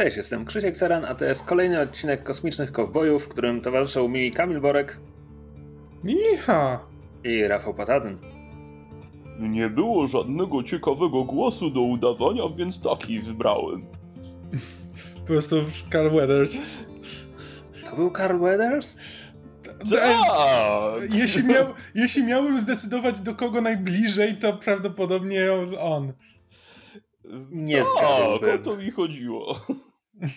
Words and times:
Cześć, 0.00 0.16
jestem 0.16 0.44
Krzysiek 0.44 0.76
Saran, 0.76 1.04
a 1.04 1.14
to 1.14 1.24
jest 1.24 1.44
kolejny 1.44 1.80
odcinek 1.80 2.22
Kosmicznych 2.22 2.72
Kowbojów, 2.72 3.24
w 3.24 3.28
którym 3.28 3.60
towarzyszą 3.60 4.08
mi 4.08 4.30
Kamil 4.30 4.60
Borek 4.60 5.00
Micha! 6.04 6.86
i 7.24 7.48
Rafał 7.48 7.74
Patadyn. 7.74 8.18
Nie 9.38 9.68
było 9.68 10.06
żadnego 10.06 10.62
ciekawego 10.62 11.24
głosu 11.24 11.70
do 11.70 11.80
udawania, 11.80 12.42
więc 12.56 12.80
taki 12.80 13.20
wybrałem. 13.20 13.86
Po 15.14 15.26
prostu 15.26 15.56
Carl 15.92 16.10
Weathers. 16.16 16.56
To 17.90 17.96
był 17.96 18.10
Carl 18.10 18.38
Weathers? 18.38 18.96
Tak! 19.90 21.02
Jeśli, 21.10 21.44
miał, 21.44 21.66
jeśli 21.94 22.24
miałbym 22.24 22.60
zdecydować 22.60 23.20
do 23.20 23.34
kogo 23.34 23.60
najbliżej, 23.60 24.36
to 24.36 24.52
prawdopodobnie 24.52 25.40
on. 25.80 26.12
Nie 27.50 27.82
tak, 28.00 28.54
o 28.54 28.58
to 28.64 28.76
mi 28.76 28.90
chodziło. 28.90 29.60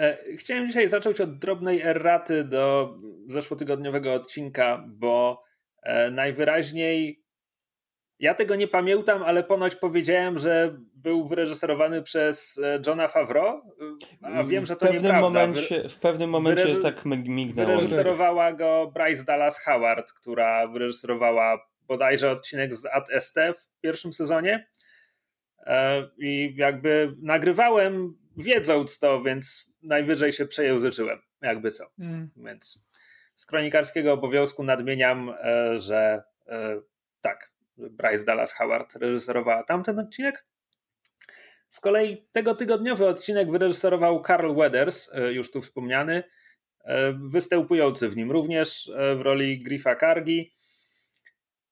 E, 0.00 0.18
Chciałem 0.36 0.66
dzisiaj 0.66 0.88
zacząć 0.88 1.20
od 1.20 1.38
drobnej 1.38 1.82
erraty 1.82 2.44
do 2.44 2.94
zeszłotygodniowego 3.28 4.12
odcinka, 4.14 4.84
bo 4.88 5.42
e, 5.82 6.10
najwyraźniej 6.10 7.22
ja 8.18 8.34
tego 8.34 8.54
nie 8.56 8.68
pamiętam, 8.68 9.22
ale 9.22 9.44
ponoć 9.44 9.74
powiedziałem, 9.76 10.38
że 10.38 10.76
był 10.94 11.28
wyreżyserowany 11.28 12.02
przez 12.02 12.58
e, 12.58 12.80
Johna 12.86 13.08
Favreau, 13.08 13.60
a 14.22 14.42
wiem, 14.44 14.66
że 14.66 14.76
to 14.76 14.86
w 14.86 14.88
pewnym 14.88 15.02
nieprawda. 15.02 15.20
momencie, 15.40 15.88
W 15.88 15.96
pewnym 15.96 16.30
momencie 16.30 16.64
wyreży- 16.64 16.82
tak 16.82 17.04
mig- 17.06 17.28
mignęło. 17.28 17.68
Wyreżyserowała 17.68 18.52
go 18.52 18.92
Bryce 18.94 19.24
Dallas 19.24 19.58
Howard, 19.60 20.12
która 20.12 20.66
wyreżyserowała 20.68 21.58
bodajże 21.82 22.30
odcinek 22.30 22.74
z 22.74 22.86
Ad 22.86 23.08
ST 23.20 23.36
w 23.58 23.80
pierwszym 23.80 24.12
sezonie. 24.12 24.66
E, 25.68 26.08
I 26.18 26.54
jakby 26.56 27.14
nagrywałem 27.22 28.18
wiedząc 28.36 28.98
to, 28.98 29.22
więc 29.22 29.72
najwyżej 29.82 30.32
się 30.32 30.46
przejęzyczyłem, 30.46 31.18
jakby 31.42 31.70
co. 31.70 31.84
Mm. 31.98 32.30
Więc 32.36 32.84
z 33.34 33.46
kronikarskiego 33.46 34.12
obowiązku 34.12 34.64
nadmieniam, 34.64 35.34
e, 35.42 35.80
że 35.80 36.22
e, 36.46 36.80
tak, 37.20 37.52
Bryce 37.76 38.24
Dallas 38.24 38.52
Howard 38.52 38.96
reżyserowała 38.96 39.62
tamten 39.62 39.98
odcinek. 39.98 40.46
Z 41.68 41.80
kolei 41.80 42.26
tego 42.32 42.54
tygodniowy 42.54 43.06
odcinek 43.06 43.50
wyreżyserował 43.50 44.22
Carl 44.26 44.54
Weathers, 44.54 45.10
już 45.30 45.50
tu 45.50 45.60
wspomniany, 45.60 46.22
występujący 47.30 48.08
w 48.08 48.16
nim 48.16 48.30
również 48.30 48.90
w 49.16 49.20
roli 49.20 49.58
Griffa 49.58 49.94
Kargi. 49.94 50.52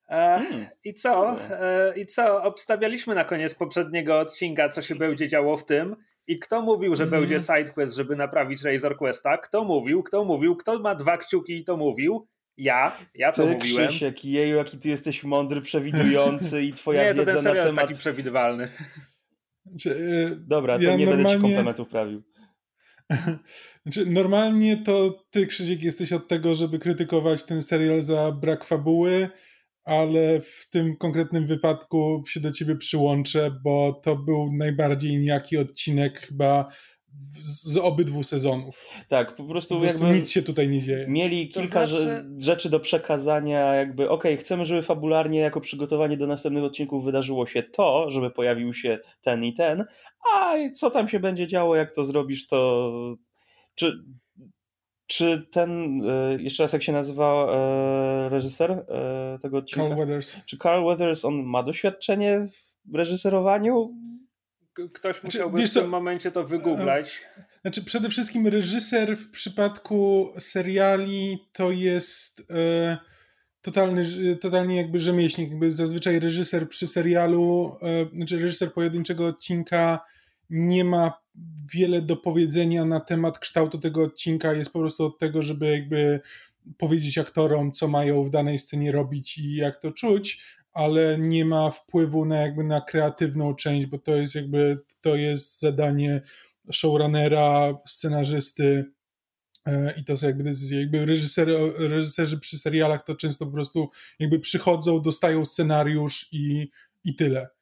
E, 0.08 0.38
Hmm. 0.48 0.66
I 0.84 0.94
co? 0.94 1.36
E, 1.50 1.92
I 1.96 2.06
co? 2.06 2.42
Obstawialiśmy 2.42 3.14
na 3.14 3.24
koniec 3.24 3.54
poprzedniego 3.54 4.18
odcinka, 4.20 4.68
co 4.68 4.82
się 4.82 4.94
będzie 4.94 5.28
działo 5.28 5.56
w 5.56 5.64
tym. 5.64 5.96
I 6.26 6.38
kto 6.38 6.62
mówił, 6.62 6.96
że 6.96 7.04
Mhm. 7.04 7.22
będzie 7.22 7.40
sidequest, 7.40 7.96
żeby 7.96 8.16
naprawić 8.16 8.62
Razor 8.62 8.96
Questa? 8.96 9.38
Kto 9.38 9.64
mówił? 9.64 10.02
Kto 10.02 10.24
mówił? 10.24 10.56
Kto 10.56 10.78
ma 10.78 10.94
dwa 10.94 11.18
kciuki 11.18 11.56
i 11.56 11.64
to 11.64 11.76
mówił? 11.76 12.28
Ja. 12.56 12.96
Ja 13.14 13.32
to 13.32 13.42
Ty, 13.46 13.54
mówiłem. 13.54 13.88
Krzysiek, 13.88 14.24
jeju, 14.24 14.56
jaki 14.56 14.78
ty 14.78 14.88
jesteś 14.88 15.24
mądry, 15.24 15.60
przewidujący 15.60 16.62
i 16.62 16.72
twoja 16.72 17.02
Nie, 17.04 17.08
to 17.14 17.20
wiedza 17.20 17.26
ten 17.34 17.34
na 17.34 17.40
serial 17.42 17.56
jest 17.64 17.76
temat... 17.76 17.88
taki 17.88 18.00
przewidywalny. 18.00 18.68
Znaczy, 19.66 19.90
y, 19.90 20.36
Dobra, 20.36 20.76
to 20.76 20.82
Ja 20.84 20.96
nie 20.96 21.06
będę 21.06 21.10
ci 21.10 21.16
normalnie- 21.16 21.42
komplementów 21.42 21.88
prawił. 21.88 22.22
Znaczy, 23.82 24.06
normalnie 24.06 24.76
to 24.76 25.24
ty, 25.30 25.46
Krzysiek, 25.46 25.82
jesteś 25.82 26.12
od 26.12 26.28
tego, 26.28 26.54
żeby 26.54 26.78
krytykować 26.78 27.42
ten 27.44 27.62
serial 27.62 28.02
za 28.02 28.32
brak 28.32 28.64
fabuły, 28.64 29.28
ale 29.86 30.40
w 30.40 30.68
tym 30.70 30.96
konkretnym 30.96 31.46
wypadku 31.46 32.22
się 32.28 32.40
do 32.40 32.50
ciebie 32.50 32.76
przyłączę, 32.76 33.50
bo 33.64 34.00
to 34.04 34.16
był 34.16 34.52
najbardziej 34.58 35.18
nijaki 35.18 35.56
odcinek 35.58 36.20
chyba 36.20 36.66
z 37.42 37.76
obydwu 37.76 38.22
sezonów. 38.22 38.86
Tak, 39.08 39.30
po 39.30 39.42
Po 39.42 39.48
prostu, 39.48 39.80
prostu 39.80 40.04
jakby 40.04 40.18
nic 40.18 40.30
się 40.30 40.42
tutaj 40.42 40.68
nie 40.68 40.80
dzieje. 40.80 41.06
mieli 41.08 41.48
To 41.48 41.60
kilka 41.60 41.86
znaczy- 41.86 42.04
rze- 42.04 42.24
rzeczy 42.40 42.70
do 42.70 42.80
przekazania, 42.80 43.74
jakby 43.74 44.10
okej, 44.10 44.36
chcemy, 44.36 44.66
żeby 44.66 44.82
fabularnie 44.82 45.38
jako 45.38 45.60
przygotowanie 45.60 46.16
do 46.16 46.26
następnych 46.26 46.64
odcinków 46.64 47.04
wydarzyło 47.04 47.46
się 47.46 47.62
to, 47.62 48.10
żeby 48.10 48.30
pojawił 48.30 48.74
się 48.74 48.98
ten 49.20 49.44
i 49.44 49.54
ten, 49.54 49.84
a 50.34 50.54
co 50.74 50.90
tam 50.90 51.08
się 51.08 51.20
będzie 51.20 51.46
działo, 51.46 51.76
jak 51.76 51.92
to 51.94 52.04
zrobisz, 52.04 52.46
to 52.46 52.90
czy, 53.74 53.92
czy 55.06 55.46
ten, 55.50 56.00
e, 56.10 56.42
jeszcze 56.42 56.62
raz 56.62 56.72
jak 56.72 56.82
się 56.82 56.92
nazywa 56.92 57.46
e, 57.54 58.28
reżyser 58.28 58.70
e, 58.70 59.38
tego 59.42 59.56
odcinka? 59.56 59.88
Carl 59.88 60.00
Weathers. 60.00 60.36
Czy 60.46 60.58
Carl 60.58 60.84
Weathers, 60.84 61.24
on 61.24 61.44
ma 61.44 61.62
doświadczenie 61.62 62.46
w 62.84 62.94
reżyserowaniu? 62.94 63.94
Ktoś 64.92 65.20
Znaczy, 65.20 65.20
musiałby 65.24 65.58
wiesz 65.58 65.70
w 65.70 65.72
co, 65.72 65.80
tym 65.80 65.90
momencie 65.90 66.32
to 66.32 66.44
wygooglać. 66.44 67.22
Znaczy, 67.62 67.84
przede 67.84 68.08
wszystkim 68.08 68.46
reżyser 68.46 69.16
w 69.16 69.30
przypadku 69.30 70.32
seriali 70.38 71.38
to 71.52 71.70
jest 71.70 72.50
e, 72.50 72.96
totalny, 73.62 74.04
totalnie 74.40 74.76
jakby 74.76 74.98
rzemieślnik. 74.98 75.50
Jakby 75.50 75.72
zazwyczaj 75.72 76.20
reżyser 76.20 76.68
przy 76.68 76.86
serialu, 76.86 77.76
e, 77.82 78.16
znaczy 78.16 78.38
reżyser 78.38 78.72
pojedynczego 78.72 79.26
odcinka 79.26 80.00
nie 80.50 80.84
ma 80.84 81.25
wiele 81.72 82.02
do 82.02 82.16
powiedzenia 82.16 82.84
na 82.84 83.00
temat 83.00 83.38
kształtu 83.38 83.78
tego 83.78 84.02
odcinka. 84.02 84.52
Jest 84.52 84.72
po 84.72 84.78
prostu 84.78 85.04
od 85.04 85.18
tego, 85.18 85.42
żeby 85.42 85.66
jakby 85.66 86.20
powiedzieć 86.78 87.18
aktorom, 87.18 87.72
co 87.72 87.88
mają 87.88 88.24
w 88.24 88.30
danej 88.30 88.58
scenie 88.58 88.92
robić 88.92 89.38
i 89.38 89.56
jak 89.56 89.78
to 89.78 89.92
czuć, 89.92 90.42
ale 90.72 91.18
nie 91.18 91.44
ma 91.44 91.70
wpływu 91.70 92.24
na 92.24 92.36
jakby 92.36 92.64
na 92.64 92.80
kreatywną 92.80 93.54
część, 93.54 93.86
bo 93.86 93.98
to 93.98 94.16
jest 94.16 94.34
jakby 94.34 94.78
to 95.00 95.16
jest 95.16 95.60
zadanie 95.60 96.20
showrunnera, 96.72 97.78
scenarzysty 97.86 98.84
e, 99.66 99.94
i 99.96 100.04
to 100.04 100.16
są 100.16 100.26
jakby 100.26 100.44
decyzje. 100.44 100.80
Jakby 100.80 101.06
reżysery, 101.06 101.56
reżyserzy 101.78 102.38
przy 102.38 102.58
serialach 102.58 103.04
to 103.04 103.14
często 103.14 103.46
po 103.46 103.52
prostu 103.52 103.88
jakby 104.18 104.40
przychodzą, 104.40 105.02
dostają 105.02 105.44
scenariusz 105.44 106.28
i, 106.32 106.70
i 107.04 107.14
tyle. 107.14 107.55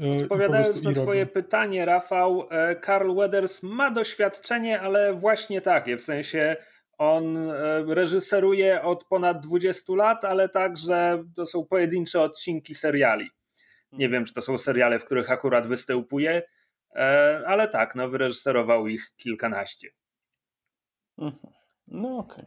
E, 0.00 0.22
Odpowiadając 0.22 0.82
na 0.82 0.92
twoje 0.92 1.26
pytanie, 1.26 1.84
Rafał, 1.84 2.48
e, 2.50 2.80
Carl 2.80 3.14
Weathers 3.14 3.62
ma 3.62 3.90
doświadczenie, 3.90 4.80
ale 4.80 5.14
właśnie 5.14 5.60
takie, 5.60 5.96
w 5.96 6.02
sensie 6.02 6.56
on 6.98 7.36
e, 7.36 7.84
reżyseruje 7.94 8.82
od 8.82 9.04
ponad 9.04 9.46
20 9.46 9.92
lat, 9.92 10.24
ale 10.24 10.48
także 10.48 11.24
to 11.36 11.46
są 11.46 11.66
pojedyncze 11.66 12.20
odcinki 12.20 12.74
seriali. 12.74 13.30
Nie 13.92 14.08
wiem, 14.08 14.24
czy 14.24 14.32
to 14.32 14.42
są 14.42 14.58
seriale, 14.58 14.98
w 14.98 15.04
których 15.04 15.30
akurat 15.30 15.66
występuje, 15.66 16.42
e, 16.94 17.42
ale 17.46 17.68
tak, 17.68 17.94
no 17.94 18.08
wyreżyserował 18.08 18.86
ich 18.86 19.12
kilkanaście. 19.16 19.88
Mhm. 21.18 21.52
No 21.88 22.18
okej. 22.18 22.44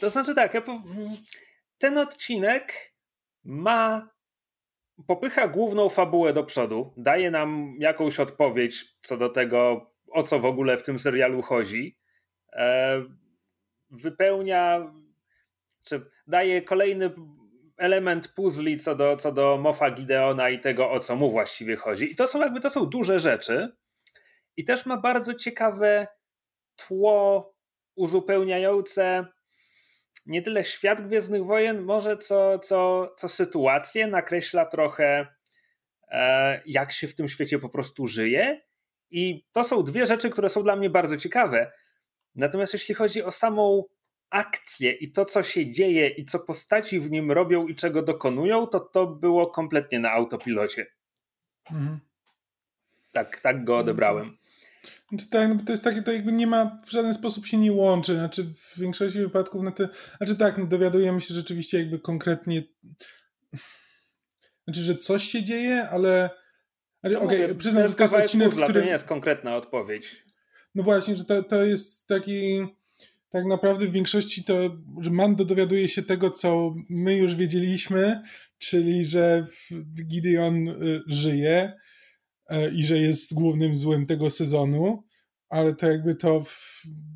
To 0.00 0.10
znaczy 0.10 0.34
tak, 0.34 0.54
ja 0.54 0.60
po... 0.60 0.82
ten 1.78 1.98
odcinek 1.98 2.94
ma 3.44 4.08
popycha 5.06 5.48
główną 5.48 5.88
fabułę 5.88 6.32
do 6.32 6.44
przodu, 6.44 6.94
daje 6.96 7.30
nam 7.30 7.76
jakąś 7.78 8.20
odpowiedź 8.20 8.84
co 9.02 9.16
do 9.16 9.28
tego, 9.28 9.90
o 10.10 10.22
co 10.22 10.38
w 10.38 10.44
ogóle 10.44 10.76
w 10.76 10.82
tym 10.82 10.98
serialu 10.98 11.42
chodzi. 11.42 11.98
E, 12.52 13.02
wypełnia, 13.90 14.92
czy 15.82 16.10
daje 16.26 16.62
kolejny 16.62 17.10
element 17.76 18.28
puzli 18.28 18.76
co 18.76 18.94
do, 18.94 19.16
co 19.16 19.32
do 19.32 19.58
Mofa 19.58 19.90
Gideona 19.90 20.50
i 20.50 20.60
tego, 20.60 20.90
o 20.90 21.00
co 21.00 21.16
mu 21.16 21.30
właściwie 21.30 21.76
chodzi. 21.76 22.12
I 22.12 22.16
to 22.16 22.28
są 22.28 22.40
jakby 22.40 22.60
to 22.60 22.70
są 22.70 22.86
duże 22.86 23.18
rzeczy. 23.18 23.76
I 24.56 24.64
też 24.64 24.86
ma 24.86 24.96
bardzo 24.96 25.34
ciekawe 25.34 26.06
tło 26.76 27.52
uzupełniające 27.94 29.26
nie 30.26 30.42
tyle 30.42 30.64
świat 30.64 31.06
Gwiezdnych 31.06 31.44
Wojen, 31.44 31.82
może 31.82 32.16
co, 32.16 32.58
co, 32.58 33.12
co 33.16 33.28
sytuację, 33.28 34.06
nakreśla 34.06 34.66
trochę 34.66 35.26
e, 36.08 36.62
jak 36.66 36.92
się 36.92 37.08
w 37.08 37.14
tym 37.14 37.28
świecie 37.28 37.58
po 37.58 37.68
prostu 37.68 38.06
żyje. 38.06 38.60
I 39.10 39.44
to 39.52 39.64
są 39.64 39.82
dwie 39.82 40.06
rzeczy, 40.06 40.30
które 40.30 40.48
są 40.48 40.62
dla 40.62 40.76
mnie 40.76 40.90
bardzo 40.90 41.16
ciekawe. 41.16 41.72
Natomiast 42.34 42.72
jeśli 42.72 42.94
chodzi 42.94 43.22
o 43.22 43.30
samą 43.30 43.84
akcję 44.30 44.92
i 44.92 45.12
to, 45.12 45.24
co 45.24 45.42
się 45.42 45.70
dzieje 45.70 46.08
i 46.08 46.24
co 46.24 46.38
postaci 46.38 47.00
w 47.00 47.10
nim 47.10 47.32
robią 47.32 47.66
i 47.66 47.74
czego 47.74 48.02
dokonują, 48.02 48.66
to 48.66 48.80
to 48.80 49.06
było 49.06 49.46
kompletnie 49.50 49.98
na 50.00 50.12
autopilocie. 50.12 50.86
Mhm. 51.70 52.00
Tak, 53.12 53.40
tak 53.40 53.64
go 53.64 53.78
odebrałem. 53.78 54.36
Znaczy, 55.08 55.28
tak, 55.30 55.48
no 55.48 55.60
to 55.66 55.72
jest 55.72 55.84
takie, 55.84 56.02
to 56.02 56.12
jakby 56.12 56.32
nie 56.32 56.46
ma, 56.46 56.78
w 56.86 56.90
żaden 56.90 57.14
sposób 57.14 57.46
się 57.46 57.56
nie 57.56 57.72
łączy. 57.72 58.14
Znaczy, 58.14 58.54
w 58.56 58.78
większości 58.80 59.18
wypadków, 59.18 59.62
no 59.62 59.72
to, 59.72 59.88
znaczy 60.16 60.36
tak, 60.36 60.58
no 60.58 60.66
dowiadujemy 60.66 61.20
się 61.20 61.34
rzeczywiście 61.34 61.78
jakby 61.78 61.98
konkretnie, 61.98 62.62
znaczy, 64.64 64.80
że 64.80 64.96
coś 64.96 65.24
się 65.24 65.42
dzieje, 65.42 65.88
ale, 65.88 66.30
ale 67.02 67.14
No 67.14 67.20
okej, 67.20 67.42
mówię, 67.42 67.54
przyznam, 67.54 67.88
że 67.88 67.94
to 67.94 68.02
jest 68.02 68.14
odcinek, 68.14 68.48
puzzla, 68.48 68.66
którym, 68.66 68.82
to 68.82 68.86
nie 68.86 68.92
jest 68.92 69.04
konkretna 69.04 69.56
odpowiedź. 69.56 70.24
no 70.74 70.82
właśnie, 70.82 71.16
że 71.16 71.24
to, 71.24 71.42
to 71.42 71.64
jest 71.64 72.06
taki, 72.06 72.66
tak 73.30 73.44
naprawdę 73.44 73.86
w 73.86 73.92
większości 73.92 74.44
to, 74.44 74.76
że 75.00 75.10
Mando 75.10 75.44
dowiaduje 75.44 75.88
się 75.88 76.02
tego, 76.02 76.30
co 76.30 76.74
my 76.88 77.16
już 77.16 77.34
wiedzieliśmy, 77.34 78.22
czyli, 78.58 79.04
że 79.04 79.46
Gideon 80.06 80.68
y, 80.68 81.02
żyje, 81.06 81.72
i 82.74 82.84
że 82.84 82.98
jest 82.98 83.34
głównym 83.34 83.76
złym 83.76 84.06
tego 84.06 84.30
sezonu, 84.30 85.04
ale 85.48 85.74
to 85.74 85.86
jakby 85.86 86.14
to 86.14 86.44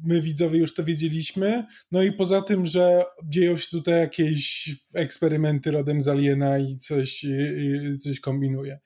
my 0.04 0.20
widzowie 0.20 0.58
już 0.58 0.74
to 0.74 0.84
wiedzieliśmy. 0.84 1.66
No 1.92 2.02
i 2.02 2.12
poza 2.12 2.42
tym, 2.42 2.66
że 2.66 3.04
dzieją 3.24 3.56
się 3.56 3.68
tutaj 3.70 4.00
jakieś 4.00 4.70
eksperymenty 4.94 5.70
rodem 5.70 6.02
z 6.02 6.08
Aliena 6.08 6.58
i 6.58 6.78
coś, 6.78 7.24
i 7.24 7.98
coś 7.98 8.20
kombinuje. 8.20 8.78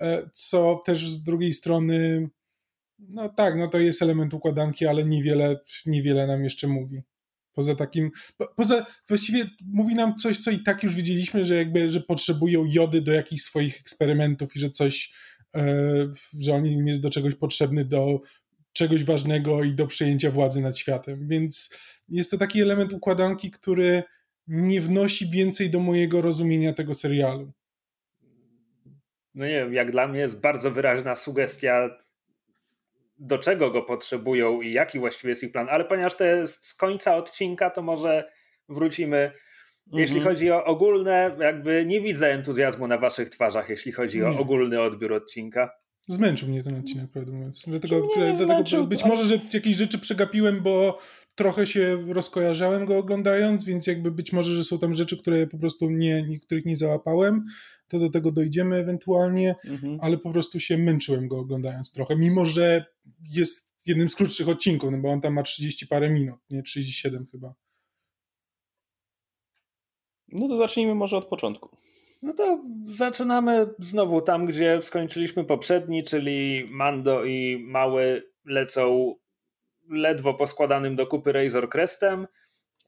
E, 0.00 0.30
co 0.32 0.82
też 0.86 1.10
z 1.10 1.22
drugiej 1.22 1.52
strony, 1.52 2.28
no 2.98 3.28
tak, 3.28 3.56
no 3.56 3.68
to 3.68 3.78
jest 3.78 4.02
element 4.02 4.34
układanki, 4.34 4.86
ale 4.86 5.04
niewiele, 5.04 5.60
niewiele 5.86 6.26
nam 6.26 6.44
jeszcze 6.44 6.68
mówi. 6.68 7.02
Poza 7.52 7.74
takim, 7.74 8.10
poza, 8.56 8.86
właściwie 9.08 9.46
mówi 9.66 9.94
nam 9.94 10.16
coś, 10.16 10.38
co 10.38 10.50
i 10.50 10.62
tak 10.62 10.82
już 10.82 10.94
wiedzieliśmy, 10.94 11.44
że 11.44 11.54
jakby, 11.54 11.90
że 11.90 12.00
potrzebują 12.00 12.64
jody 12.68 13.00
do 13.00 13.12
jakichś 13.12 13.42
swoich 13.42 13.80
eksperymentów 13.80 14.56
i 14.56 14.60
że 14.60 14.70
coś, 14.70 15.12
e, 15.12 15.31
że 16.40 16.54
on 16.54 16.66
im 16.66 16.86
jest 16.86 17.00
do 17.00 17.10
czegoś 17.10 17.34
potrzebny 17.34 17.84
do 17.84 18.20
czegoś 18.72 19.04
ważnego 19.04 19.62
i 19.64 19.74
do 19.74 19.86
przejęcia 19.86 20.30
władzy 20.30 20.60
nad 20.60 20.78
światem. 20.78 21.28
Więc 21.28 21.78
jest 22.08 22.30
to 22.30 22.38
taki 22.38 22.62
element 22.62 22.92
układanki, 22.92 23.50
który 23.50 24.02
nie 24.46 24.80
wnosi 24.80 25.30
więcej 25.30 25.70
do 25.70 25.80
mojego 25.80 26.22
rozumienia 26.22 26.72
tego 26.72 26.94
serialu. 26.94 27.52
No 29.34 29.46
nie 29.46 29.52
wiem, 29.52 29.72
jak 29.72 29.90
dla 29.90 30.08
mnie 30.08 30.20
jest 30.20 30.40
bardzo 30.40 30.70
wyraźna 30.70 31.16
sugestia, 31.16 31.90
do 33.18 33.38
czego 33.38 33.70
go 33.70 33.82
potrzebują 33.82 34.60
i 34.60 34.72
jaki 34.72 34.98
właściwie 34.98 35.30
jest 35.30 35.42
ich 35.42 35.52
plan, 35.52 35.68
ale 35.70 35.84
ponieważ 35.84 36.16
to 36.16 36.24
jest 36.24 36.66
z 36.66 36.74
końca 36.74 37.16
odcinka, 37.16 37.70
to 37.70 37.82
może 37.82 38.32
wrócimy. 38.68 39.32
Jeśli 39.92 40.16
mhm. 40.16 40.34
chodzi 40.34 40.50
o 40.50 40.64
ogólne, 40.64 41.36
jakby 41.40 41.84
nie 41.86 42.00
widzę 42.00 42.32
entuzjazmu 42.32 42.86
na 42.86 42.98
waszych 42.98 43.30
twarzach, 43.30 43.68
jeśli 43.68 43.92
chodzi 43.92 44.18
nie. 44.18 44.26
o 44.26 44.38
ogólny 44.38 44.80
odbiór 44.80 45.12
odcinka. 45.12 45.70
Zmęczył 46.08 46.48
mnie 46.48 46.62
ten 46.62 46.78
odcinek, 46.78 47.10
prawdę 47.10 47.32
mówiąc. 47.32 47.62
Dlatego, 47.66 48.08
dlatego 48.46 48.86
być 48.86 49.04
może, 49.04 49.24
że 49.24 49.40
jakieś 49.52 49.76
rzeczy 49.76 49.98
przegapiłem, 49.98 50.62
bo 50.62 50.98
trochę 51.34 51.66
się 51.66 52.04
rozkojarzałem 52.08 52.86
go 52.86 52.98
oglądając, 52.98 53.64
więc 53.64 53.86
jakby 53.86 54.10
być 54.10 54.32
może, 54.32 54.54
że 54.54 54.64
są 54.64 54.78
tam 54.78 54.94
rzeczy, 54.94 55.18
które 55.18 55.46
po 55.46 55.58
prostu 55.58 55.90
nie, 55.90 56.22
niektórych 56.22 56.64
nie 56.64 56.76
załapałem, 56.76 57.44
to 57.88 57.98
do 57.98 58.10
tego 58.10 58.32
dojdziemy 58.32 58.76
ewentualnie, 58.76 59.54
mhm. 59.64 59.98
ale 60.00 60.18
po 60.18 60.30
prostu 60.32 60.60
się 60.60 60.78
męczyłem 60.78 61.28
go 61.28 61.38
oglądając 61.38 61.92
trochę, 61.92 62.16
mimo 62.16 62.44
że 62.44 62.84
jest 63.30 63.68
jednym 63.86 64.08
z 64.08 64.14
krótszych 64.14 64.48
odcinków, 64.48 64.90
no 64.90 64.98
bo 64.98 65.10
on 65.10 65.20
tam 65.20 65.34
ma 65.34 65.42
30 65.42 65.86
parę 65.86 66.10
minut, 66.10 66.40
nie 66.50 66.62
37 66.62 67.26
chyba. 67.32 67.54
No 70.32 70.48
to 70.48 70.56
zacznijmy 70.56 70.94
może 70.94 71.16
od 71.16 71.24
początku. 71.24 71.68
No 72.22 72.32
to 72.32 72.64
zaczynamy 72.86 73.66
znowu 73.78 74.20
tam, 74.20 74.46
gdzie 74.46 74.82
skończyliśmy 74.82 75.44
poprzedni, 75.44 76.04
czyli 76.04 76.66
Mando 76.70 77.24
i 77.24 77.64
Mały 77.68 78.30
lecą 78.44 79.14
ledwo 79.90 80.34
poskładanym 80.34 80.96
do 80.96 81.06
kupy 81.06 81.32
Razor 81.32 81.68
Crestem 81.68 82.26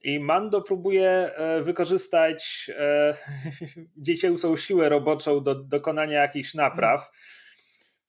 i 0.03 0.19
Mando 0.19 0.61
próbuje 0.61 1.09
e, 1.09 1.61
wykorzystać 1.61 2.71
e, 2.79 3.17
dziecięcą 3.97 4.57
siłę 4.57 4.89
roboczą 4.89 5.43
do 5.43 5.55
dokonania 5.55 6.21
jakichś 6.21 6.53
napraw, 6.53 7.11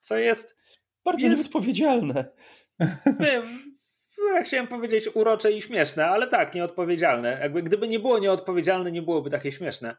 co 0.01 0.19
jest... 0.19 0.57
Bardzo 1.05 1.27
jest, 1.27 1.43
nieodpowiedzialne. 1.43 2.25
Ja 4.35 4.43
chciałem 4.43 4.67
powiedzieć 4.67 5.09
urocze 5.15 5.53
i 5.53 5.63
śmieszne, 5.63 6.07
ale 6.07 6.27
tak, 6.27 6.55
nieodpowiedzialne. 6.55 7.39
Jakby 7.43 7.63
gdyby 7.63 7.89
nie 7.89 7.99
było 7.99 8.19
nieodpowiedzialne, 8.19 8.93
nie 8.93 9.03
byłoby 9.03 9.31
takie 9.31 9.53
śmieszne. 9.53 9.97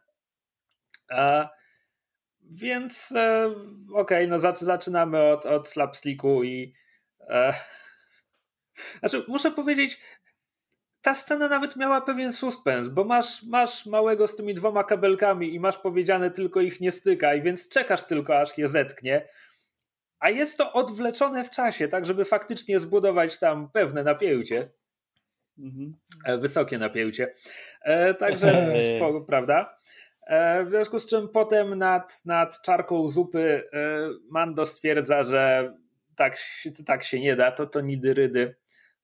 E, 1.11 1.49
więc 2.41 3.11
e, 3.11 3.47
okej, 3.93 4.25
okay, 4.25 4.27
no 4.27 4.39
zaczynamy 4.55 5.23
od, 5.23 5.45
od 5.45 5.69
slapsticku 5.69 6.43
i 6.43 6.73
e, 7.29 7.53
znaczy 8.99 9.23
muszę 9.27 9.51
powiedzieć, 9.51 9.99
ta 11.01 11.13
scena 11.13 11.47
nawet 11.47 11.75
miała 11.75 12.01
pewien 12.01 12.33
suspens, 12.33 12.89
bo 12.89 13.03
masz, 13.03 13.43
masz 13.43 13.85
małego 13.85 14.27
z 14.27 14.35
tymi 14.35 14.53
dwoma 14.53 14.83
kabelkami 14.83 15.53
i 15.53 15.59
masz 15.59 15.77
powiedziane 15.77 16.31
tylko 16.31 16.61
ich 16.61 16.81
nie 16.81 16.91
stykaj, 16.91 17.41
więc 17.41 17.69
czekasz 17.69 18.03
tylko 18.03 18.39
aż 18.39 18.57
je 18.57 18.67
zetknie. 18.67 19.27
A 20.19 20.29
jest 20.29 20.57
to 20.57 20.73
odwleczone 20.73 21.43
w 21.43 21.49
czasie, 21.49 21.87
tak 21.87 22.05
żeby 22.05 22.25
faktycznie 22.25 22.79
zbudować 22.79 23.39
tam 23.39 23.69
pewne 23.71 24.03
napięcie. 24.03 24.69
Mhm. 25.59 25.93
E, 26.25 26.37
wysokie 26.37 26.77
napięcie. 26.77 27.33
E, 27.81 28.13
także 28.13 28.73
spoko, 28.97 29.21
prawda? 29.21 29.79
E, 30.27 30.65
w 30.65 30.69
związku 30.69 30.99
z 30.99 31.07
czym 31.07 31.29
potem 31.29 31.75
nad, 31.75 32.25
nad 32.25 32.61
czarką 32.61 33.09
zupy 33.09 33.69
Mando 34.29 34.65
stwierdza, 34.65 35.23
że 35.23 35.73
tak, 36.15 36.37
tak 36.85 37.03
się 37.03 37.19
nie 37.19 37.35
da, 37.35 37.51
to 37.51 37.65
to 37.65 37.81
nidy 37.81 38.13
rydy 38.13 38.55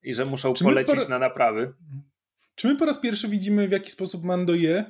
i 0.04 0.13
że 0.13 0.25
muszą 0.25 0.54
czy 0.54 0.63
polecieć 0.63 1.04
po... 1.04 1.09
na 1.09 1.19
naprawy. 1.19 1.74
Czy 2.56 2.68
my 2.68 2.75
po 2.75 2.86
raz 2.86 2.98
pierwszy 2.98 3.27
widzimy 3.27 3.68
w 3.68 3.71
jaki 3.71 3.92
sposób 3.92 4.24
Mando 4.24 4.54
je? 4.54 4.86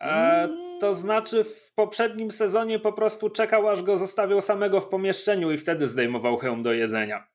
E, 0.00 0.48
to 0.80 0.94
znaczy 0.94 1.44
w 1.44 1.72
poprzednim 1.72 2.30
sezonie 2.30 2.78
po 2.78 2.92
prostu 2.92 3.30
czekał 3.30 3.68
aż 3.68 3.82
go 3.82 3.98
zostawiał 3.98 4.42
samego 4.42 4.80
w 4.80 4.88
pomieszczeniu 4.88 5.52
i 5.52 5.58
wtedy 5.58 5.88
zdejmował 5.88 6.36
hełm 6.36 6.62
do 6.62 6.72
jedzenia. 6.72 7.28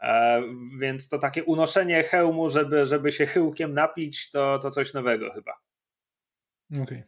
E, 0.00 0.42
więc 0.80 1.08
to 1.08 1.18
takie 1.18 1.44
unoszenie 1.44 2.02
hełmu, 2.02 2.50
żeby, 2.50 2.86
żeby 2.86 3.12
się 3.12 3.26
chyłkiem 3.26 3.74
napić, 3.74 4.30
to, 4.30 4.58
to 4.58 4.70
coś 4.70 4.94
nowego 4.94 5.32
chyba. 5.32 5.52
Okej. 6.70 6.82
Okay. 6.82 7.04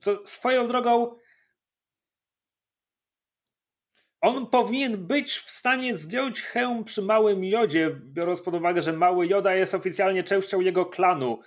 Co 0.00 0.26
swoją 0.26 0.66
drogą 0.66 1.16
on 4.20 4.46
powinien 4.46 5.06
być 5.06 5.38
w 5.38 5.50
stanie 5.50 5.96
zdjąć 5.96 6.42
hełm 6.42 6.84
przy 6.84 7.02
małym 7.02 7.44
jodzie, 7.44 7.90
biorąc 8.00 8.40
pod 8.40 8.54
uwagę, 8.54 8.82
że 8.82 8.92
mały 8.92 9.26
joda 9.26 9.54
jest 9.54 9.74
oficjalnie 9.74 10.24
częścią 10.24 10.60
jego 10.60 10.86
klanu, 10.86 11.40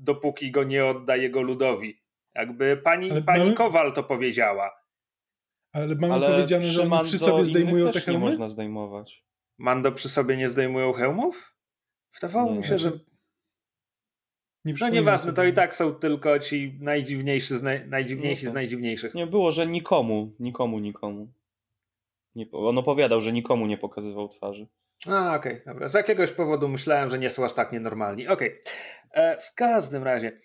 dopóki 0.00 0.50
go 0.50 0.64
nie 0.64 0.86
odda 0.86 1.16
jego 1.16 1.42
ludowi. 1.42 2.02
Jakby 2.34 2.76
pani, 2.76 3.22
pani 3.22 3.44
mamy... 3.44 3.54
Kowal 3.54 3.92
to 3.92 4.02
powiedziała. 4.02 4.80
Ale 5.72 5.94
mamy 5.94 6.14
Ale 6.14 6.30
powiedziane, 6.30 6.66
że 6.66 6.82
oni 6.82 7.04
przy 7.04 7.18
sobie 7.18 7.44
zdejmują 7.44 7.90
te 7.90 8.00
hełmy? 8.00 8.20
nie 8.20 8.30
można 8.30 8.48
zdejmować. 8.48 9.24
Mando 9.58 9.92
przy 9.92 10.08
sobie 10.08 10.36
nie 10.36 10.48
zdejmują 10.48 10.92
hełmów? 10.92 11.56
Wydawało 12.14 12.54
mi 12.54 12.64
się, 12.64 12.78
że 12.78 12.92
nie 14.64 14.74
no 14.80 14.88
nieważne, 14.88 15.32
to 15.32 15.44
i 15.44 15.52
tak 15.52 15.74
są 15.74 15.94
tylko 15.94 16.38
ci 16.38 16.78
najdziwniejsi 16.80 17.56
z, 17.56 17.62
naj, 17.62 17.88
najdziwniejsi 17.88 18.44
no 18.44 18.50
z 18.50 18.54
najdziwniejszych. 18.54 19.14
Nie 19.14 19.26
było, 19.26 19.52
że 19.52 19.66
nikomu, 19.66 20.32
nikomu, 20.40 20.78
nikomu. 20.78 21.32
Nie, 22.34 22.50
on 22.50 22.78
opowiadał, 22.78 23.20
że 23.20 23.32
nikomu 23.32 23.66
nie 23.66 23.78
pokazywał 23.78 24.28
twarzy. 24.28 24.66
A, 25.06 25.34
okej, 25.34 25.52
okay, 25.52 25.62
dobra. 25.66 25.88
Z 25.88 25.94
jakiegoś 25.94 26.32
powodu 26.32 26.68
myślałem, 26.68 27.10
że 27.10 27.18
nie 27.18 27.30
są 27.30 27.44
aż 27.44 27.52
tak 27.54 27.72
nienormalni. 27.72 28.28
Okej. 28.28 28.60
Okay. 28.60 28.72
E, 29.24 29.40
w 29.40 29.54
każdym 29.54 30.04
razie. 30.04 30.40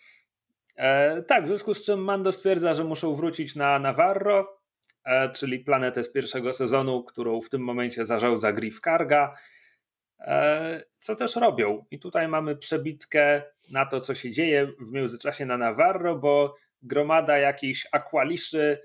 E, 0.75 1.21
tak, 1.21 1.45
w 1.45 1.47
związku 1.47 1.73
z 1.73 1.85
czym 1.85 1.99
Mando 2.03 2.31
stwierdza, 2.31 2.73
że 2.73 2.83
muszą 2.83 3.15
wrócić 3.15 3.55
na 3.55 3.79
Navarro, 3.79 4.59
e, 5.05 5.29
czyli 5.29 5.59
planetę 5.59 6.03
z 6.03 6.11
pierwszego 6.11 6.53
sezonu, 6.53 7.03
którą 7.03 7.41
w 7.41 7.49
tym 7.49 7.61
momencie 7.61 8.05
zarządza 8.05 8.53
Griff 8.53 8.81
Karga. 8.81 9.35
E, 10.19 10.83
co 10.97 11.15
też 11.15 11.35
robią. 11.35 11.85
I 11.91 11.99
tutaj 11.99 12.27
mamy 12.27 12.55
przebitkę 12.55 13.41
na 13.69 13.85
to, 13.85 14.01
co 14.01 14.15
się 14.15 14.31
dzieje 14.31 14.67
w 14.79 14.91
międzyczasie 14.91 15.45
na 15.45 15.57
Navarro, 15.57 16.15
bo 16.15 16.55
gromada 16.81 17.37
jakichś 17.37 17.87
akwaliszy 17.91 18.79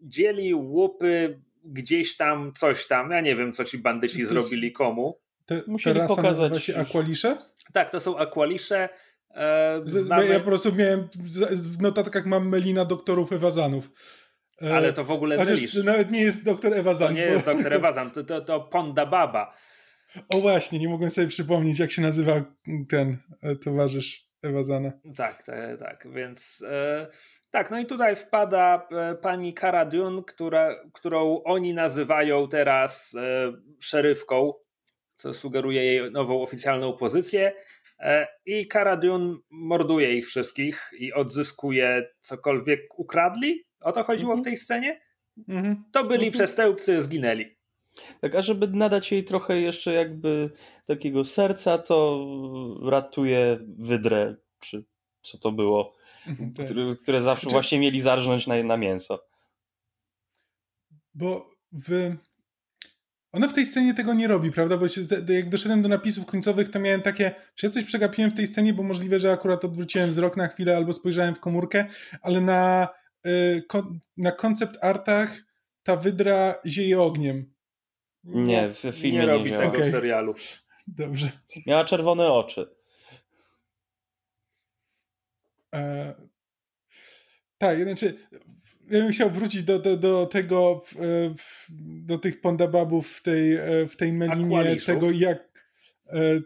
dzieli 0.00 0.54
łupy 0.54 1.40
gdzieś 1.64 2.16
tam, 2.16 2.52
coś 2.52 2.86
tam. 2.86 3.10
Ja 3.10 3.20
nie 3.20 3.36
wiem, 3.36 3.52
co 3.52 3.64
ci 3.64 3.78
bandyci 3.78 4.22
to 4.22 4.26
zrobili 4.26 4.72
komu. 4.72 5.20
Te, 5.46 5.62
Musieli 5.66 5.98
rasa 5.98 6.16
pokazać 6.16 6.64
się 6.64 6.76
akwalisze? 6.76 7.38
Tak, 7.72 7.90
to 7.90 8.00
są 8.00 8.18
akwalisze. 8.18 8.88
E, 9.34 9.82
znamy... 9.86 10.26
Ja 10.26 10.40
po 10.40 10.44
prostu 10.44 10.74
miałem 10.74 11.08
w 11.50 11.80
notatkach 11.80 12.26
mam 12.26 12.48
Melina 12.48 12.84
doktorów 12.84 13.32
Ewazanów. 13.32 13.90
E, 14.62 14.76
Ale 14.76 14.92
to 14.92 15.04
w 15.04 15.10
ogóle 15.10 15.44
mylisz. 15.44 15.74
Nawet 15.74 16.10
nie 16.10 16.20
jest 16.20 16.44
doktor 16.44 16.74
Ewazan. 16.74 17.08
To 17.08 17.14
nie 17.14 17.26
bo... 17.26 17.32
jest 17.32 17.46
doktor 17.46 17.72
Ewazan, 17.72 18.10
to, 18.10 18.24
to, 18.24 18.40
to 18.40 18.60
Ponda 18.60 19.06
Baba. 19.06 19.54
O 20.28 20.40
właśnie, 20.40 20.78
nie 20.78 20.88
mogłem 20.88 21.10
sobie 21.10 21.26
przypomnieć, 21.26 21.78
jak 21.78 21.90
się 21.90 22.02
nazywa 22.02 22.44
ten 22.88 23.18
e, 23.42 23.56
towarzysz 23.56 24.28
Ewazana. 24.42 24.92
Tak, 25.16 25.42
tak, 25.42 25.78
tak. 25.78 26.08
Więc 26.12 26.64
e, 26.68 27.06
tak, 27.54 27.70
no 27.70 27.78
i 27.78 27.86
tutaj 27.86 28.16
wpada 28.16 28.88
e, 28.90 29.14
pani 29.14 29.54
Cara 29.54 29.84
Dune, 29.84 30.22
która, 30.26 30.74
którą 30.92 31.42
oni 31.44 31.74
nazywają 31.74 32.48
teraz 32.48 33.14
e, 33.14 33.52
szerywką, 33.80 34.52
co 35.16 35.34
sugeruje 35.34 35.84
jej 35.84 36.10
nową 36.10 36.42
oficjalną 36.42 36.92
pozycję. 36.92 37.52
E, 38.00 38.26
I 38.46 38.68
Cara 38.68 38.96
Dune 38.96 39.36
morduje 39.50 40.18
ich 40.18 40.26
wszystkich 40.26 40.90
i 40.98 41.12
odzyskuje 41.12 42.10
cokolwiek 42.20 42.98
ukradli. 42.98 43.64
O 43.80 43.92
to 43.92 44.04
chodziło 44.04 44.32
mm 44.32 44.40
-hmm. 44.40 44.44
w 44.44 44.44
tej 44.44 44.56
scenie? 44.56 45.00
Mm 45.48 45.62
-hmm. 45.62 45.76
To 45.92 46.04
byli 46.04 46.22
mm 46.22 46.30
-hmm. 46.30 46.34
przestępcy, 46.34 47.02
zginęli. 47.02 47.56
Tak, 48.20 48.34
a 48.34 48.42
żeby 48.42 48.66
nadać 48.68 49.12
jej 49.12 49.24
trochę 49.24 49.60
jeszcze 49.60 49.92
jakby 49.92 50.50
takiego 50.86 51.24
serca, 51.24 51.78
to 51.78 52.26
ratuje 52.82 53.58
wydrę, 53.78 54.36
czy 54.60 54.84
co 55.22 55.38
to 55.38 55.52
było, 55.52 55.80
mhm, 55.80 56.03
które, 56.64 56.96
które 56.96 57.22
zawsze 57.22 57.42
znaczy... 57.42 57.54
właśnie 57.54 57.78
mieli 57.78 58.00
zarżnąć 58.00 58.46
na, 58.46 58.62
na 58.62 58.76
mięso. 58.76 59.24
bo 61.14 61.50
w... 61.72 62.16
Ona 63.32 63.48
w 63.48 63.52
tej 63.52 63.66
scenie 63.66 63.94
tego 63.94 64.14
nie 64.14 64.28
robi, 64.28 64.52
prawda? 64.52 64.76
Bo 64.76 64.88
się, 64.88 65.00
jak 65.28 65.48
doszedłem 65.48 65.82
do 65.82 65.88
napisów 65.88 66.26
końcowych, 66.26 66.70
to 66.70 66.80
miałem 66.80 67.02
takie, 67.02 67.34
czy 67.54 67.66
ja 67.66 67.72
coś 67.72 67.84
przegapiłem 67.84 68.30
w 68.30 68.34
tej 68.34 68.46
scenie, 68.46 68.74
bo 68.74 68.82
możliwe, 68.82 69.18
że 69.18 69.32
akurat 69.32 69.64
odwróciłem 69.64 70.10
wzrok 70.10 70.36
na 70.36 70.48
chwilę 70.48 70.76
albo 70.76 70.92
spojrzałem 70.92 71.34
w 71.34 71.40
komórkę, 71.40 71.86
ale 72.22 72.40
na, 72.40 72.88
y, 73.26 73.62
na 74.16 74.32
koncept 74.32 74.84
artach 74.84 75.38
ta 75.82 75.96
wydra 75.96 76.54
zieje 76.66 77.00
ogniem. 77.00 77.54
Nie, 78.24 78.70
w 78.70 78.78
filmie 78.78 79.18
nie, 79.18 79.18
nie 79.18 79.26
robi 79.26 79.50
nie 79.50 79.56
tego 79.56 79.68
okay. 79.68 79.84
w 79.84 79.90
serialu. 79.90 80.34
Dobrze. 80.86 81.30
Miała 81.66 81.84
czerwone 81.84 82.32
oczy. 82.32 82.73
E, 85.74 86.14
tak, 87.58 87.82
znaczy 87.82 88.14
ja 88.90 89.00
bym 89.00 89.12
chciał 89.12 89.30
wrócić 89.30 89.62
do, 89.62 89.78
do, 89.78 89.96
do 89.96 90.26
tego, 90.26 90.82
do 91.78 92.18
tych 92.18 92.40
pondababów 92.40 93.08
w 93.10 93.22
tej, 93.22 93.58
w 93.88 93.96
tej 93.96 94.12
melinie, 94.12 94.76
tego 94.86 95.10
jak 95.10 95.54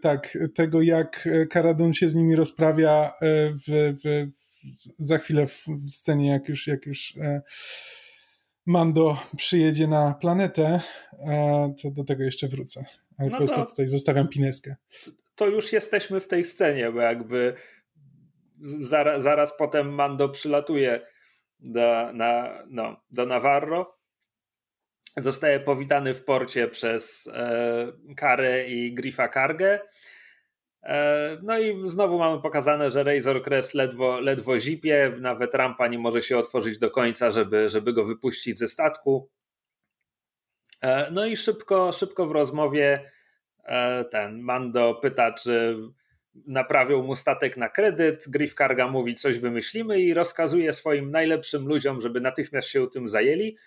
tak, 0.01 0.37
tego 0.55 0.81
jak 0.81 1.29
Karadun 1.49 1.93
się 1.93 2.09
z 2.09 2.15
nimi 2.15 2.35
rozprawia 2.35 3.11
w, 3.67 3.95
w, 4.03 4.27
za 4.99 5.17
chwilę 5.17 5.47
w 5.47 5.65
scenie, 5.89 6.29
jak 6.29 6.49
już, 6.49 6.67
jak 6.67 6.85
już 6.85 7.13
Mando 8.65 9.17
przyjedzie 9.37 9.87
na 9.87 10.13
planetę, 10.13 10.79
to 11.81 11.91
do 11.91 12.03
tego 12.03 12.23
jeszcze 12.23 12.47
wrócę. 12.47 12.85
Ale 13.17 13.29
No 13.29 13.37
po 13.37 13.45
prostu 13.45 13.65
tutaj 13.65 13.89
zostawiam 13.89 14.27
pineskę. 14.27 14.75
To 15.35 15.47
już 15.47 15.73
jesteśmy 15.73 16.19
w 16.19 16.27
tej 16.27 16.45
scenie, 16.45 16.91
bo 16.91 17.01
jakby 17.01 17.53
zaraz, 18.79 19.23
zaraz 19.23 19.57
potem 19.57 19.93
Mando 19.93 20.29
przylatuje 20.29 21.01
do, 21.59 22.13
na, 22.13 22.63
no, 22.69 23.01
do 23.11 23.25
Navarro. 23.25 23.99
Zostaje 25.17 25.59
powitany 25.59 26.13
w 26.13 26.23
porcie 26.23 26.67
przez 26.67 27.27
e, 27.33 27.87
Karę 28.17 28.67
i 28.67 28.93
Griffa 28.93 29.27
Kargę. 29.27 29.79
E, 30.83 31.37
no 31.43 31.59
i 31.59 31.87
znowu 31.89 32.19
mamy 32.19 32.41
pokazane, 32.41 32.91
że 32.91 33.03
Razor 33.03 33.43
Crest 33.43 33.73
ledwo, 33.73 34.19
ledwo 34.19 34.59
zipie, 34.59 35.11
nawet 35.19 35.53
rampa 35.53 35.87
nie 35.87 35.99
może 35.99 36.21
się 36.21 36.37
otworzyć 36.37 36.79
do 36.79 36.91
końca, 36.91 37.31
żeby, 37.31 37.69
żeby 37.69 37.93
go 37.93 38.05
wypuścić 38.05 38.59
ze 38.59 38.67
statku. 38.67 39.29
E, 40.81 41.11
no 41.11 41.25
i 41.25 41.37
szybko, 41.37 41.91
szybko 41.91 42.27
w 42.27 42.31
rozmowie 42.31 43.11
e, 43.63 44.05
ten 44.05 44.41
Mando 44.41 44.95
pyta, 44.95 45.31
czy 45.31 45.77
naprawią 46.35 47.03
mu 47.03 47.15
statek 47.15 47.57
na 47.57 47.69
kredyt. 47.69 48.25
Griff 48.29 48.55
Karga 48.55 48.87
mówi, 48.87 49.15
coś 49.15 49.39
wymyślimy 49.39 49.99
i 49.99 50.13
rozkazuje 50.13 50.73
swoim 50.73 51.11
najlepszym 51.11 51.67
ludziom, 51.67 52.01
żeby 52.01 52.21
natychmiast 52.21 52.67
się 52.67 52.87
tym 52.87 53.09
zajęli. 53.09 53.57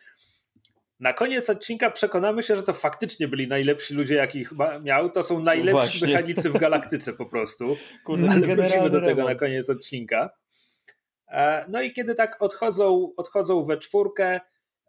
Na 1.00 1.12
koniec 1.12 1.50
odcinka 1.50 1.90
przekonamy 1.90 2.42
się, 2.42 2.56
że 2.56 2.62
to 2.62 2.72
faktycznie 2.72 3.28
byli 3.28 3.48
najlepsi 3.48 3.94
ludzie, 3.94 4.14
jakich 4.14 4.52
miał. 4.82 5.10
To 5.10 5.22
są 5.22 5.40
najlepsi 5.40 5.72
Właśnie. 5.72 6.08
mechanicy 6.08 6.50
w 6.50 6.58
galaktyce 6.58 7.12
po 7.12 7.26
prostu. 7.26 7.76
Kurde, 8.04 8.30
Ale 8.30 8.40
wrócimy 8.40 8.90
do 8.90 9.00
tego 9.00 9.24
na 9.24 9.34
koniec 9.34 9.70
odcinka. 9.70 10.30
E, 11.28 11.64
No 11.68 11.82
i 11.82 11.92
kiedy 11.92 12.14
tak 12.14 12.42
odchodzą, 12.42 13.12
odchodzą 13.16 13.64
we 13.64 13.76
czwórkę, 13.76 14.40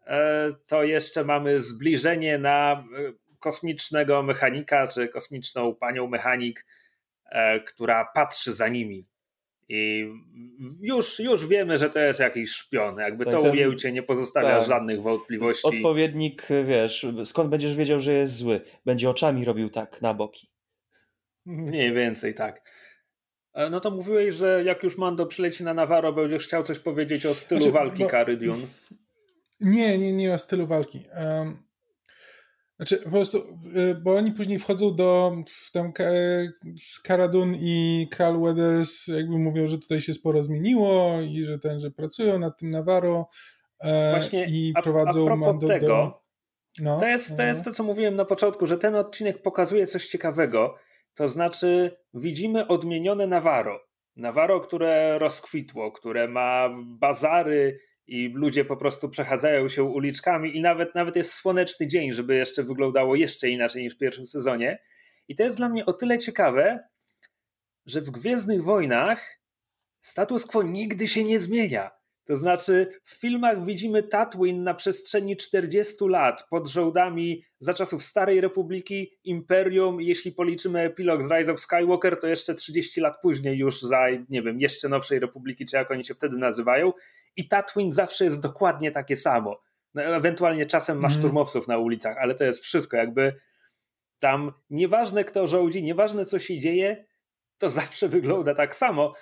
e, 0.06 0.52
to 0.66 0.84
jeszcze 0.84 1.24
mamy 1.24 1.60
zbliżenie 1.60 2.38
na 2.38 2.72
e, 2.72 3.12
kosmicznego 3.38 4.22
mechanika, 4.22 4.86
czy 4.86 5.08
kosmiczną 5.08 5.74
panią 5.74 6.06
mechanik, 6.06 6.66
która 7.66 8.04
patrzy 8.14 8.54
za 8.54 8.68
nimi. 8.68 9.06
I 9.68 10.04
już, 10.80 11.18
już 11.18 11.46
wiemy, 11.46 11.78
że 11.78 11.90
to 11.90 11.98
jest 11.98 12.20
jakiś 12.20 12.50
szpion. 12.50 12.98
Jakby 12.98 13.24
Tak, 13.24 13.34
to 13.34 13.42
ten- 13.42 13.50
ujęcie 13.52 13.92
nie 13.92 14.02
pozostawia 14.02 14.58
tak. 14.58 14.68
żadnych 14.68 15.02
wątpliwości. 15.02 15.66
Odpowiednik, 15.68 16.48
wiesz, 16.64 17.06
skąd 17.24 17.50
będziesz 17.50 17.74
wiedział, 17.76 18.00
że 18.00 18.12
jest 18.12 18.36
zły? 18.36 18.60
Będzie 18.86 19.10
oczami 19.10 19.44
robił 19.44 19.70
tak 19.70 20.02
na 20.02 20.14
boki. 20.14 20.50
Mniej 21.46 21.92
więcej 21.92 22.34
tak. 22.34 22.70
E, 23.54 23.70
No 23.70 23.80
to 23.80 23.90
mówiłeś, 23.90 24.34
że 24.34 24.62
jak 24.64 24.82
już 24.82 24.98
Mando 24.98 25.26
przyleci 25.26 25.64
na 25.64 25.74
Navarro, 25.74 26.12
będziesz 26.12 26.44
chciał 26.46 26.62
coś 26.62 26.78
powiedzieć 26.78 27.26
o 27.26 27.34
stylu 27.34 27.60
Znaczy, 27.60 27.72
walki 27.72 28.02
bo- 28.02 28.08
Kary 28.08 28.36
Dune. 28.36 28.66
Nie, 29.60 29.98
nie, 29.98 30.12
nie 30.12 30.34
o 30.34 30.38
stylu 30.38 30.66
walki. 30.66 31.02
Um, 31.16 31.62
znaczy, 32.76 32.96
po 32.96 33.10
prostu, 33.10 33.38
y, 33.38 33.94
bo 33.94 34.16
oni 34.16 34.32
później 34.32 34.58
wchodzą 34.58 34.96
do 34.96 35.36
w 35.48 35.70
tam 35.70 35.92
Ka- 35.92 36.04
Karadun 37.04 37.54
i 37.54 38.08
Cal 38.16 38.40
Weathers 38.40 39.06
jakby 39.08 39.38
mówią, 39.38 39.68
że 39.68 39.78
tutaj 39.78 40.00
się 40.00 40.14
sporo 40.14 40.42
zmieniło 40.42 41.20
i 41.22 41.44
że 41.44 41.58
ten, 41.58 41.80
że 41.80 41.90
pracują 41.90 42.38
nad 42.38 42.58
tym 42.58 42.70
Navarro 42.70 43.28
e, 43.80 44.10
Właśnie 44.10 44.46
i 44.46 44.72
a, 44.76 44.82
prowadzą 44.82 45.32
a 45.32 45.36
Mando 45.36 45.66
tego, 45.66 45.86
do... 45.86 46.24
No, 46.80 46.98
to, 46.98 47.06
jest, 47.06 47.28
to 47.28 47.42
no. 47.42 47.48
jest 47.48 47.64
to, 47.64 47.72
co 47.72 47.84
mówiłem 47.84 48.16
na 48.16 48.24
początku, 48.24 48.66
że 48.66 48.78
ten 48.78 48.94
odcinek 48.94 49.42
pokazuje 49.42 49.86
coś 49.86 50.06
ciekawego. 50.06 50.74
To 51.14 51.28
znaczy, 51.28 51.96
widzimy 52.14 52.66
odmienione 52.66 53.26
Navarro. 53.26 53.80
Navarro, 54.16 54.60
które 54.60 55.18
rozkwitło, 55.18 55.92
które 55.92 56.28
ma 56.28 56.68
bazary 56.84 57.80
i 58.06 58.28
ludzie 58.28 58.64
po 58.64 58.76
prostu 58.76 59.08
przechadzają 59.08 59.68
się 59.68 59.84
uliczkami 59.84 60.56
i 60.56 60.60
nawet, 60.60 60.94
nawet 60.94 61.16
jest 61.16 61.32
słoneczny 61.32 61.86
dzień, 61.86 62.12
żeby 62.12 62.34
jeszcze 62.34 62.62
wyglądało 62.62 63.14
jeszcze 63.14 63.48
inaczej 63.48 63.82
niż 63.82 63.94
w 63.94 63.98
pierwszym 63.98 64.26
sezonie. 64.26 64.78
I 65.28 65.34
to 65.34 65.42
jest 65.42 65.56
dla 65.56 65.68
mnie 65.68 65.86
o 65.86 65.92
tyle 65.92 66.18
ciekawe, 66.18 66.88
że 67.86 68.00
w 68.00 68.10
Gwiezdnych 68.10 68.62
Wojnach 68.62 69.40
status 70.00 70.46
quo 70.46 70.62
nigdy 70.62 71.08
się 71.08 71.24
nie 71.24 71.40
zmienia. 71.40 71.90
To 72.24 72.36
znaczy, 72.36 72.86
w 73.04 73.20
filmach 73.20 73.64
widzimy 73.64 74.02
Tatooine 74.02 74.62
na 74.62 74.74
przestrzeni 74.74 75.36
40 75.36 75.96
lat 76.08 76.46
pod 76.50 76.68
żołdami 76.68 77.44
za 77.60 77.74
czasów 77.74 78.04
Starej 78.04 78.40
Republiki, 78.40 79.18
Imperium. 79.24 80.00
Jeśli 80.00 80.32
policzymy 80.32 80.80
epilog 80.80 81.22
z 81.22 81.30
Rise 81.30 81.52
of 81.52 81.60
Skywalker, 81.60 82.20
to 82.20 82.26
jeszcze 82.26 82.54
30 82.54 83.00
lat 83.00 83.20
później, 83.22 83.58
już 83.58 83.82
za, 83.82 84.06
nie 84.28 84.42
wiem, 84.42 84.60
jeszcze 84.60 84.88
nowszej 84.88 85.18
Republiki, 85.18 85.66
czy 85.66 85.76
jak 85.76 85.90
oni 85.90 86.04
się 86.04 86.14
wtedy 86.14 86.36
nazywają. 86.38 86.92
I 87.36 87.48
Tatooine 87.48 87.92
zawsze 87.92 88.24
jest 88.24 88.40
dokładnie 88.40 88.90
takie 88.90 89.16
samo. 89.16 89.60
No, 89.94 90.02
ewentualnie 90.02 90.66
czasem 90.66 90.98
ma 90.98 91.06
Mhm. 91.08 91.20
szturmowców 91.20 91.68
na 91.68 91.78
ulicach, 91.78 92.16
ale 92.20 92.34
to 92.34 92.44
jest 92.44 92.62
wszystko. 92.62 92.96
Jakby 92.96 93.32
tam 94.18 94.52
nieważne 94.70 95.24
kto 95.24 95.46
rządzi, 95.46 95.82
nieważne 95.82 96.24
co 96.24 96.38
się 96.38 96.58
dzieje, 96.58 97.04
to 97.58 97.70
zawsze 97.70 98.08
wygląda 98.08 98.54
tak 98.54 98.76
samo. 98.76 99.14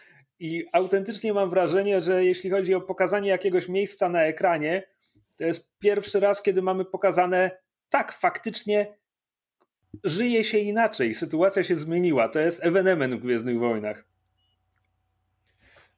I 0.43 0.67
autentycznie 0.73 1.33
mam 1.33 1.51
wrażenie, 1.51 2.01
że 2.01 2.25
jeśli 2.25 2.51
chodzi 2.51 2.75
o 2.75 2.81
pokazanie 2.81 3.29
jakiegoś 3.29 3.69
miejsca 3.69 4.09
na 4.09 4.23
ekranie, 4.23 4.83
to 5.37 5.45
jest 5.45 5.69
pierwszy 5.79 6.21
raz, 6.21 6.43
kiedy 6.43 6.63
mamy 6.63 6.85
pokazane, 6.85 7.51
tak, 7.91 8.13
faktycznie 8.13 8.95
żyje 10.05 10.45
się 10.45 10.59
inaczej, 10.59 11.15
sytuacja 11.15 11.63
się 11.63 11.77
zmieniła. 11.77 12.29
To 12.29 12.39
jest 12.39 12.65
ewenement 12.65 13.15
w 13.15 13.19
Gwiezdnych 13.19 13.59
Wojnach. 13.59 14.05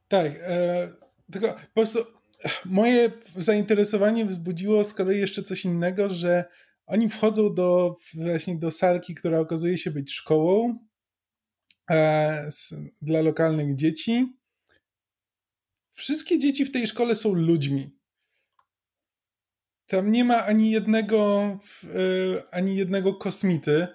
Tak, 0.08 0.32
e, 0.42 0.88
tylko 1.32 1.48
po 1.48 1.74
prostu 1.74 1.98
moje 2.64 3.10
zainteresowanie 3.36 4.24
wzbudziło 4.26 4.84
z 4.84 4.94
kolei 4.94 5.20
jeszcze 5.20 5.42
coś 5.42 5.64
innego, 5.64 6.08
że 6.08 6.44
oni 6.86 7.08
wchodzą 7.08 7.54
do 7.54 7.96
właśnie 8.14 8.56
do 8.56 8.70
salki, 8.70 9.14
która 9.14 9.38
okazuje 9.40 9.78
się 9.78 9.90
być 9.90 10.12
szkołą 10.12 10.68
e, 10.70 10.93
dla 13.02 13.20
lokalnych 13.20 13.74
dzieci. 13.74 14.32
Wszystkie 15.90 16.38
dzieci 16.38 16.64
w 16.64 16.72
tej 16.72 16.86
szkole 16.86 17.14
są 17.14 17.34
ludźmi. 17.34 17.90
Tam 19.86 20.10
nie 20.10 20.24
ma 20.24 20.44
ani 20.44 20.70
jednego, 20.70 21.42
e, 21.84 21.98
ani 22.50 22.76
jednego 22.76 23.14
kosmity. 23.14 23.86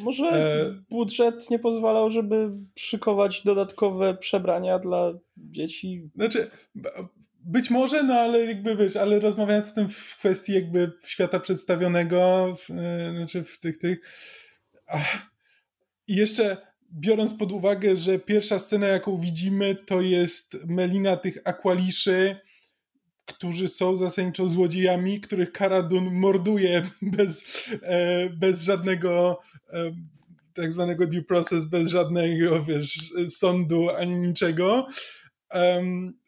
Może 0.00 0.24
E, 0.24 0.74
budżet 0.90 1.50
nie 1.50 1.58
pozwalał, 1.58 2.10
żeby 2.10 2.50
szykować 2.78 3.42
dodatkowe 3.42 4.16
przebrania 4.16 4.78
dla 4.78 5.12
dzieci? 5.36 6.10
Znaczy, 6.14 6.50
być 7.40 7.70
może, 7.70 8.02
no 8.02 8.14
ale 8.14 8.44
jakby 8.44 8.76
wiesz, 8.76 8.96
ale 8.96 9.20
rozmawiając 9.20 9.70
o 9.70 9.74
tym 9.74 9.88
w 9.88 10.16
kwestii 10.18 10.52
jakby 10.52 10.92
świata 11.04 11.40
przedstawionego, 11.40 12.54
w, 12.58 12.70
e, 12.70 13.12
znaczy 13.16 13.44
w 13.44 13.58
tych, 13.58 13.78
tych. 13.78 13.98
Ach. 14.86 15.32
I 16.08 16.16
jeszcze 16.16 16.71
biorąc 16.92 17.34
pod 17.34 17.52
uwagę, 17.52 17.96
że 17.96 18.18
pierwsza 18.18 18.58
scena, 18.58 18.86
jaką 18.86 19.20
widzimy, 19.20 19.74
to 19.74 20.00
jest 20.00 20.66
melina 20.66 21.16
tych 21.16 21.38
akwaliszy, 21.44 22.36
którzy 23.26 23.68
są 23.68 23.96
zasadniczo 23.96 24.48
złodziejami, 24.48 25.20
których 25.20 25.52
Karadun 25.52 26.14
morduje 26.14 26.90
bez, 27.02 27.44
e, 27.82 28.30
bez 28.30 28.62
żadnego 28.62 29.40
e, 29.72 29.92
tak 30.54 30.72
zwanego 30.72 31.06
due 31.06 31.22
process, 31.22 31.64
bez 31.64 31.88
żadnego, 31.88 32.64
wiesz, 32.64 32.98
sądu 33.28 33.90
ani 33.90 34.14
niczego. 34.16 34.86
Em, 35.50 36.18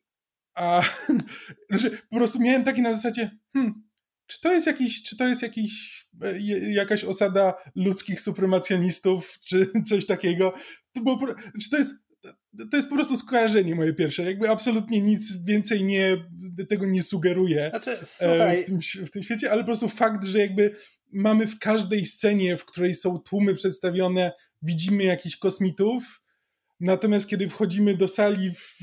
a 0.54 0.83
znaczy, 1.71 1.99
po 2.11 2.16
prostu 2.16 2.40
miałem 2.40 2.64
takie 2.64 2.83
na 2.83 2.94
zasadzie, 2.94 3.30
hmm, 3.52 3.83
czy 4.26 4.40
to 4.40 4.52
jest 4.52 4.66
jakiś, 4.66 5.02
czy 5.02 5.16
to 5.16 5.28
jest 5.28 5.42
jakiś, 5.42 5.94
jakaś 6.71 7.04
osada 7.04 7.54
ludzkich 7.75 8.21
supremacjonistów, 8.21 9.38
czy 9.40 9.66
coś 9.88 10.06
takiego? 10.06 10.52
To 10.92 11.00
było, 11.00 11.18
czy 11.62 11.71
to 11.71 11.78
jest 11.78 11.94
to 12.71 12.76
jest 12.76 12.88
po 12.88 12.94
prostu 12.94 13.16
skojarzenie 13.16 13.75
moje 13.75 13.94
pierwsze. 13.94 14.23
Jakby 14.23 14.50
absolutnie 14.50 15.00
nic 15.00 15.37
więcej 15.44 15.85
nie, 15.85 16.16
tego 16.68 16.87
nie 16.87 17.02
sugeruje 17.02 17.71
znaczy, 17.71 17.99
słuchaj... 18.04 18.56
w, 18.56 18.66
tym, 18.66 18.78
w 19.06 19.11
tym 19.11 19.23
świecie, 19.23 19.52
ale 19.52 19.62
po 19.62 19.66
prostu 19.66 19.88
fakt, 19.88 20.25
że 20.25 20.38
jakby 20.38 20.76
mamy 21.12 21.47
w 21.47 21.59
każdej 21.59 22.06
scenie, 22.06 22.56
w 22.56 22.64
której 22.64 22.94
są 22.94 23.18
tłumy 23.18 23.54
przedstawione, 23.54 24.33
widzimy 24.62 25.04
jakichś 25.04 25.37
kosmitów, 25.37 26.23
natomiast 26.80 27.28
kiedy 27.28 27.49
wchodzimy 27.49 27.97
do 27.97 28.09
sali, 28.09 28.50
w, 28.50 28.78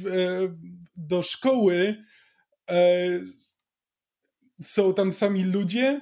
do 0.95 1.23
szkoły, 1.23 2.03
są 4.61 4.93
tam 4.93 5.13
sami 5.13 5.43
ludzie, 5.43 6.01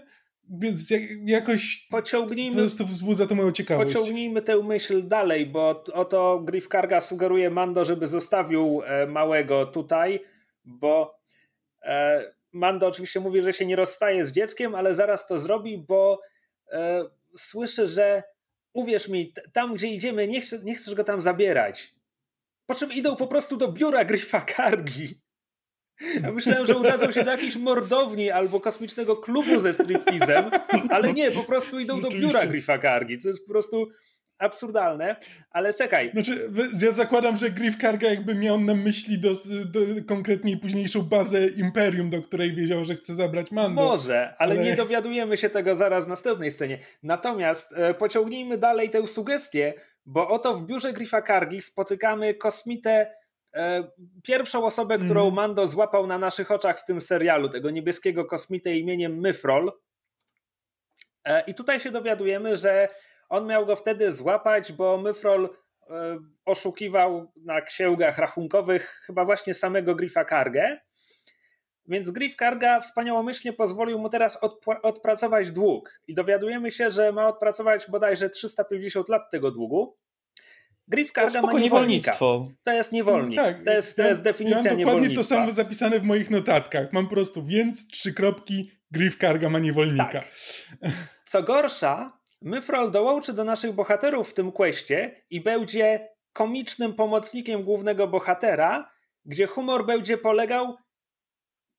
więc 0.49 0.93
jakoś 1.25 1.87
pociągnijmy, 1.89 2.55
po 2.55 2.61
prostu 2.61 2.85
wzbudza 2.85 3.27
to 3.27 3.35
moją 3.35 3.51
ciekawość. 3.51 3.93
Pociągnijmy 3.93 4.41
tę 4.41 4.63
myśl 4.63 5.07
dalej, 5.07 5.45
bo 5.45 5.83
oto 5.93 6.41
Griff 6.43 6.67
Karga 6.67 7.01
sugeruje 7.01 7.49
Mando, 7.49 7.85
żeby 7.85 8.07
zostawił 8.07 8.81
e, 8.85 9.07
małego 9.07 9.65
tutaj, 9.65 10.19
bo 10.65 11.19
e, 11.81 12.23
Mando 12.51 12.87
oczywiście 12.87 13.19
mówi, 13.19 13.41
że 13.41 13.53
się 13.53 13.65
nie 13.65 13.75
rozstaje 13.75 14.25
z 14.25 14.31
dzieckiem, 14.31 14.75
ale 14.75 14.95
zaraz 14.95 15.27
to 15.27 15.39
zrobi, 15.39 15.77
bo 15.77 16.21
e, 16.71 17.03
słyszy, 17.37 17.87
że 17.87 18.23
uwierz 18.73 19.07
mi, 19.07 19.33
tam 19.53 19.73
gdzie 19.73 19.87
idziemy, 19.87 20.27
nie, 20.27 20.41
chcesz, 20.41 20.63
nie 20.63 20.75
chcesz 20.75 20.95
go 20.95 21.03
tam 21.03 21.21
zabierać. 21.21 21.95
Po 22.65 22.75
czym 22.75 22.93
idą 22.93 23.15
po 23.15 23.27
prostu 23.27 23.57
do 23.57 23.71
biura 23.71 24.05
Griffa 24.05 24.41
Kargi. 24.41 25.21
Ja 26.23 26.31
myślałem, 26.31 26.65
że 26.65 26.77
udadzą 26.77 27.11
się 27.11 27.23
do 27.23 27.31
jakiejś 27.31 27.55
mordowni 27.55 28.31
albo 28.31 28.59
kosmicznego 28.59 29.17
klubu 29.17 29.59
ze 29.59 29.73
striptizem, 29.73 30.45
ale 30.89 31.13
nie, 31.13 31.31
po 31.31 31.43
prostu 31.43 31.79
idą 31.79 32.01
do 32.01 32.09
biura 32.09 32.45
Griffa 32.45 32.77
Kargi, 32.77 33.17
co 33.17 33.29
jest 33.29 33.45
po 33.45 33.51
prostu 33.51 33.87
absurdalne, 34.37 35.15
ale 35.51 35.73
czekaj. 35.73 36.11
Znaczy, 36.11 36.51
ja 36.81 36.91
zakładam, 36.91 37.37
że 37.37 37.49
Griff 37.49 37.77
Karga 37.77 38.09
jakby 38.09 38.35
miał 38.35 38.59
na 38.59 38.75
myśli 38.75 39.19
do, 39.19 39.29
do, 39.65 39.79
konkretniej 40.07 40.57
późniejszą 40.57 41.01
bazę 41.01 41.47
Imperium, 41.47 42.09
do 42.09 42.23
której 42.23 42.55
wiedział, 42.55 42.85
że 42.85 42.95
chce 42.95 43.13
zabrać 43.13 43.51
Mando. 43.51 43.81
Może, 43.81 44.35
ale, 44.37 44.55
ale, 44.55 44.63
nie 44.63 44.75
dowiadujemy 44.75 45.37
się 45.37 45.49
tego 45.49 45.75
zaraz 45.75 46.05
w 46.05 46.07
następnej 46.07 46.51
scenie. 46.51 46.79
Natomiast 47.03 47.73
e, 47.73 47.93
pociągnijmy 47.93 48.57
dalej 48.57 48.89
tę 48.89 49.07
sugestię, 49.07 49.73
bo 50.05 50.27
oto 50.27 50.55
w 50.55 50.65
biurze 50.65 50.93
Griffa 50.93 51.21
Kargi 51.21 51.61
spotykamy 51.61 52.33
kosmitę 52.33 52.91
E, 53.01 53.18
pierwszą 54.23 54.65
osobę, 54.65 54.97
którą 54.97 55.21
mm. 55.21 55.33
Mando 55.33 55.67
złapał 55.67 56.07
na 56.07 56.17
naszych 56.17 56.51
oczach 56.51 56.79
w 56.79 56.85
tym 56.85 57.01
serialu, 57.01 57.49
tego 57.49 57.69
niebieskiego 57.69 58.25
kosmitę 58.25 58.75
imieniem 58.75 59.19
Myfrol. 59.19 59.71
E, 61.23 61.43
I 61.47 61.53
tutaj 61.53 61.79
się 61.79 61.91
dowiadujemy, 61.91 62.57
że 62.57 62.87
on 63.29 63.47
miał 63.47 63.65
go 63.65 63.75
wtedy 63.75 64.11
złapać, 64.11 64.71
bo 64.71 64.97
Myfrol 64.97 65.49
e, 65.89 66.17
oszukiwał 66.45 67.31
na 67.35 67.61
księgach 67.61 68.17
rachunkowych 68.17 69.01
chyba 69.05 69.25
właśnie 69.25 69.53
samego 69.53 69.95
Griffa 69.95 70.25
Kargę. 70.25 70.77
Więc 71.89 72.11
Griff 72.11 72.35
Karga 72.35 72.81
wspaniałomyślnie 72.81 73.53
pozwolił 73.53 73.99
mu 73.99 74.09
teraz 74.09 74.39
odpracować 74.83 75.51
dług. 75.51 75.99
I 76.07 76.15
dowiadujemy 76.15 76.71
się, 76.71 76.91
że 76.91 77.11
ma 77.11 77.27
odpracować 77.27 77.89
bodajże 77.89 78.29
350 78.29 79.09
lat 79.09 79.31
tego 79.31 79.51
długu. 79.51 79.97
Griff 80.89 81.11
Karga 81.11 81.41
ma 81.41 81.53
niewolnika. 81.53 82.17
To 82.63 82.71
jest 82.71 82.91
niewolnik. 82.91 83.39
Tak, 83.39 83.63
to, 83.63 83.71
jest, 83.71 83.97
to 83.97 84.07
jest 84.07 84.21
definicja 84.21 84.71
ja 84.71 84.77
mam 84.77 84.85
dokładnie 84.85 85.15
to 85.15 85.23
samo 85.23 85.51
zapisane 85.51 85.99
w 85.99 86.03
moich 86.03 86.29
notatkach. 86.29 86.93
Mam 86.93 87.07
po 87.07 87.15
prostu 87.15 87.45
więc, 87.45 87.87
trzy 87.87 88.13
kropki, 88.13 88.71
Griff 88.91 89.17
Karga 89.17 89.49
ma 89.49 89.59
niewolnika. 89.59 90.09
Tak. 90.11 90.31
Co 91.25 91.43
gorsza, 91.43 92.19
Myfrol 92.41 92.91
dołączy 92.91 93.33
do 93.33 93.43
naszych 93.43 93.71
bohaterów 93.71 94.29
w 94.29 94.33
tym 94.33 94.51
questie 94.51 95.25
i 95.29 95.41
będzie 95.41 96.09
komicznym 96.33 96.93
pomocnikiem 96.93 97.63
głównego 97.63 98.07
bohatera, 98.07 98.91
gdzie 99.25 99.47
humor 99.47 99.85
będzie 99.85 100.17
polegał 100.17 100.77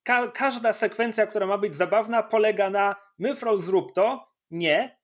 ka 0.03 0.29
każda 0.29 0.73
sekwencja, 0.73 1.27
która 1.27 1.47
ma 1.47 1.59
być 1.59 1.77
zabawna, 1.77 2.23
polega 2.23 2.71
na 2.71 2.97
Myfrol 3.19 3.59
zrób 3.59 3.95
to, 3.95 4.29
nie, 4.51 5.01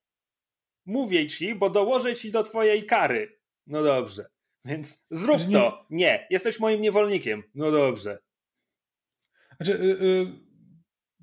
mówię 0.85 1.27
ci, 1.27 1.55
bo 1.55 1.69
dołożę 1.69 2.15
ci 2.15 2.31
do 2.31 2.43
twojej 2.43 2.85
kary. 2.85 3.36
No 3.67 3.83
dobrze. 3.83 4.25
Więc 4.65 5.05
zrób 5.11 5.39
znaczy, 5.39 5.53
to. 5.53 5.85
Nie, 5.89 6.27
jesteś 6.29 6.59
moim 6.59 6.81
niewolnikiem. 6.81 7.43
No 7.55 7.71
dobrze. 7.71 8.19
Znaczy, 9.57 9.73
y, 9.73 10.05
y, 10.05 10.27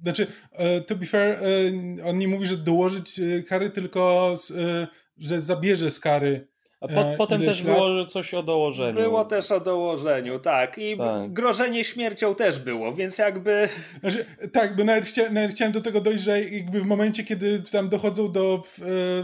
znaczy 0.02 0.26
y, 0.78 0.80
to 0.80 0.96
be 0.96 1.06
fair, 1.06 1.38
on 2.04 2.18
nie 2.18 2.28
mówi, 2.28 2.46
że 2.46 2.56
dołożyć 2.56 3.20
kary, 3.48 3.70
tylko 3.70 4.34
że 5.16 5.40
zabierze 5.40 5.90
z 5.90 6.00
kary 6.00 6.53
e, 6.90 7.16
potem 7.18 7.42
też 7.42 7.64
lat? 7.64 7.76
było 7.76 8.04
coś 8.04 8.34
o 8.34 8.42
dołożeniu. 8.42 8.94
Było 8.94 9.24
też 9.24 9.52
o 9.52 9.60
dołożeniu, 9.60 10.38
tak. 10.38 10.78
I 10.78 10.98
tak. 10.98 11.32
grożenie 11.32 11.84
śmiercią 11.84 12.34
też 12.34 12.58
było, 12.58 12.92
więc 12.92 13.18
jakby. 13.18 13.68
Znaczy, 14.00 14.24
tak, 14.52 14.76
bo 14.76 14.84
nawet, 14.84 15.04
chcia, 15.04 15.30
nawet, 15.30 15.50
chciałem 15.50 15.72
do 15.72 15.80
tego 15.80 16.00
dojść, 16.00 16.24
że 16.24 16.40
jakby 16.42 16.80
w 16.80 16.84
momencie, 16.84 17.24
kiedy 17.24 17.62
tam 17.72 17.88
dochodzą 17.88 18.32
do 18.32 18.62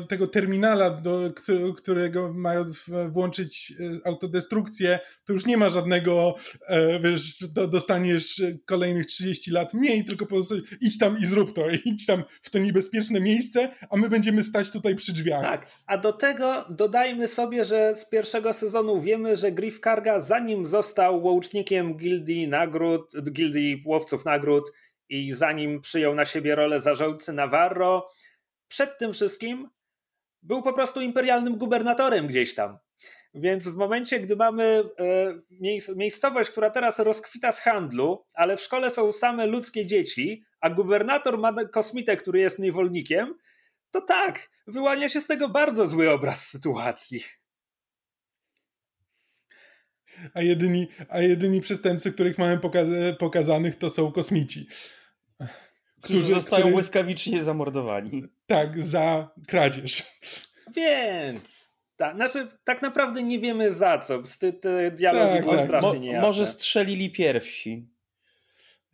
e, 0.01 0.07
tego 0.07 0.27
terminala, 0.27 0.90
do 0.90 1.31
którego 1.77 2.33
mają 2.33 2.64
włączyć 3.09 3.73
e, 4.05 4.07
autodestrukcję, 4.07 4.99
to 5.25 5.33
już 5.33 5.46
nie 5.46 5.57
ma 5.57 5.70
żadnego, 5.70 6.35
e, 6.66 7.01
wiesz, 7.01 7.44
do, 7.55 7.68
dostaniesz 7.68 8.42
kolejnych 8.66 9.07
30 9.07 9.51
lat 9.51 9.75
mniej, 9.75 10.05
tylko 10.05 10.27
po 10.27 10.35
prostu 10.35 10.55
idź 10.81 10.99
tam 10.99 11.18
i 11.18 11.27
zrób 11.27 11.55
to, 11.55 11.62
idź 11.85 12.07
tam 12.07 12.25
w 12.42 12.51
to 12.51 12.59
niebezpieczne 12.59 13.20
miejsce, 13.20 13.68
a 13.90 13.96
my 13.96 14.09
będziemy 14.09 14.42
stać 14.42 14.70
tutaj 14.70 14.94
przy 14.94 15.12
drzwiach. 15.12 15.42
Tak, 15.42 15.66
a 15.87 15.99
do 15.99 16.12
tego 16.12 16.64
dodajmy 16.70 17.29
sobie 17.29 17.50
sobie, 17.51 17.65
że 17.65 17.97
z 17.97 18.05
pierwszego 18.05 18.53
sezonu 18.53 19.01
wiemy, 19.01 19.37
że 19.37 19.53
Griff 19.53 19.81
Karga, 19.81 20.21
zanim 20.21 20.67
został 20.67 21.25
łącznikiem 21.25 21.97
gildii 21.97 22.49
nagród, 22.49 23.13
gildii 23.31 23.83
łowców 23.87 24.25
nagród 24.25 24.73
i 25.09 25.33
zanim 25.33 25.81
przyjął 25.81 26.15
na 26.15 26.25
siebie 26.25 26.55
rolę 26.55 26.81
zarządcy 26.81 27.33
Navarro, 27.33 28.09
przed 28.69 28.99
tym 28.99 29.13
wszystkim 29.13 29.69
był 30.43 30.63
po 30.63 30.73
prostu 30.73 31.01
imperialnym 31.01 31.57
gubernatorem 31.57 32.27
gdzieś 32.27 32.55
tam. 32.55 32.79
Więc 33.35 33.69
w 33.69 33.77
momencie, 33.77 34.21
gdy 34.21 34.37
mamy 34.37 34.85
e, 34.99 35.95
miejscowość, 35.97 36.51
która 36.51 36.71
teraz 36.71 36.99
rozkwita 36.99 37.53
z 37.53 37.61
handlu, 37.61 38.25
ale 38.35 38.57
w 38.57 38.61
szkole 38.61 38.91
są 38.91 39.13
same 39.13 39.47
ludzkie 39.47 39.87
dzieci, 39.87 40.45
a 40.61 40.71
gubernator 40.71 41.39
ma 41.39 41.65
kosmitę, 41.65 42.17
który 42.17 42.39
jest 42.39 42.59
niewolnikiem, 42.59 43.35
to 43.91 44.01
tak, 44.01 44.51
wyłania 44.67 45.09
się 45.09 45.21
z 45.21 45.27
tego 45.27 45.49
bardzo 45.49 45.87
zły 45.87 46.11
obraz 46.11 46.47
sytuacji. 46.47 47.39
A 50.35 50.42
jedyni, 50.42 50.88
a 51.09 51.20
jedyni 51.20 51.61
przestępcy, 51.61 52.12
których 52.12 52.38
mamy 52.38 52.56
pokaz- 52.56 53.16
pokazanych, 53.18 53.76
to 53.76 53.90
są 53.90 54.12
kosmici. 54.12 54.66
Którzy, 56.02 56.18
którzy 56.18 56.35
zostają 56.35 56.62
który... 56.62 56.74
błyskawicznie 56.74 57.42
zamordowani. 57.42 58.24
Tak, 58.46 58.83
za 58.83 59.30
kradzież. 59.48 60.06
Więc. 60.76 61.70
Tak, 61.96 62.16
znaczy, 62.16 62.48
tak 62.64 62.83
naprawdę 62.83 63.22
nie 63.22 63.38
wiemy 63.38 63.72
za 63.72 63.98
co. 63.98 64.22
Te, 64.40 64.52
te 64.52 64.90
dialogi 64.90 65.33
tak, 65.33 65.44
były 65.44 65.56
tak. 65.56 65.66
strasznie 65.66 65.92
Mo- 65.92 65.96
niejasne. 65.98 66.28
Może 66.28 66.46
strzelili 66.46 67.11
pierwsi. 67.11 67.88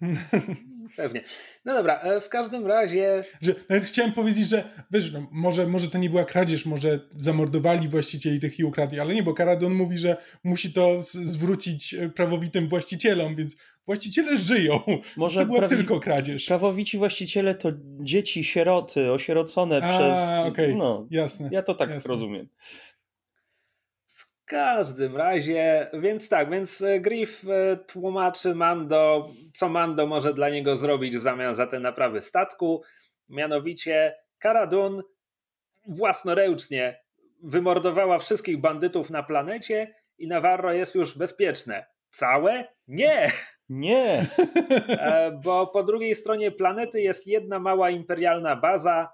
Pewnie. 0.96 1.22
No 1.64 1.74
dobra, 1.74 2.00
e, 2.00 2.20
w 2.20 2.28
każdym 2.28 2.66
razie. 2.66 3.24
Że, 3.40 3.54
nawet 3.68 3.84
chciałem 3.84 4.12
powiedzieć, 4.12 4.48
że 4.48 4.64
wiesz, 4.90 5.12
no, 5.12 5.28
może, 5.32 5.66
może 5.66 5.90
to 5.90 5.98
nie 5.98 6.10
była 6.10 6.24
kradzież, 6.24 6.66
może 6.66 7.00
zamordowali 7.16 7.88
właścicieli 7.88 8.40
tych 8.40 8.58
i 8.58 8.64
ukradli, 8.64 9.00
ale 9.00 9.14
nie, 9.14 9.22
bo 9.22 9.34
Karadon 9.34 9.74
mówi, 9.74 9.98
że 9.98 10.16
musi 10.44 10.72
to 10.72 11.02
zwrócić 11.02 11.94
e, 11.94 12.08
prawowitym 12.08 12.68
właścicielom, 12.68 13.36
więc 13.36 13.56
właściciele 13.86 14.38
żyją. 14.38 14.80
Może 15.16 15.40
to 15.40 15.46
była 15.46 15.58
prawi... 15.58 15.76
tylko 15.76 16.00
kradzież. 16.00 16.46
Prawowici 16.46 16.98
właściciele 16.98 17.54
to 17.54 17.72
dzieci, 18.00 18.44
sieroty, 18.44 19.12
osierocone 19.12 19.76
A, 19.82 19.98
przez. 19.98 20.46
Okay. 20.52 20.74
No, 20.74 21.06
jasne. 21.10 21.48
Ja 21.52 21.62
to 21.62 21.74
tak 21.74 21.90
jasne. 21.90 22.08
rozumiem 22.08 22.48
każdym 24.46 25.16
razie, 25.16 25.90
więc 25.92 26.28
tak, 26.28 26.50
więc 26.50 26.82
e, 26.82 27.00
Griff 27.00 27.44
e, 27.48 27.76
tłumaczy 27.76 28.54
Mando, 28.54 29.30
co 29.54 29.68
Mando 29.68 30.06
może 30.06 30.34
dla 30.34 30.48
niego 30.48 30.76
zrobić 30.76 31.16
w 31.16 31.22
zamian 31.22 31.54
za 31.54 31.66
te 31.66 31.80
naprawy 31.80 32.20
statku. 32.20 32.82
Mianowicie 33.28 34.16
Karadun 34.38 35.02
własnoręcznie 35.88 37.02
wymordowała 37.42 38.18
wszystkich 38.18 38.60
bandytów 38.60 39.10
na 39.10 39.22
planecie 39.22 39.94
i 40.18 40.28
Navarro 40.28 40.72
jest 40.72 40.94
już 40.94 41.18
bezpieczne. 41.18 41.86
Całe? 42.10 42.64
Nie! 42.88 43.32
Nie! 43.68 44.26
E, 44.88 45.40
bo 45.44 45.66
po 45.66 45.82
drugiej 45.82 46.14
stronie 46.14 46.50
planety 46.52 47.00
jest 47.00 47.26
jedna 47.26 47.58
mała 47.58 47.90
imperialna 47.90 48.56
baza. 48.56 49.08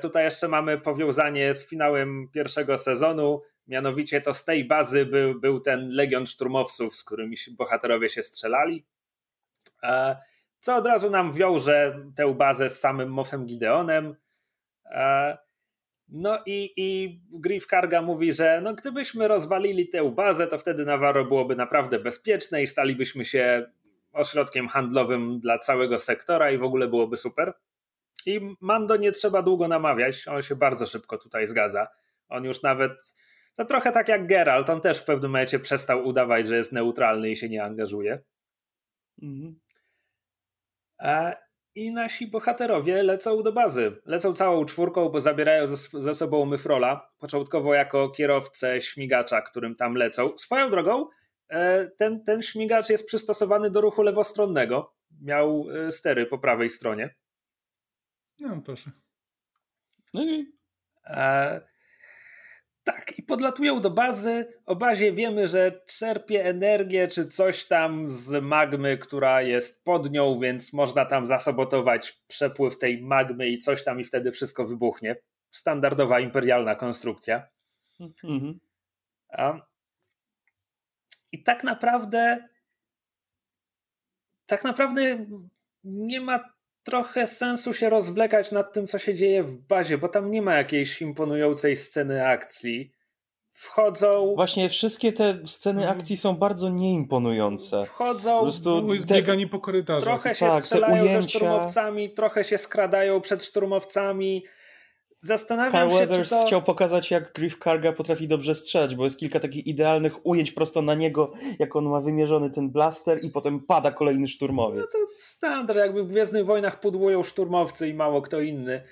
Tutaj 0.00 0.24
jeszcze 0.24 0.48
mamy 0.48 0.78
powiązanie 0.78 1.54
z 1.54 1.68
finałem 1.68 2.28
pierwszego 2.32 2.78
sezonu 2.78 3.42
Mianowicie 3.68 4.20
to 4.20 4.34
z 4.34 4.44
tej 4.44 4.64
bazy 4.64 5.06
był, 5.06 5.40
był 5.40 5.60
ten 5.60 5.88
legion 5.88 6.26
szturmowców, 6.26 6.96
z 6.96 7.04
którymi 7.04 7.36
bohaterowie 7.50 8.08
się 8.08 8.22
strzelali. 8.22 8.86
E, 9.82 10.16
co 10.60 10.76
od 10.76 10.86
razu 10.86 11.10
nam 11.10 11.32
wiąże 11.32 12.00
tę 12.16 12.34
bazę 12.34 12.70
z 12.70 12.80
samym 12.80 13.08
Moffem 13.08 13.46
Gideonem. 13.46 14.16
E, 14.84 15.38
No 16.08 16.38
i, 16.46 16.72
i 16.76 17.20
Griff 17.32 17.66
Karga 17.66 18.02
mówi, 18.02 18.32
że 18.32 18.60
no 18.60 18.74
gdybyśmy 18.74 19.28
rozwalili 19.28 19.88
tę 19.88 20.10
bazę, 20.10 20.46
to 20.46 20.58
wtedy 20.58 20.84
Navarro 20.84 21.24
byłoby 21.24 21.56
naprawdę 21.56 21.98
bezpieczne 21.98 22.62
i 22.62 22.66
stalibyśmy 22.66 23.24
się 23.24 23.70
ośrodkiem 24.12 24.68
handlowym 24.68 25.40
dla 25.40 25.58
całego 25.58 25.98
sektora 25.98 26.50
i 26.50 26.58
w 26.58 26.62
ogóle 26.62 26.88
byłoby 26.88 27.16
super. 27.16 27.52
I 28.26 28.40
Mando 28.60 28.96
nie 28.96 29.12
trzeba 29.12 29.42
długo 29.42 29.68
namawiać, 29.68 30.28
on 30.28 30.42
się 30.42 30.56
bardzo 30.56 30.86
szybko 30.86 31.18
tutaj 31.18 31.46
zgadza. 31.46 31.88
On 32.28 32.44
już 32.44 32.62
nawet, 32.62 33.14
to 33.56 33.64
trochę 33.64 33.92
tak 33.92 34.08
jak 34.08 34.26
Geralt, 34.26 34.70
on 34.70 34.80
też 34.80 34.98
w 34.98 35.04
pewnym 35.04 35.30
momencie 35.30 35.58
przestał 35.58 36.06
udawać, 36.06 36.48
że 36.48 36.56
jest 36.56 36.72
neutralny 36.72 37.30
i 37.30 37.36
się 37.36 37.48
nie 37.48 37.64
angażuje. 37.64 38.22
Mhm. 39.22 39.60
A, 40.98 41.32
I 41.74 41.92
nasi 41.92 42.26
bohaterowie 42.26 43.02
lecą 43.02 43.42
do 43.42 43.52
bazy. 43.52 44.00
Lecą 44.04 44.34
całą 44.34 44.64
czwórką, 44.64 45.08
bo 45.08 45.20
zabierają 45.20 45.66
ze, 45.66 46.00
ze 46.00 46.14
sobą 46.14 46.44
Myfrola, 46.44 47.12
początkowo 47.18 47.74
jako 47.74 48.10
kierowcę 48.10 48.82
śmigacza, 48.82 49.42
którym 49.42 49.76
tam 49.76 49.94
lecą. 49.94 50.36
Swoją 50.36 50.70
drogą, 50.70 51.06
e, 51.48 51.90
ten, 51.90 52.24
ten 52.24 52.42
śmigacz 52.42 52.90
jest 52.90 53.06
przystosowany 53.06 53.70
do 53.70 53.80
ruchu 53.80 54.02
lewostronnego. 54.02 54.94
Miał 55.22 55.66
e, 55.70 55.92
stery 55.92 56.26
po 56.26 56.38
prawej 56.38 56.70
stronie. 56.70 57.14
No, 58.40 58.62
proszę. 58.64 58.90
No 60.14 60.24
i... 60.24 60.56
Tak, 62.86 63.18
i 63.18 63.22
podlatują 63.22 63.80
do 63.80 63.90
bazy. 63.90 64.60
O 64.66 64.76
bazie 64.76 65.12
wiemy, 65.12 65.48
że 65.48 65.80
czerpie 65.86 66.44
energię 66.44 67.08
czy 67.08 67.26
coś 67.26 67.64
tam 67.64 68.10
z 68.10 68.42
magmy, 68.42 68.98
która 68.98 69.42
jest 69.42 69.84
pod 69.84 70.10
nią, 70.10 70.40
więc 70.40 70.72
można 70.72 71.04
tam 71.04 71.26
zasabotować 71.26 72.12
przepływ 72.12 72.78
tej 72.78 73.02
magmy 73.02 73.48
i 73.48 73.58
coś 73.58 73.84
tam 73.84 74.00
i 74.00 74.04
wtedy 74.04 74.32
wszystko 74.32 74.66
wybuchnie. 74.66 75.16
Standardowa 75.50 76.20
imperialna 76.20 76.74
konstrukcja. 76.74 77.48
Mhm. 78.24 78.60
I 81.32 81.42
tak 81.42 81.64
naprawdę 81.64 82.48
tak 84.46 84.64
naprawdę 84.64 85.26
nie 85.84 86.20
ma 86.20 86.55
trochę 86.86 87.26
sensu 87.26 87.74
się 87.74 87.90
rozwlekać 87.90 88.52
nad 88.52 88.72
tym, 88.72 88.86
co 88.86 88.98
się 88.98 89.14
dzieje 89.14 89.42
w 89.42 89.56
bazie, 89.56 89.98
bo 89.98 90.08
tam 90.08 90.30
nie 90.30 90.42
ma 90.42 90.54
jakiejś 90.54 91.02
imponującej 91.02 91.76
sceny 91.76 92.26
akcji. 92.26 92.92
Wchodzą. 93.52 94.32
Właśnie 94.36 94.68
wszystkie 94.68 95.12
te 95.12 95.38
sceny 95.46 95.80
mhm. 95.80 95.98
akcji 95.98 96.16
są 96.16 96.36
bardzo 96.36 96.68
nieimponujące. 96.68 97.84
Wchodzą. 97.84 98.36
Po 98.36 98.42
prostu 98.42 98.86
bieganie 99.06 99.46
po 99.46 99.60
korytarzu. 99.60 100.04
Trochę 100.04 100.34
się 100.34 100.48
tak, 100.48 100.64
strzelają 100.64 101.22
ze 101.22 101.28
szturmowcami, 101.28 102.10
trochę 102.10 102.44
się 102.44 102.58
skradają 102.58 103.20
przed 103.20 103.44
szturmowcami. 103.44 104.44
Zastanawiam 105.26 105.88
Kyle 105.88 106.00
się, 106.00 106.06
Weathers 106.06 106.30
to... 106.30 106.46
chciał 106.46 106.62
pokazać, 106.62 107.10
jak 107.10 107.32
Griff 107.32 107.58
Karga 107.58 107.92
potrafi 107.92 108.28
dobrze 108.28 108.54
strzelać, 108.54 108.94
bo 108.94 109.04
jest 109.04 109.18
kilka 109.18 109.40
takich 109.40 109.66
idealnych 109.66 110.26
ujęć 110.26 110.52
prosto 110.52 110.82
na 110.82 110.94
niego, 110.94 111.32
jak 111.58 111.76
on 111.76 111.88
ma 111.88 112.00
wymierzony 112.00 112.50
ten 112.50 112.70
blaster 112.70 113.24
i 113.24 113.30
potem 113.30 113.60
pada 113.60 113.90
kolejny 113.90 114.28
szturmowiec. 114.28 114.80
No 114.80 114.86
to 115.00 115.06
standard, 115.20 115.78
jakby 115.78 116.04
w 116.04 116.08
Gwiezdnych 116.08 116.46
Wojnach 116.46 116.80
pudłują 116.80 117.22
szturmowcy 117.22 117.88
i 117.88 117.94
mało 117.94 118.22
kto 118.22 118.40
inny. 118.40 118.82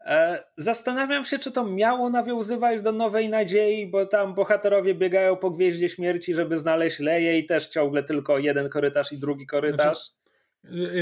E, 0.00 0.44
zastanawiam 0.56 1.24
się, 1.24 1.38
czy 1.38 1.52
to 1.52 1.64
miało 1.64 2.10
nawiązywać 2.10 2.82
do 2.82 2.92
Nowej 2.92 3.28
Nadziei, 3.28 3.86
bo 3.86 4.06
tam 4.06 4.34
bohaterowie 4.34 4.94
biegają 4.94 5.36
po 5.36 5.50
Gwieździe 5.50 5.88
Śmierci, 5.88 6.34
żeby 6.34 6.58
znaleźć 6.58 6.98
Leję 6.98 7.38
i 7.38 7.46
też 7.46 7.68
ciągle 7.68 8.02
tylko 8.02 8.38
jeden 8.38 8.68
korytarz 8.68 9.12
i 9.12 9.18
drugi 9.18 9.46
korytarz. 9.46 9.98
Znaczy, 9.98 10.23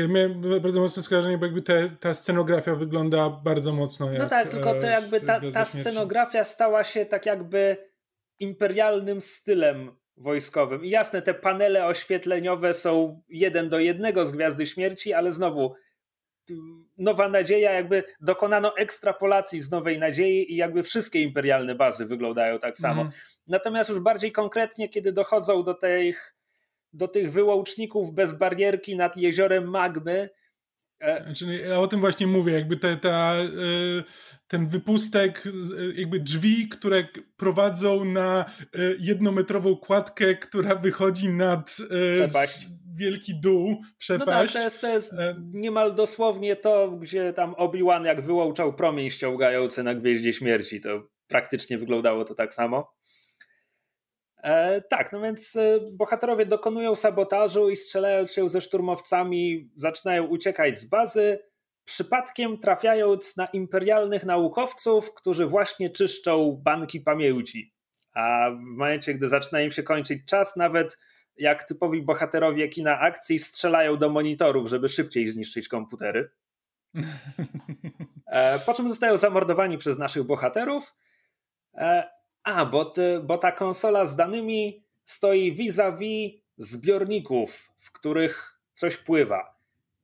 miałem 0.09 0.61
bardzo 0.62 0.81
mocne 0.81 1.03
skojarzenie, 1.03 1.38
bo 1.38 1.44
jakby 1.44 1.62
te, 1.62 1.90
ta 2.01 2.14
scenografia 2.14 2.75
wygląda 2.75 3.31
bardzo 3.31 3.72
mocno 3.72 4.07
no 4.07 4.12
jak... 4.12 4.22
No 4.22 4.29
tak, 4.29 4.48
tylko 4.48 4.75
to 4.75 4.87
jakby 4.87 5.20
ta, 5.20 5.40
ta 5.53 5.64
scenografia 5.64 6.44
stała 6.44 6.85
się 6.85 7.07
tak 7.07 7.27
jakby 7.27 7.77
imperialnym 8.38 9.20
stylem 9.20 9.96
wojskowym. 10.16 10.85
I 10.85 10.90
jasne, 10.90 11.22
te 11.22 11.35
panele 11.35 11.87
oświetleniowe 11.87 12.75
są 12.75 13.22
jeden 13.29 13.68
do 13.68 13.79
jednego 13.79 14.27
z 14.27 14.33
Gwiazdy 14.33 14.66
Śmierci, 14.66 15.12
ale 15.12 15.33
znowu 15.33 15.75
Nowa 16.98 17.29
Nadzieja, 17.29 17.72
jakby 17.72 18.05
dokonano 18.20 18.77
ekstrapolacji 18.77 19.61
z 19.61 19.70
Nowej 19.70 19.98
Nadziei 19.98 20.53
i 20.53 20.57
jakby 20.57 20.83
wszystkie 20.83 21.22
imperialne 21.22 21.75
bazy 21.75 22.07
wyglądają 22.07 22.59
tak 22.59 22.79
samo. 22.79 23.03
Mm. 23.03 23.12
Natomiast 23.46 23.90
już 23.90 24.01
bardziej 24.01 24.33
konkretnie, 24.33 24.88
kiedy 24.88 25.12
dochodzą 25.12 25.62
do 25.62 25.75
tych 25.75 26.32
do 26.92 27.09
tych 27.09 27.33
wyłączników 27.33 28.14
bez 28.14 28.33
barierki 28.33 28.96
nad 28.96 29.16
jeziorem 29.16 29.70
magmy. 29.70 30.28
Znaczy, 31.24 31.61
ja 31.68 31.81
o 31.81 31.87
tym 31.87 32.00
właśnie 32.00 32.26
mówię, 32.26 32.52
jakby 32.52 32.76
te, 32.76 32.96
ta, 32.96 33.35
e, 33.35 33.46
ten 34.48 34.68
wypustek, 34.68 35.42
e, 35.46 36.00
jakby 36.00 36.20
drzwi, 36.20 36.68
które 36.68 37.09
prowadzą 37.37 38.05
na 38.05 38.44
jednometrową 38.98 39.76
kładkę, 39.76 40.35
która 40.35 40.74
wychodzi 40.74 41.28
nad 41.28 41.76
Przepaść. 42.18 42.68
wielki 42.96 43.40
dół, 43.40 43.83
przepaść. 43.98 44.26
No 44.26 44.37
tak, 44.37 44.52
to 44.52 44.59
jest, 44.59 44.81
to 44.81 44.88
jest 44.88 45.14
niemal 45.52 45.94
dosłownie 45.94 46.57
to, 46.57 46.90
gdzie 46.90 47.33
tam 47.33 47.55
Obi-Wan 47.55 48.05
jak 48.05 48.20
wyłączał 48.20 48.74
promień 48.74 49.11
ściągający 49.11 49.83
na 49.83 49.94
Gwieździe 49.94 50.33
Śmierci, 50.33 50.81
to 50.81 51.09
praktycznie 51.28 51.78
wyglądało 51.78 52.24
to 52.24 52.35
tak 52.35 52.55
samo. 52.55 52.94
E, 54.42 54.81
tak, 54.81 55.12
no 55.12 55.20
więc 55.20 55.57
e, 55.57 55.81
bohaterowie 55.92 56.46
dokonują 56.46 56.94
sabotażu 56.94 57.70
i 57.70 57.76
strzelając 57.76 58.33
się 58.33 58.48
ze 58.48 58.61
szturmowcami, 58.61 59.70
zaczynają 59.76 60.24
uciekać 60.26 60.78
z 60.78 60.85
bazy, 60.85 61.38
przypadkiem 61.85 62.59
trafiając 62.59 63.37
na 63.37 63.46
imperialnych 63.46 64.24
naukowców, 64.24 65.14
którzy 65.14 65.46
właśnie 65.46 65.90
czyszczą 65.90 66.61
banki 66.64 67.00
pamięci. 67.00 67.74
A 68.14 68.50
w 68.50 68.61
momencie, 68.61 69.14
gdy 69.14 69.28
zaczyna 69.28 69.61
im 69.61 69.70
się 69.70 69.83
kończyć 69.83 70.22
czas, 70.26 70.57
nawet 70.57 70.98
jak 71.37 71.64
typowi 71.64 72.02
bohaterowie 72.02 72.68
kina 72.68 72.98
akcji 72.98 73.38
strzelają 73.38 73.96
do 73.96 74.11
monitorów, 74.11 74.68
żeby 74.68 74.88
szybciej 74.88 75.28
zniszczyć 75.28 75.68
komputery. 75.68 76.31
E, 78.26 78.59
po 78.59 78.74
czym 78.74 78.88
zostają 78.88 79.16
zamordowani 79.16 79.78
przez 79.78 79.98
naszych 79.98 80.22
bohaterów. 80.22 80.94
A, 82.44 82.66
bo, 82.66 82.85
ty, 82.85 83.20
bo 83.24 83.38
ta 83.38 83.52
konsola 83.52 84.07
z 84.07 84.16
danymi 84.16 84.85
stoi 85.05 85.52
vis-a-vis 85.52 86.33
zbiorników, 86.57 87.70
w 87.78 87.92
których 87.92 88.59
coś 88.72 88.96
pływa. 88.96 89.55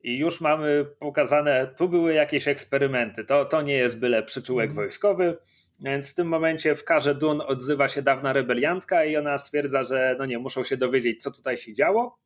I 0.00 0.18
już 0.18 0.40
mamy 0.40 0.86
pokazane, 0.98 1.74
tu 1.76 1.88
były 1.88 2.14
jakieś 2.14 2.48
eksperymenty. 2.48 3.24
To, 3.24 3.44
to 3.44 3.62
nie 3.62 3.74
jest 3.74 4.00
byle 4.00 4.22
przyczółek 4.22 4.64
mm. 4.64 4.76
wojskowy. 4.76 5.38
Więc 5.80 6.10
w 6.10 6.14
tym 6.14 6.28
momencie 6.28 6.74
w 6.74 6.84
karze 6.84 7.14
Dun 7.14 7.40
odzywa 7.46 7.88
się 7.88 8.02
dawna 8.02 8.32
rebeliantka 8.32 9.04
i 9.04 9.16
ona 9.16 9.38
stwierdza, 9.38 9.84
że 9.84 10.16
no 10.18 10.26
nie, 10.26 10.38
muszą 10.38 10.64
się 10.64 10.76
dowiedzieć, 10.76 11.22
co 11.22 11.30
tutaj 11.30 11.58
się 11.58 11.74
działo. 11.74 12.18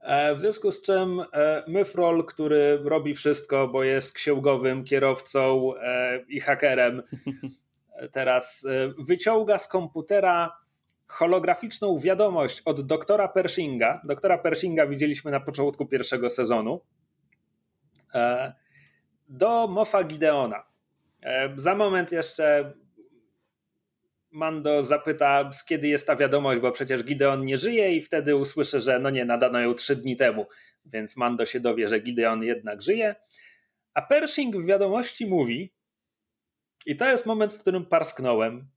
E, 0.00 0.34
w 0.34 0.40
związku 0.40 0.72
z 0.72 0.82
czym 0.82 1.20
e, 1.32 1.64
Myfrol, 1.68 2.24
który 2.24 2.78
robi 2.84 3.14
wszystko, 3.14 3.68
bo 3.68 3.84
jest 3.84 4.12
księgowym, 4.12 4.84
kierowcą 4.84 5.72
e, 5.76 6.20
i 6.28 6.40
hakerem, 6.40 7.02
teraz 8.08 8.66
e, 8.68 8.92
wyciąga 8.98 9.58
z 9.58 9.68
komputera 9.68 10.56
holograficzną 11.06 11.98
wiadomość 11.98 12.62
od 12.64 12.86
doktora 12.86 13.28
Pershinga. 13.28 14.00
Doktora 14.04 14.38
Pershinga 14.38 14.86
widzieliśmy 14.86 15.30
na 15.30 15.40
początku 15.40 15.86
pierwszego 15.86 16.30
sezonu. 16.30 16.80
E, 18.14 18.52
do 19.28 19.68
Mofa 19.68 20.04
Gideona. 20.04 20.64
E, 21.22 21.52
za 21.56 21.74
moment 21.74 22.12
jeszcze 22.12 22.72
Mando 24.30 24.82
zapyta, 24.82 25.52
z 25.52 25.64
kiedy 25.64 25.88
jest 25.88 26.06
ta 26.06 26.16
wiadomość, 26.16 26.60
bo 26.60 26.72
przecież 26.72 27.04
Gideon 27.04 27.44
nie 27.44 27.58
żyje 27.58 27.94
i 27.94 28.02
wtedy 28.02 28.36
usłyszy, 28.36 28.80
że 28.80 28.98
no 28.98 29.10
nie, 29.10 29.24
nadano 29.24 29.60
ją 29.60 29.74
trzy 29.74 29.96
dni 29.96 30.16
temu, 30.16 30.46
więc 30.84 31.16
Mando 31.16 31.46
się 31.46 31.60
dowie, 31.60 31.88
że 31.88 32.00
Gideon 32.00 32.42
jednak 32.42 32.82
żyje. 32.82 33.14
A 33.94 34.02
Pershing 34.02 34.56
w 34.56 34.66
wiadomości 34.66 35.26
mówi, 35.26 35.72
i 36.86 36.96
to 36.96 37.10
jest 37.10 37.26
moment, 37.26 37.54
w 37.54 37.58
którym 37.58 37.86
parsknąłem, 37.86 38.70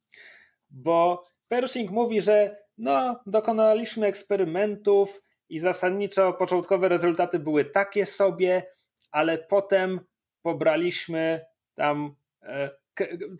bo 0.69 1.23
Pershing 1.47 1.91
mówi, 1.91 2.21
że 2.21 2.63
no, 2.77 3.21
dokonaliśmy 3.25 4.07
eksperymentów 4.07 5.21
i 5.49 5.59
zasadniczo 5.59 6.33
początkowe 6.33 6.89
rezultaty 6.89 7.39
były 7.39 7.65
takie 7.65 8.05
sobie, 8.05 8.63
ale 9.11 9.37
potem 9.37 9.99
pobraliśmy 10.41 11.45
tam. 11.75 12.15
E, 12.41 12.69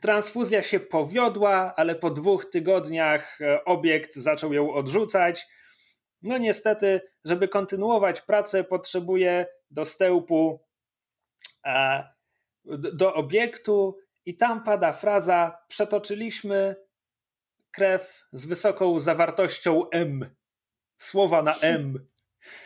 transfuzja 0.01 0.61
się 0.61 0.79
powiodła, 0.79 1.73
ale 1.75 1.95
po 1.95 2.09
dwóch 2.09 2.45
tygodniach 2.45 3.41
e, 3.41 3.65
obiekt 3.65 4.15
zaczął 4.15 4.53
ją 4.53 4.73
odrzucać. 4.73 5.47
No 6.21 6.37
niestety, 6.37 7.01
żeby 7.25 7.47
kontynuować 7.47 8.21
pracę, 8.21 8.63
potrzebuje 8.63 9.45
dostępu 9.71 10.59
do 12.93 13.13
obiektu, 13.13 13.97
i 14.25 14.37
tam 14.37 14.63
pada 14.63 14.91
fraza: 14.91 15.57
Przetoczyliśmy 15.67 16.75
krew 17.71 18.23
z 18.31 18.45
wysoką 18.45 18.99
zawartością 18.99 19.89
M. 19.89 20.35
Słowa 20.97 21.43
na 21.43 21.55
M. 21.55 22.07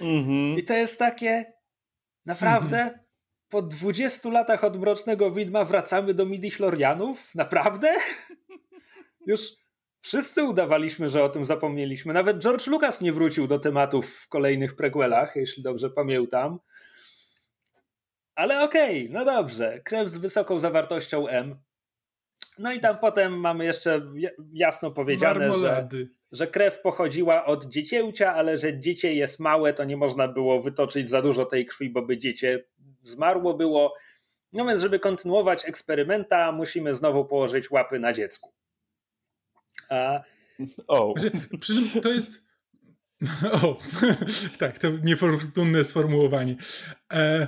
-hmm. 0.02 0.60
I 0.60 0.64
to 0.64 0.74
jest 0.74 1.00
takie 1.00 1.54
naprawdę. 2.26 3.00
po 3.50 3.62
20 3.62 4.30
latach 4.30 4.64
od 4.64 4.80
Mrocznego 4.80 5.32
Widma 5.32 5.66
wracamy 5.66 6.14
do 6.14 6.26
midi-chlorianów? 6.26 7.16
Naprawdę? 7.36 7.94
Już 9.28 9.42
wszyscy 10.02 10.44
udawaliśmy, 10.44 11.10
że 11.10 11.24
o 11.24 11.30
tym 11.30 11.46
zapomnieliśmy. 11.46 12.14
Nawet 12.14 12.40
George 12.40 12.68
Lucas 12.68 13.02
nie 13.02 13.14
wrócił 13.14 13.48
do 13.48 13.60
tematów 13.60 14.16
w 14.16 14.28
kolejnych 14.28 14.76
prequelach, 14.76 15.36
jeśli 15.36 15.64
dobrze 15.64 15.90
pamiętam. 15.90 16.60
Ale 18.38 18.64
okej, 18.64 19.02
okay, 19.02 19.14
no 19.14 19.26
dobrze. 19.26 19.82
Krew 19.84 20.10
z 20.10 20.18
wysoką 20.18 20.60
zawartością 20.60 21.28
M. 21.28 21.56
No 22.60 22.74
i 22.74 22.80
tam 22.80 22.98
potem 22.98 23.40
mamy 23.40 23.66
jeszcze 23.66 24.02
jasno 24.54 24.92
powiedziane, 24.92 25.58
że, 25.58 25.88
że 26.32 26.48
krew 26.48 26.82
pochodziła 26.82 27.46
od 27.46 27.66
dziecięcia, 27.66 28.34
ale 28.34 28.58
że 28.58 28.80
dziecię 28.80 29.14
jest 29.14 29.40
małe, 29.40 29.74
to 29.74 29.84
nie 29.84 29.98
można 29.98 30.28
było 30.28 30.62
wytoczyć 30.62 31.10
za 31.10 31.22
dużo 31.22 31.46
tej 31.46 31.66
krwi, 31.66 31.90
bo 31.90 32.02
by 32.02 32.18
dziecię 32.18 32.64
zmarło 33.02 33.54
było. 33.54 33.94
No 34.54 34.66
więc, 34.66 34.82
żeby 34.82 35.00
kontynuować 35.00 35.66
eksperymenta, 35.66 36.52
musimy 36.52 36.94
znowu 36.94 37.26
położyć 37.26 37.72
łapy 37.72 38.00
na 38.00 38.14
dziecku. 38.14 38.54
A... 39.90 40.24
O. 40.88 41.14
Przy 41.60 41.74
czym 41.92 42.02
to 42.02 42.10
jest. 42.10 42.32
O, 43.64 43.78
tak, 44.60 44.80
to 44.80 44.88
niefortunne 45.04 45.84
sformułowanie. 45.84 46.56
E, 47.14 47.48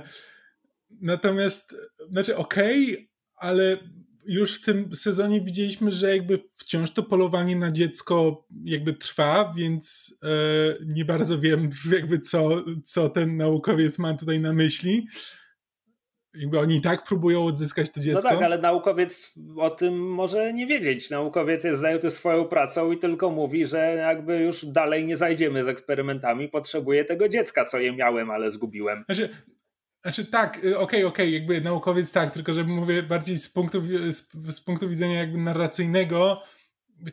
natomiast, 1.00 1.76
znaczy, 2.10 2.36
okej, 2.36 2.92
okay, 2.92 3.08
ale 3.36 3.78
już 4.26 4.54
w 4.54 4.64
tym 4.64 4.96
sezonie 4.96 5.40
widzieliśmy, 5.40 5.90
że 5.90 6.16
jakby 6.16 6.38
wciąż 6.54 6.90
to 6.90 7.02
polowanie 7.02 7.56
na 7.56 7.72
dziecko 7.72 8.46
jakby 8.64 8.94
trwa, 8.94 9.52
więc 9.56 10.14
e, 10.22 10.28
nie 10.86 11.04
bardzo 11.04 11.38
wiem 11.38 11.68
jakby 11.98 12.20
co, 12.20 12.64
co 12.84 13.08
ten 13.08 13.36
naukowiec 13.36 13.98
ma 13.98 14.14
tutaj 14.14 14.40
na 14.40 14.52
myśli. 14.52 15.06
Jakby 16.34 16.58
oni 16.58 16.76
i 16.76 16.80
tak 16.80 17.04
próbują 17.04 17.44
odzyskać 17.44 17.90
to 17.90 18.00
dziecko. 18.00 18.20
No 18.24 18.30
tak, 18.30 18.42
ale 18.42 18.58
naukowiec 18.58 19.34
o 19.56 19.70
tym 19.70 20.10
może 20.12 20.52
nie 20.52 20.66
wiedzieć. 20.66 21.10
Naukowiec 21.10 21.64
jest 21.64 21.80
zajęty 21.80 22.10
swoją 22.10 22.44
pracą 22.44 22.92
i 22.92 22.98
tylko 22.98 23.30
mówi, 23.30 23.66
że 23.66 23.78
jakby 23.78 24.38
już 24.38 24.64
dalej 24.64 25.04
nie 25.04 25.16
zajdziemy 25.16 25.64
z 25.64 25.68
eksperymentami, 25.68 26.48
potrzebuję 26.48 27.04
tego 27.04 27.28
dziecka, 27.28 27.64
co 27.64 27.78
je 27.78 27.92
miałem, 27.92 28.30
ale 28.30 28.50
zgubiłem. 28.50 29.04
Znaczy, 29.06 29.28
znaczy 30.02 30.24
tak, 30.24 30.56
y, 30.56 30.58
okej, 30.58 30.74
okay, 30.74 30.84
okej, 30.84 31.06
okay, 31.06 31.30
jakby 31.30 31.60
naukowiec 31.60 32.12
tak, 32.12 32.34
tylko 32.34 32.54
że 32.54 32.64
mówię 32.64 33.02
bardziej 33.02 33.38
z 33.38 33.48
punktu, 33.48 33.82
z, 34.10 34.32
z 34.56 34.60
punktu 34.60 34.88
widzenia 34.88 35.18
jakby 35.18 35.38
narracyjnego, 35.38 36.42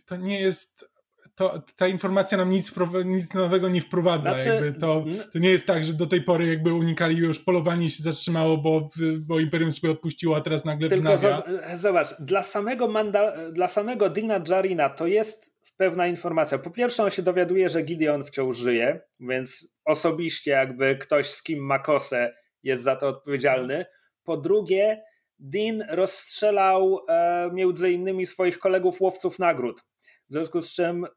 to 0.06 0.16
nie 0.16 0.40
jest 0.40 0.98
to, 1.36 1.62
ta 1.76 1.88
informacja 1.88 2.38
nam 2.38 2.50
nic, 2.50 2.74
nic 3.06 3.34
nowego 3.34 3.70
nie 3.70 3.82
wprowadza. 3.82 4.34
Znaczy, 4.34 4.50
jakby 4.50 4.80
to, 4.80 5.06
to 5.34 5.40
nie 5.40 5.50
jest 5.50 5.68
tak, 5.68 5.86
że 5.86 5.94
do 5.94 6.06
tej 6.06 6.22
pory 6.22 6.48
jakby 6.48 6.74
unikali 6.74 7.18
już 7.18 7.40
polowanie 7.40 7.90
się 7.90 8.04
zatrzymało, 8.04 8.58
bo, 8.58 8.90
bo 9.20 9.40
Imperium 9.40 9.72
sobie 9.72 9.92
odpuściło, 9.92 10.36
a 10.36 10.42
teraz 10.42 10.66
nagle 10.66 10.90
Tylko 10.90 11.16
wznawia. 11.16 11.44
Zobacz, 11.76 12.08
dla 12.20 12.44
samego, 12.44 12.88
Manda, 12.88 13.52
dla 13.52 13.68
samego 13.68 14.10
Dina 14.10 14.44
Jarina 14.50 14.90
to 14.90 15.08
jest 15.08 15.58
pewna 15.78 16.08
informacja. 16.08 16.58
Po 16.58 16.72
pierwsze 16.72 17.04
on 17.04 17.10
się 17.10 17.22
dowiaduje, 17.22 17.70
że 17.70 17.82
Gideon 17.82 18.24
wciąż 18.24 18.58
żyje, 18.58 19.02
więc 19.20 19.74
osobiście 19.86 20.52
jakby 20.52 20.96
ktoś 20.96 21.30
z 21.30 21.44
kim 21.44 21.66
ma 21.66 21.80
kosę 21.80 22.34
jest 22.64 22.84
za 22.84 22.96
to 22.96 23.08
odpowiedzialny. 23.08 23.86
Po 24.24 24.38
drugie 24.38 25.04
Dean 25.40 25.84
rozstrzelał 25.90 27.00
e, 27.10 27.50
między 27.54 27.92
innymi 27.92 28.26
swoich 28.26 28.60
kolegów 28.60 29.02
łowców 29.02 29.40
nagród. 29.40 29.82
W 30.30 30.34
związku 30.34 30.62
z 30.62 30.74
czym 30.74 31.08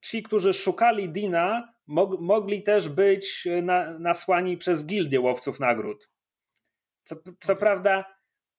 ci, 0.00 0.22
którzy 0.22 0.52
szukali 0.52 1.08
Dina, 1.08 1.72
mog, 1.86 2.20
mogli 2.20 2.62
też 2.62 2.88
być 2.88 3.48
na, 3.62 3.98
nasłani 3.98 4.56
przez 4.56 4.86
gildię 4.86 5.20
łowców 5.20 5.60
nagród. 5.60 6.10
Co, 7.02 7.16
co 7.16 7.52
okay. 7.52 7.56
prawda, 7.56 8.04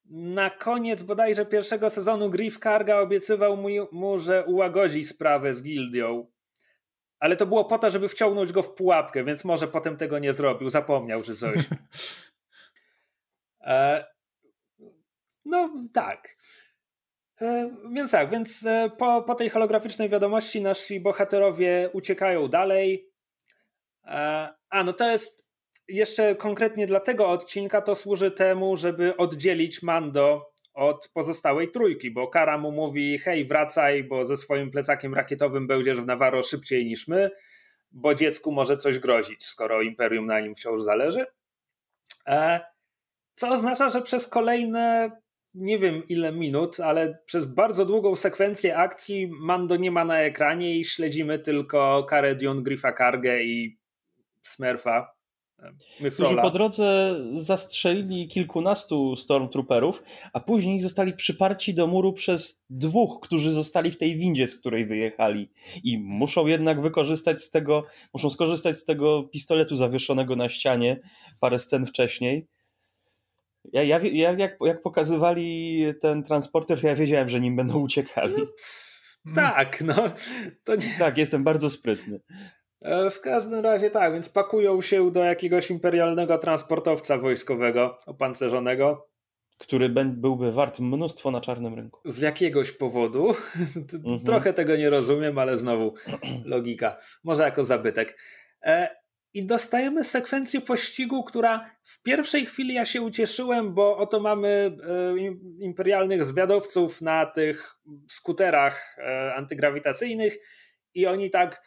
na 0.09 0.49
koniec 0.49 1.03
bodajże 1.03 1.45
pierwszego 1.45 1.89
sezonu 1.89 2.29
Griff 2.29 2.59
Karga 2.59 2.99
obiecywał 2.99 3.57
mu, 3.57 3.69
mu, 3.91 4.19
że 4.19 4.45
ułagodzi 4.45 5.05
sprawę 5.05 5.53
z 5.53 5.61
gildią. 5.61 6.31
Ale 7.19 7.35
to 7.35 7.45
było 7.45 7.65
po 7.65 7.79
to, 7.79 7.89
żeby 7.89 8.09
wciągnąć 8.09 8.51
go 8.51 8.63
w 8.63 8.73
pułapkę, 8.73 9.23
więc 9.23 9.43
może 9.43 9.67
potem 9.67 9.97
tego 9.97 10.19
nie 10.19 10.33
zrobił, 10.33 10.69
zapomniał, 10.69 11.23
że 11.23 11.35
coś. 11.35 11.59
E, 13.61 14.05
no 15.45 15.69
tak. 15.93 16.37
E, 17.41 17.75
więc 17.93 18.11
tak, 18.11 18.29
więc 18.29 18.65
e, 18.65 18.91
po, 18.97 19.23
po 19.23 19.35
tej 19.35 19.49
holograficznej 19.49 20.09
wiadomości 20.09 20.61
nasi 20.61 20.99
bohaterowie 20.99 21.89
uciekają 21.93 22.47
dalej. 22.47 23.11
E, 24.05 24.49
a 24.69 24.83
no 24.83 24.93
to 24.93 25.09
jest 25.09 25.47
jeszcze 25.87 26.35
konkretnie 26.35 26.87
dla 26.87 26.99
tego 26.99 27.29
odcinka 27.29 27.81
to 27.81 27.95
służy 27.95 28.31
temu, 28.31 28.77
żeby 28.77 29.17
oddzielić 29.17 29.83
Mando 29.83 30.53
od 30.77 31.09
pozostałej 31.13 31.71
trójki, 31.71 32.11
bo 32.11 32.27
Kara 32.27 32.57
mu 32.57 32.71
mówi: 32.71 33.19
hej, 33.19 33.45
wracaj, 33.45 34.03
bo 34.03 34.25
ze 34.25 34.37
swoim 34.37 34.71
plecakiem 34.71 35.13
rakietowym 35.13 35.67
będziesz 35.67 36.01
w 36.01 36.05
Navarro 36.05 36.43
szybciej 36.43 36.85
niż 36.85 37.07
my, 37.07 37.29
bo 37.91 38.15
dziecku 38.15 38.51
może 38.51 38.77
coś 38.77 38.99
grozić, 38.99 39.45
skoro 39.45 39.81
Imperium 39.81 40.25
na 40.25 40.39
nim 40.39 40.55
wciąż 40.55 40.81
zależy. 40.81 41.25
Co 43.35 43.49
oznacza, 43.49 43.89
że 43.89 44.01
przez 44.01 44.27
kolejne 44.27 45.11
nie 45.53 45.79
wiem 45.79 46.07
ile 46.07 46.31
minut, 46.31 46.79
ale 46.79 47.17
przez 47.25 47.45
bardzo 47.45 47.85
długą 47.85 48.15
sekwencję 48.15 48.77
akcji 48.77 49.31
Mando 49.39 49.75
nie 49.75 49.91
ma 49.91 50.05
na 50.05 50.19
ekranie 50.19 50.79
i 50.79 50.85
śledzimy 50.85 51.39
tylko 51.39 52.05
Karę 52.09 52.35
Dion, 52.35 52.63
Griffa 52.63 52.91
Kargę 52.91 53.43
i 53.43 53.79
Smurfa. 54.41 55.16
Którzy 56.13 56.35
po 56.35 56.51
drodze 56.51 57.15
zastrzelili 57.33 58.27
kilkunastu 58.27 59.15
stormtrooperów, 59.15 60.03
a 60.33 60.39
później 60.39 60.81
zostali 60.81 61.13
przyparci 61.13 61.73
do 61.73 61.87
muru 61.87 62.13
przez 62.13 62.61
dwóch, 62.69 63.19
którzy 63.21 63.53
zostali 63.53 63.91
w 63.91 63.97
tej 63.97 64.17
windzie, 64.17 64.47
z 64.47 64.59
której 64.59 64.85
wyjechali. 64.85 65.49
I 65.83 65.97
muszą 65.97 66.47
jednak 66.47 66.81
wykorzystać 66.81 67.41
z 67.41 67.51
tego, 67.51 67.83
muszą 68.13 68.29
skorzystać 68.29 68.77
z 68.77 68.85
tego 68.85 69.23
pistoletu 69.23 69.75
zawieszonego 69.75 70.35
na 70.35 70.49
ścianie 70.49 70.99
parę 71.39 71.59
scen 71.59 71.85
wcześniej 71.85 72.47
ja, 73.73 73.83
ja, 73.83 73.99
ja 73.99 74.31
jak, 74.31 74.57
jak 74.61 74.81
pokazywali 74.81 75.83
ten 76.01 76.23
transporter, 76.23 76.83
ja 76.83 76.95
wiedziałem, 76.95 77.29
że 77.29 77.39
nim 77.39 77.55
będą 77.55 77.79
uciekali. 77.79 78.33
No, 79.25 79.35
tak, 79.35 79.81
no. 79.81 79.95
To 80.63 80.75
nie... 80.75 80.95
Tak, 80.99 81.17
jestem 81.17 81.43
bardzo 81.43 81.69
sprytny. 81.69 82.19
E, 82.81 83.09
w 83.09 83.21
każdym 83.21 83.59
razie 83.59 83.91
tak, 83.91 84.13
więc 84.13 84.29
pakują 84.29 84.81
się 84.81 85.11
do 85.11 85.23
jakiegoś 85.23 85.69
imperialnego 85.69 86.37
transportowca 86.37 87.17
wojskowego 87.17 87.97
opancerzonego. 88.05 89.09
Który 89.57 89.89
byłby 90.05 90.51
wart 90.51 90.79
mnóstwo 90.79 91.31
na 91.31 91.41
czarnym 91.41 91.73
rynku. 91.73 91.99
Z 92.05 92.21
jakiegoś 92.21 92.71
powodu. 92.71 93.27
Mhm. 93.93 94.19
Trochę 94.19 94.53
tego 94.53 94.75
nie 94.75 94.89
rozumiem, 94.89 95.37
ale 95.37 95.57
znowu 95.57 95.93
logika. 96.45 96.97
Może 97.23 97.43
jako 97.43 97.65
zabytek. 97.65 98.19
E, 98.63 98.95
i 99.33 99.45
dostajemy 99.45 100.03
sekwencję 100.03 100.61
pościgu, 100.61 101.23
która 101.23 101.69
w 101.83 102.01
pierwszej 102.01 102.45
chwili 102.45 102.73
ja 102.73 102.85
się 102.85 103.01
ucieszyłem, 103.01 103.73
bo 103.73 103.97
oto 103.97 104.19
mamy 104.19 104.47
e, 104.47 105.17
imperialnych 105.59 106.23
zwiadowców 106.23 107.01
na 107.01 107.25
tych 107.25 107.75
skuterach 108.09 108.97
antygrawitacyjnych 109.35 110.37
i 110.93 111.05
oni 111.05 111.29
tak 111.29 111.61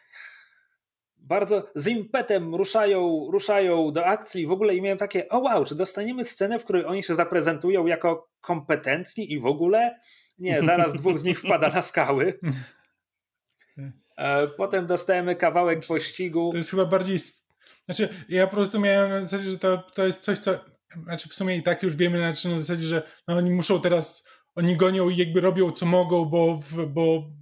bardzo 1.31 1.71
z 1.75 1.87
impetem 1.87 2.55
ruszają, 2.55 3.29
ruszają 3.33 3.93
do 3.93 4.07
akcji. 4.07 4.47
W 4.47 4.53
ogóle 4.53 4.75
i 4.75 4.83
miałem 4.83 4.99
takie, 4.99 5.29
o 5.29 5.39
wow, 5.39 5.65
czy 5.65 5.75
dostaniemy 5.75 6.25
scenę, 6.25 6.59
w 6.59 6.65
której 6.65 6.85
oni 6.85 7.03
się 7.03 7.15
zaprezentują 7.15 7.87
jako 7.87 8.31
kompetentni 8.41 9.33
i 9.33 9.41
w 9.41 9.47
ogóle? 9.47 9.99
Nie, 10.39 10.63
zaraz 10.63 10.95
dwóch 10.95 11.19
z 11.19 11.25
nich 11.25 11.41
wpada 11.41 11.69
na 11.69 11.83
skały. 11.83 12.39
E, 14.17 14.47
potem 14.47 14.87
dostajemy 14.87 15.37
kawałek 15.37 15.87
pościgu. 15.87 16.51
To 16.51 16.57
jest 16.57 16.71
chyba 16.71 16.85
bardziej 16.85 17.19
znaczy, 17.85 18.09
ja 18.29 18.47
po 18.47 18.57
prostu 18.57 18.81
miałem 18.81 19.11
na 19.11 19.23
zasadzie, 19.23 19.51
że 19.51 19.59
to, 19.59 19.79
to 19.79 20.07
jest 20.07 20.21
coś, 20.21 20.39
co. 20.39 20.59
Znaczy, 21.05 21.29
w 21.29 21.35
sumie 21.35 21.57
i 21.57 21.63
tak 21.63 21.83
już 21.83 21.97
wiemy, 21.97 22.19
znaczy 22.19 22.49
na 22.49 22.59
zasadzie, 22.59 22.87
że 22.87 23.03
no, 23.29 23.37
oni 23.37 23.51
muszą 23.51 23.81
teraz. 23.81 24.29
Oni 24.55 24.77
gonią 24.77 25.09
i 25.09 25.17
jakby 25.17 25.41
robią 25.41 25.71
co 25.71 25.87
mogą, 25.87 26.25
bo, 26.25 26.61
bo 26.87 27.03
e, 27.13 27.40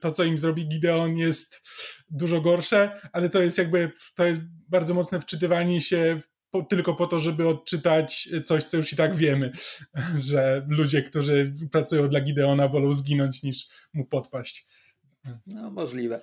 to, 0.00 0.10
co 0.10 0.24
im 0.24 0.38
zrobi 0.38 0.68
Gideon, 0.68 1.16
jest 1.16 1.68
dużo 2.10 2.40
gorsze, 2.40 3.00
ale 3.12 3.30
to 3.30 3.42
jest 3.42 3.58
jakby. 3.58 3.90
To 4.16 4.24
jest 4.24 4.40
bardzo 4.68 4.94
mocne 4.94 5.20
wczytywanie 5.20 5.80
się 5.80 6.20
po, 6.50 6.62
tylko 6.62 6.94
po 6.94 7.06
to, 7.06 7.20
żeby 7.20 7.48
odczytać 7.48 8.28
coś, 8.44 8.64
co 8.64 8.76
już 8.76 8.92
i 8.92 8.96
tak 8.96 9.14
wiemy, 9.14 9.52
że 10.28 10.66
ludzie, 10.68 11.02
którzy 11.02 11.52
pracują 11.72 12.08
dla 12.08 12.20
Gideona, 12.20 12.68
wolą 12.68 12.92
zginąć 12.92 13.42
niż 13.42 13.66
mu 13.94 14.06
podpaść. 14.06 14.66
No, 15.46 15.70
możliwe. 15.70 16.20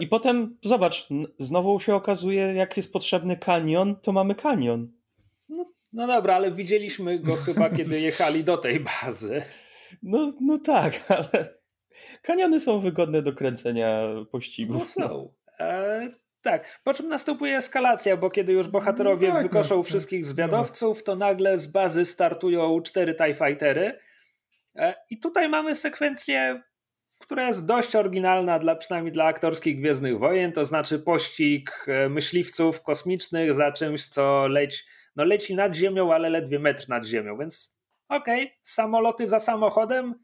I 0.00 0.06
potem, 0.06 0.58
zobacz, 0.64 1.08
znowu 1.38 1.80
się 1.80 1.94
okazuje, 1.94 2.42
jak 2.42 2.76
jest 2.76 2.92
potrzebny 2.92 3.36
kanion, 3.36 3.96
to 4.00 4.12
mamy 4.12 4.34
kanion. 4.34 4.92
No, 5.48 5.72
no 5.92 6.06
dobra, 6.06 6.34
ale 6.34 6.52
widzieliśmy 6.52 7.18
go 7.18 7.36
chyba, 7.36 7.70
kiedy 7.70 8.00
jechali 8.00 8.44
do 8.44 8.56
tej 8.56 8.80
bazy. 8.80 9.42
No, 10.02 10.32
no 10.40 10.58
tak, 10.58 11.04
ale 11.08 11.57
kaniony 12.22 12.60
są 12.60 12.80
wygodne 12.80 13.22
do 13.22 13.32
kręcenia 13.32 14.02
pościgów. 14.30 14.78
No 14.78 14.86
są. 14.86 15.32
E, 15.60 16.08
Tak, 16.42 16.80
po 16.84 16.94
czym 16.94 17.08
następuje 17.08 17.56
eskalacja, 17.56 18.16
bo 18.16 18.30
kiedy 18.30 18.52
już 18.52 18.68
bohaterowie 18.68 19.28
no 19.28 19.34
tak, 19.34 19.42
wykoszą 19.42 19.76
no, 19.76 19.82
wszystkich 19.82 20.20
tak. 20.20 20.26
zwiadowców, 20.26 21.02
to 21.02 21.16
nagle 21.16 21.58
z 21.58 21.66
bazy 21.66 22.04
startują 22.04 22.82
cztery 22.82 23.14
TIE 23.14 23.34
Fightery. 23.34 23.98
E, 24.76 24.94
I 25.10 25.18
tutaj 25.18 25.48
mamy 25.48 25.76
sekwencję, 25.76 26.62
która 27.18 27.46
jest 27.46 27.66
dość 27.66 27.96
oryginalna, 27.96 28.58
dla, 28.58 28.76
przynajmniej 28.76 29.12
dla 29.12 29.24
aktorskich 29.24 29.80
Gwiezdnych 29.80 30.18
Wojen, 30.18 30.52
to 30.52 30.64
znaczy 30.64 30.98
pościg 30.98 31.86
e, 31.88 32.08
myśliwców 32.08 32.82
kosmicznych 32.82 33.54
za 33.54 33.72
czymś, 33.72 34.06
co 34.06 34.48
leci, 34.48 34.84
no 35.16 35.24
leci 35.24 35.54
nad 35.54 35.74
ziemią, 35.74 36.12
ale 36.12 36.30
ledwie 36.30 36.58
metr 36.58 36.88
nad 36.88 37.04
ziemią, 37.04 37.38
więc 37.38 37.74
okej, 38.08 38.42
okay, 38.42 38.56
samoloty 38.62 39.28
za 39.28 39.38
samochodem, 39.38 40.14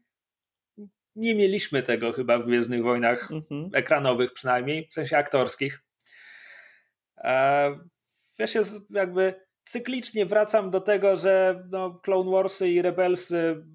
nie 1.15 1.35
mieliśmy 1.35 1.83
tego 1.83 2.13
chyba 2.13 2.39
w 2.39 2.45
Gwiezdnych 2.45 2.83
Wojnach 2.83 3.31
mhm. 3.31 3.69
ekranowych 3.73 4.33
przynajmniej, 4.33 4.87
w 4.87 4.93
sensie 4.93 5.17
aktorskich. 5.17 5.83
Ja 8.37 8.47
się 8.47 8.61
jakby 8.89 9.45
cyklicznie 9.65 10.25
wracam 10.25 10.71
do 10.71 10.81
tego, 10.81 11.17
że 11.17 11.63
no, 11.69 11.99
Clone 12.03 12.31
Warsy 12.31 12.69
i 12.69 12.81
Rebelsy 12.81 13.65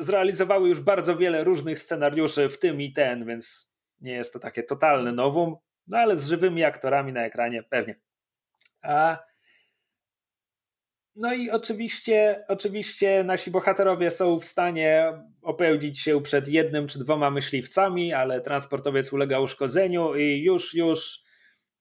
zrealizowały 0.00 0.68
już 0.68 0.80
bardzo 0.80 1.16
wiele 1.16 1.44
różnych 1.44 1.78
scenariuszy, 1.78 2.48
w 2.48 2.58
tym 2.58 2.80
i 2.80 2.92
ten, 2.92 3.26
więc 3.26 3.72
nie 4.00 4.12
jest 4.12 4.32
to 4.32 4.38
takie 4.38 4.62
totalne 4.62 5.12
nowum, 5.12 5.56
no 5.86 5.98
ale 5.98 6.18
z 6.18 6.28
żywymi 6.28 6.64
aktorami 6.64 7.12
na 7.12 7.24
ekranie 7.24 7.62
pewnie. 7.62 8.00
A 8.82 9.18
no 11.16 11.34
i 11.34 11.50
oczywiście, 11.50 12.44
oczywiście 12.48 13.24
nasi 13.24 13.50
bohaterowie 13.50 14.10
są 14.10 14.40
w 14.40 14.44
stanie 14.44 15.12
opełnić 15.42 16.00
się 16.00 16.22
przed 16.22 16.48
jednym 16.48 16.86
czy 16.86 16.98
dwoma 16.98 17.30
myśliwcami, 17.30 18.12
ale 18.12 18.40
transportowiec 18.40 19.12
ulega 19.12 19.40
uszkodzeniu 19.40 20.14
i 20.14 20.42
już, 20.42 20.74
już 20.74 21.20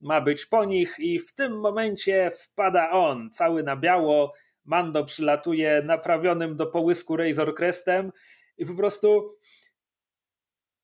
ma 0.02 0.22
być 0.22 0.46
po 0.46 0.66
nich 0.66 0.96
i 1.00 1.20
w 1.20 1.34
tym 1.34 1.60
momencie 1.60 2.32
wpada 2.32 2.92
on, 2.92 3.30
cały 3.30 3.64
na 3.64 3.76
biało, 3.76 4.34
Mando 4.66 5.06
przylatuje 5.06 5.82
naprawionym 5.86 6.56
do 6.56 6.68
połysku 6.68 7.18
Razor 7.18 7.56
Crestem 7.56 8.12
i 8.58 8.66
po 8.66 8.74
prostu 8.74 9.38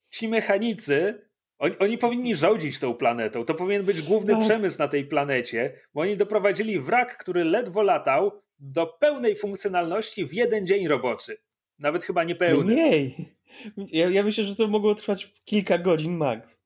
ci 0.09 0.27
mechanicy, 0.27 1.28
oni, 1.59 1.77
oni, 1.77 1.97
powinni 1.97 2.35
rządzić 2.35 2.79
tą 2.79 2.93
planetą. 2.93 3.45
To 3.45 3.55
powinien 3.55 3.85
być 3.85 4.01
główny 4.01 4.33
tak. 4.33 4.41
przemysł 4.41 4.79
na 4.79 4.87
tej 4.87 5.05
planecie, 5.05 5.73
bo 5.93 6.01
oni 6.01 6.17
doprowadzili 6.17 6.79
wrak, 6.79 7.17
który 7.17 7.43
ledwo 7.43 7.83
latał, 7.83 8.41
do 8.59 8.87
pełnej 8.87 9.35
funkcjonalności 9.35 10.25
w 10.25 10.33
jeden 10.33 10.67
dzień 10.67 10.87
roboczy. 10.87 11.37
Nawet 11.79 12.03
chyba 12.03 12.23
niepełny. 12.23 12.73
Mniej. 12.73 13.35
Ja, 13.77 14.09
ja 14.09 14.23
myślę, 14.23 14.43
że 14.43 14.55
to 14.55 14.67
mogło 14.67 14.95
trwać 14.95 15.33
kilka 15.45 15.77
godzin 15.77 16.17
max. 16.17 16.63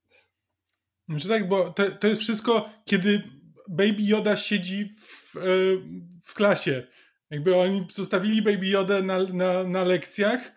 Znaczy 1.09 1.27
tak, 1.27 1.47
bo 1.47 1.69
to, 1.69 1.91
to 1.91 2.07
jest 2.07 2.21
wszystko, 2.21 2.69
kiedy 2.85 3.23
Baby 3.69 4.03
Yoda 4.03 4.35
siedzi 4.35 4.89
w, 4.99 5.37
e, 5.37 5.41
w 6.23 6.33
klasie. 6.33 6.87
Jakby 7.29 7.55
oni 7.55 7.87
zostawili 7.91 8.41
Baby 8.41 8.67
Yoda 8.67 9.01
na, 9.01 9.23
na, 9.23 9.63
na 9.63 9.83
lekcjach, 9.83 10.51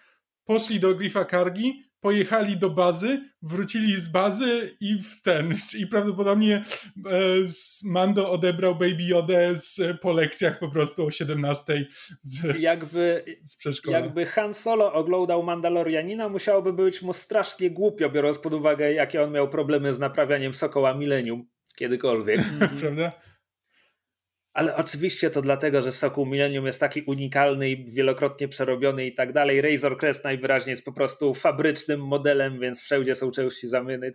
poszli 0.44 0.80
do 0.80 0.94
Griffa 0.94 1.24
Kargi, 1.24 1.85
pojechali 2.06 2.56
do 2.56 2.70
bazy, 2.70 3.30
wrócili 3.42 4.00
z 4.00 4.08
bazy 4.08 4.70
i 4.80 4.98
w 5.02 5.22
ten. 5.22 5.56
I 5.78 5.86
prawdopodobnie 5.86 6.54
e, 6.56 6.62
Mando 7.84 8.30
odebrał 8.30 8.74
Baby 8.74 9.02
Yoda 9.02 9.54
z, 9.54 10.00
po 10.00 10.12
lekcjach 10.12 10.58
po 10.58 10.68
prostu 10.68 11.06
o 11.06 11.10
17 11.10 11.86
z, 12.22 12.58
jakby, 12.58 13.24
z 13.42 13.56
przedszkola. 13.56 13.98
Jakby 13.98 14.26
Han 14.26 14.54
Solo 14.54 14.92
oglądał 14.92 15.42
Mandalorianina, 15.42 16.28
musiałoby 16.28 16.72
być 16.72 17.02
mu 17.02 17.12
strasznie 17.12 17.70
głupio, 17.70 18.10
biorąc 18.10 18.38
pod 18.38 18.54
uwagę, 18.54 18.92
jakie 18.92 19.22
on 19.22 19.32
miał 19.32 19.48
problemy 19.48 19.92
z 19.92 19.98
naprawianiem 19.98 20.54
Sokoła 20.54 20.94
Millennium 20.94 21.46
kiedykolwiek. 21.76 22.40
Prawda? 22.80 23.12
Ale 24.56 24.76
oczywiście 24.76 25.30
to 25.30 25.42
dlatego, 25.42 25.82
że 25.82 25.92
Sokół 25.92 26.26
Millennium 26.26 26.66
jest 26.66 26.80
taki 26.80 27.02
unikalny 27.02 27.70
i 27.70 27.90
wielokrotnie 27.90 28.48
przerobiony 28.48 29.06
i 29.06 29.14
tak 29.14 29.32
dalej. 29.32 29.60
Razor 29.60 29.98
Crest 29.98 30.24
najwyraźniej 30.24 30.72
jest 30.72 30.84
po 30.84 30.92
prostu 30.92 31.34
fabrycznym 31.34 32.00
modelem, 32.00 32.60
więc 32.60 32.82
wszędzie 32.82 33.14
są 33.14 33.30
części 33.30 33.68
zamyny. 33.68 34.14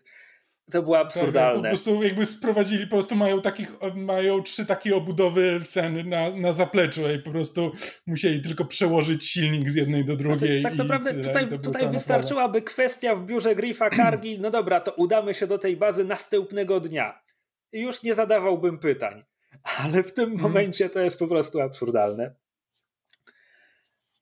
To 0.71 0.83
było 0.83 0.95
tak, 0.95 1.05
absurdalne. 1.05 1.61
Tak, 1.61 1.71
po 1.71 1.83
prostu 1.83 2.03
jakby 2.03 2.25
sprowadzili, 2.25 2.87
po 2.87 2.95
prostu 2.95 3.15
mają 3.15 3.41
takich, 3.41 3.71
mają 3.95 4.43
trzy 4.43 4.65
takie 4.65 4.95
obudowy 4.95 5.61
ceny 5.69 6.03
na, 6.03 6.29
na 6.29 6.53
zapleczu 6.53 7.11
i 7.11 7.19
po 7.19 7.31
prostu 7.31 7.71
musieli 8.07 8.41
tylko 8.41 8.65
przełożyć 8.65 9.25
silnik 9.25 9.69
z 9.69 9.75
jednej 9.75 10.05
do 10.05 10.15
drugiej. 10.15 10.61
Znaczy, 10.61 10.63
tak 10.63 10.75
naprawdę 10.75 11.13
tutaj, 11.13 11.47
tutaj 11.59 11.89
wystarczyłaby 11.89 12.61
kwestia 12.61 13.15
w 13.15 13.25
biurze 13.25 13.55
Griffa 13.55 13.89
Kargi, 13.89 14.39
no 14.39 14.51
dobra, 14.51 14.79
to 14.79 14.91
udamy 14.91 15.33
się 15.33 15.47
do 15.47 15.57
tej 15.57 15.77
bazy 15.77 16.05
następnego 16.05 16.79
dnia. 16.79 17.21
I 17.73 17.81
już 17.81 18.03
nie 18.03 18.15
zadawałbym 18.15 18.79
pytań 18.79 19.23
ale 19.63 20.03
w 20.03 20.13
tym 20.13 20.25
hmm. 20.25 20.41
momencie 20.41 20.89
to 20.89 20.99
jest 20.99 21.19
po 21.19 21.27
prostu 21.27 21.61
absurdalne. 21.61 22.35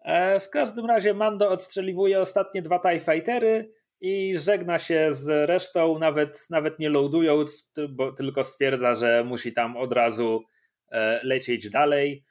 E, 0.02 0.40
w 0.40 0.50
każdym 0.50 0.86
razie 0.86 1.14
Mando 1.14 1.50
odstrzeliwuje 1.50 2.20
ostatnie 2.20 2.62
dwa 2.62 2.80
TIE 2.80 3.00
Fightery 3.00 3.74
i 4.02 4.38
żegna 4.38 4.80
się 4.80 5.14
z 5.14 5.50
resztą, 5.50 6.00
nawet, 6.00 6.48
nawet 6.50 6.80
nie 6.80 6.90
loadując, 6.90 7.74
bo 7.90 8.12
tylko 8.12 8.44
stwierdza, 8.44 8.96
że 8.96 9.24
musi 9.24 9.54
tam 9.54 9.78
od 9.78 9.94
razu 9.94 10.44
e, 10.92 11.20
lecieć 11.24 11.70
dalej. 11.70 12.26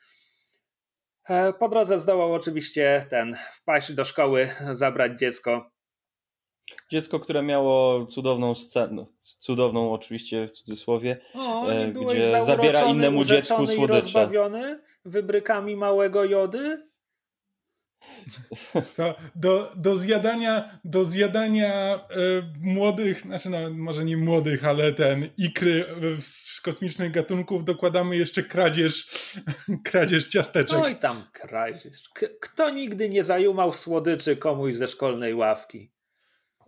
E, 1.28 1.52
po 1.52 1.68
drodze 1.68 1.98
zdołał 1.98 2.34
oczywiście 2.34 3.04
ten 3.10 3.36
wpaść 3.52 3.92
do 3.92 4.04
szkoły, 4.04 4.48
zabrać 4.72 5.18
dziecko 5.18 5.70
Dziecko, 6.90 7.20
które 7.20 7.42
miało 7.42 8.06
cudowną 8.06 8.54
scenę, 8.54 9.04
cudowną 9.18 9.92
oczywiście 9.92 10.46
w 10.46 10.50
cudzysłowie, 10.50 11.20
o, 11.34 11.68
e, 11.70 11.88
gdzie 11.88 12.40
zabiera 12.40 12.82
innemu 12.82 13.24
dziecku 13.24 13.66
słodycze. 13.66 14.00
rozbawiony 14.00 14.80
wybrykami 15.04 15.76
małego 15.76 16.24
jody? 16.24 16.88
To 18.96 19.14
do, 19.34 19.72
do 19.76 19.96
zjadania, 19.96 20.80
do 20.84 21.04
zjadania 21.04 21.96
y, 21.96 21.98
młodych, 22.60 23.20
znaczy 23.20 23.50
no, 23.50 23.70
może 23.70 24.04
nie 24.04 24.16
młodych, 24.16 24.64
ale 24.64 24.92
ten 24.92 25.30
ikry 25.38 25.84
z 26.20 26.60
kosmicznych 26.60 27.12
gatunków 27.12 27.64
dokładamy 27.64 28.16
jeszcze 28.16 28.42
kradzież, 28.42 29.06
kradzież 29.90 30.28
ciasteczek. 30.28 30.78
Oj 30.78 30.96
tam 30.96 31.22
kradzież. 31.32 32.08
K 32.14 32.26
kto 32.40 32.70
nigdy 32.70 33.08
nie 33.08 33.24
zajumał 33.24 33.72
słodyczy 33.72 34.36
komuś 34.36 34.74
ze 34.74 34.86
szkolnej 34.86 35.34
ławki? 35.34 35.90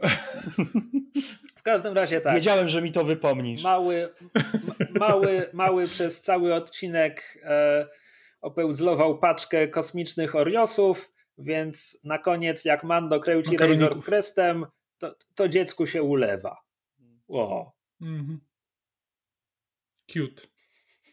W 1.56 1.62
każdym 1.62 1.94
razie 1.94 2.20
tak. 2.20 2.34
Wiedziałem, 2.34 2.68
że 2.68 2.82
mi 2.82 2.92
to 2.92 3.04
wypomnisz. 3.04 3.62
Mały, 3.62 4.14
mały, 5.00 5.50
mały 5.52 5.86
przez 5.86 6.20
cały 6.20 6.54
odcinek 6.54 7.38
e, 7.44 7.88
opełzlował 8.40 9.18
paczkę 9.18 9.68
kosmicznych 9.68 10.36
Oriosów, 10.36 11.12
więc 11.38 12.00
na 12.04 12.18
koniec 12.18 12.64
jak 12.64 12.84
Mando 12.84 13.20
kręci 13.20 13.56
Razor 13.56 14.04
Crestem, 14.04 14.66
to, 14.98 15.14
to 15.34 15.48
dziecku 15.48 15.86
się 15.86 16.02
ulewa. 16.02 16.56
O. 17.28 17.72
Mhm. 18.00 18.40
Cute. 20.06 20.42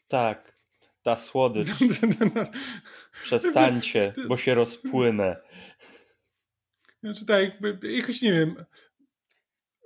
Tak. 0.08 0.58
Ta 1.04 1.18
słodycz. 1.18 1.70
Przestańcie, 3.24 4.14
bo 4.28 4.38
się 4.38 4.56
rozpłynę. 4.56 5.42
Znaczy 7.04 7.26
tak, 7.26 7.42
jakby, 7.42 7.92
jakoś 7.94 8.22
nie 8.22 8.34
wiem. 8.34 8.66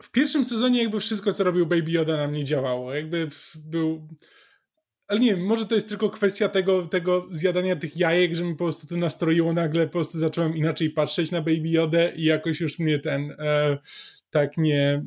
W 0.04 0.12
pierwszym 0.12 0.46
sezonie 0.46 0.82
jakby 0.82 1.00
wszystko, 1.00 1.34
co 1.34 1.44
robił 1.44 1.66
Baby 1.66 1.92
Yoda 1.92 2.18
nam 2.18 2.32
nie 2.32 2.44
działało. 2.44 2.94
Jakby 2.94 3.28
był... 3.56 4.08
Ale 5.08 5.20
nie 5.20 5.36
wiem, 5.36 5.46
może 5.46 5.66
to 5.66 5.76
jest 5.76 5.90
tylko 5.90 6.10
kwestia 6.10 6.50
tego, 6.50 6.88
tego 6.88 7.28
zjadania 7.32 7.76
tych 7.76 7.98
jajek, 7.98 8.36
że 8.36 8.44
mi 8.44 8.56
po 8.56 8.64
prostu 8.64 8.88
to 8.88 8.98
nastroiło 8.98 9.54
nagle, 9.54 9.86
po 9.86 9.92
prostu 9.92 10.18
zacząłem 10.18 10.56
inaczej 10.58 10.90
patrzeć 10.90 11.32
na 11.32 11.42
Baby 11.42 11.70
Yoda 11.70 12.10
i 12.10 12.24
jakoś 12.24 12.62
już 12.62 12.80
mnie 12.80 13.00
ten 13.00 13.36
e, 13.40 13.78
tak 14.30 14.58
nie 14.58 15.06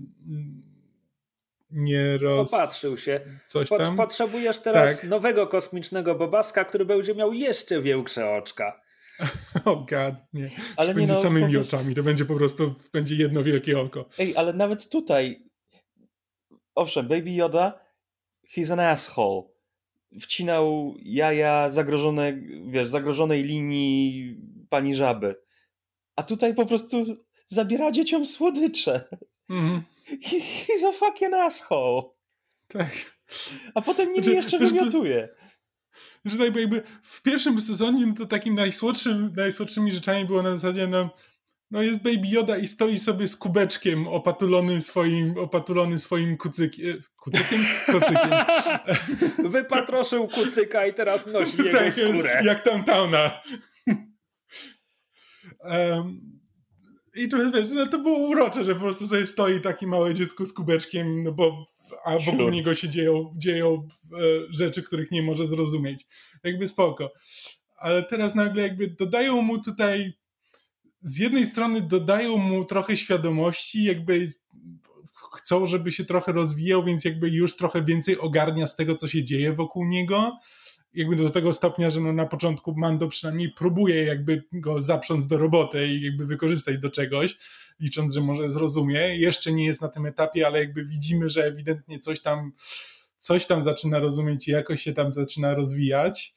nie 1.74 2.18
roz... 2.18 2.54
Opatrzył 2.54 2.96
się. 2.96 3.20
Coś 3.46 3.68
tam. 3.68 3.96
Potrzebujesz 3.96 4.58
teraz 4.58 5.00
tak. 5.00 5.10
nowego 5.10 5.46
kosmicznego 5.46 6.14
bobaska, 6.14 6.64
który 6.64 6.84
będzie 6.84 7.14
miał 7.14 7.32
jeszcze 7.32 7.82
większe 7.82 8.30
oczka. 8.30 8.80
oh 9.64 9.86
god, 9.88 10.14
nie. 10.32 10.50
Ale 10.76 10.94
będzie 10.94 11.14
no, 11.14 11.20
samymi 11.20 11.52
prostu... 11.52 11.76
oczami, 11.76 11.94
to 11.94 12.02
będzie 12.02 12.24
po 12.24 12.34
prostu 12.34 12.74
będzie 12.92 13.14
jedno 13.14 13.42
wielkie 13.42 13.80
oko. 13.80 14.08
Ej, 14.18 14.36
ale 14.36 14.52
nawet 14.52 14.88
tutaj 14.88 15.44
owszem, 16.74 17.08
Baby 17.08 17.30
Yoda 17.30 17.84
he's 18.48 18.72
an 18.72 18.80
asshole. 18.80 19.42
Wcinał 20.20 20.94
jaja 21.02 21.70
zagrożone, 21.70 22.32
wiesz, 22.66 22.88
zagrożonej 22.88 23.42
linii 23.42 24.36
pani 24.68 24.94
żaby. 24.94 25.36
A 26.16 26.22
tutaj 26.22 26.54
po 26.54 26.66
prostu 26.66 27.04
zabiera 27.46 27.90
dzieciom 27.90 28.26
słodycze. 28.26 29.08
Mm. 29.50 29.82
He, 30.22 30.36
he's 30.40 30.88
a 30.88 30.92
fucking 30.92 31.34
asshole. 31.34 32.02
Tak. 32.68 33.16
A 33.74 33.82
potem 33.82 34.08
nimi 34.08 34.24
znaczy, 34.24 34.36
jeszcze 34.36 34.58
wymiotuje 34.58 35.28
że 36.24 36.38
tak 36.38 36.56
jakby 36.56 36.82
w 37.02 37.22
pierwszym 37.22 37.60
sezonie 37.60 38.06
no 38.06 38.14
to 38.14 38.26
takim 38.26 38.54
najsłodszym, 38.54 39.32
najsłodszymi 39.36 39.92
rzeczami 39.92 40.24
było 40.24 40.42
na 40.42 40.50
zasadzie 40.50 40.86
no, 40.86 41.10
no 41.70 41.82
jest 41.82 42.02
Baby 42.02 42.28
Yoda 42.28 42.56
i 42.56 42.68
stoi 42.68 42.98
sobie 42.98 43.28
z 43.28 43.36
kubeczkiem 43.36 44.08
opatulony 44.08 44.82
swoim, 44.82 45.38
opatulony 45.38 45.98
swoim 45.98 46.36
kucykiem. 46.36 47.02
Kucykiem? 47.16 47.60
Kucykiem. 47.86 48.30
Wypatroszył 49.52 50.28
kucyka 50.28 50.86
i 50.86 50.94
teraz 50.94 51.26
nosi 51.26 51.58
jego 51.64 51.78
tak, 51.78 51.94
skórę. 51.94 52.40
Jak 52.44 52.64
Towntowna. 52.64 53.42
um, 55.60 56.20
I 57.14 57.28
trochę 57.28 57.50
wiesz, 57.50 57.70
no 57.70 57.86
to 57.86 57.98
było 57.98 58.18
urocze, 58.18 58.64
że 58.64 58.74
po 58.74 58.80
prostu 58.80 59.06
sobie 59.06 59.26
stoi 59.26 59.60
taki 59.60 59.86
małe 59.86 60.14
dziecko 60.14 60.46
z 60.46 60.52
kubeczkiem, 60.52 61.22
no 61.22 61.32
bo 61.32 61.66
a 62.04 62.18
wokół 62.18 62.50
niego 62.50 62.74
się 62.74 62.88
dzieją, 62.88 63.34
dzieją 63.36 63.88
e, 64.12 64.16
rzeczy, 64.50 64.82
których 64.82 65.10
nie 65.10 65.22
może 65.22 65.46
zrozumieć. 65.46 66.06
Jakby 66.44 66.68
spoko. 66.68 67.12
Ale 67.76 68.02
teraz 68.02 68.34
nagle 68.34 68.62
jakby 68.62 68.88
dodają 68.88 69.42
mu 69.42 69.62
tutaj 69.62 70.14
z 71.00 71.18
jednej 71.18 71.46
strony 71.46 71.80
dodają 71.80 72.36
mu 72.36 72.64
trochę 72.64 72.96
świadomości, 72.96 73.84
jakby 73.84 74.28
chcą, 75.36 75.66
żeby 75.66 75.92
się 75.92 76.04
trochę 76.04 76.32
rozwijał, 76.32 76.84
więc 76.84 77.04
jakby 77.04 77.30
już 77.30 77.56
trochę 77.56 77.84
więcej 77.84 78.18
ogarnia 78.18 78.66
z 78.66 78.76
tego, 78.76 78.94
co 78.94 79.08
się 79.08 79.24
dzieje 79.24 79.52
wokół 79.52 79.84
niego. 79.84 80.38
Jakby 80.94 81.16
do 81.16 81.30
tego 81.30 81.52
stopnia, 81.52 81.90
że 81.90 82.00
no 82.00 82.12
na 82.12 82.26
początku 82.26 82.74
Mando 82.76 83.08
przynajmniej 83.08 83.52
próbuje 83.52 84.04
jakby 84.04 84.44
go 84.52 84.80
zaprząc 84.80 85.26
do 85.26 85.38
roboty 85.38 85.88
i 85.88 86.02
jakby 86.02 86.26
wykorzystać 86.26 86.78
do 86.78 86.90
czegoś, 86.90 87.36
licząc, 87.80 88.14
że 88.14 88.20
może 88.20 88.50
zrozumie. 88.50 89.18
Jeszcze 89.18 89.52
nie 89.52 89.66
jest 89.66 89.82
na 89.82 89.88
tym 89.88 90.06
etapie, 90.06 90.46
ale 90.46 90.58
jakby 90.58 90.84
widzimy, 90.84 91.28
że 91.28 91.44
ewidentnie 91.44 91.98
coś 91.98 92.20
tam, 92.20 92.52
coś 93.18 93.46
tam 93.46 93.62
zaczyna 93.62 93.98
rozumieć 93.98 94.48
i 94.48 94.50
jakoś 94.50 94.82
się 94.82 94.92
tam 94.92 95.14
zaczyna 95.14 95.54
rozwijać. 95.54 96.34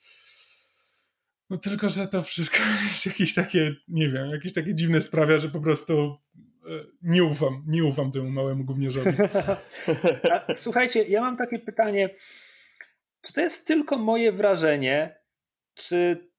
No 1.49 1.57
tylko, 1.57 1.89
że 1.89 2.07
to 2.07 2.23
wszystko 2.23 2.57
jest 2.89 3.05
jakieś 3.05 3.33
takie, 3.33 3.75
nie 3.87 4.09
wiem, 4.09 4.29
jakieś 4.29 4.53
takie 4.53 4.75
dziwne 4.75 5.01
sprawia, 5.01 5.37
że 5.37 5.49
po 5.49 5.59
prostu 5.59 6.17
e, 6.65 6.69
nie 7.01 7.23
ufam, 7.23 7.63
nie 7.67 7.83
ufam 7.83 8.11
temu 8.11 8.29
małemu 8.29 8.63
gówniarzowi. 8.63 9.11
Słuchajcie, 10.53 11.03
ja 11.03 11.21
mam 11.21 11.37
takie 11.37 11.59
pytanie. 11.59 12.09
Czy 13.27 13.33
to 13.33 13.41
jest 13.41 13.67
tylko 13.67 13.97
moje 13.97 14.31
wrażenie, 14.31 15.19
czy 15.73 16.29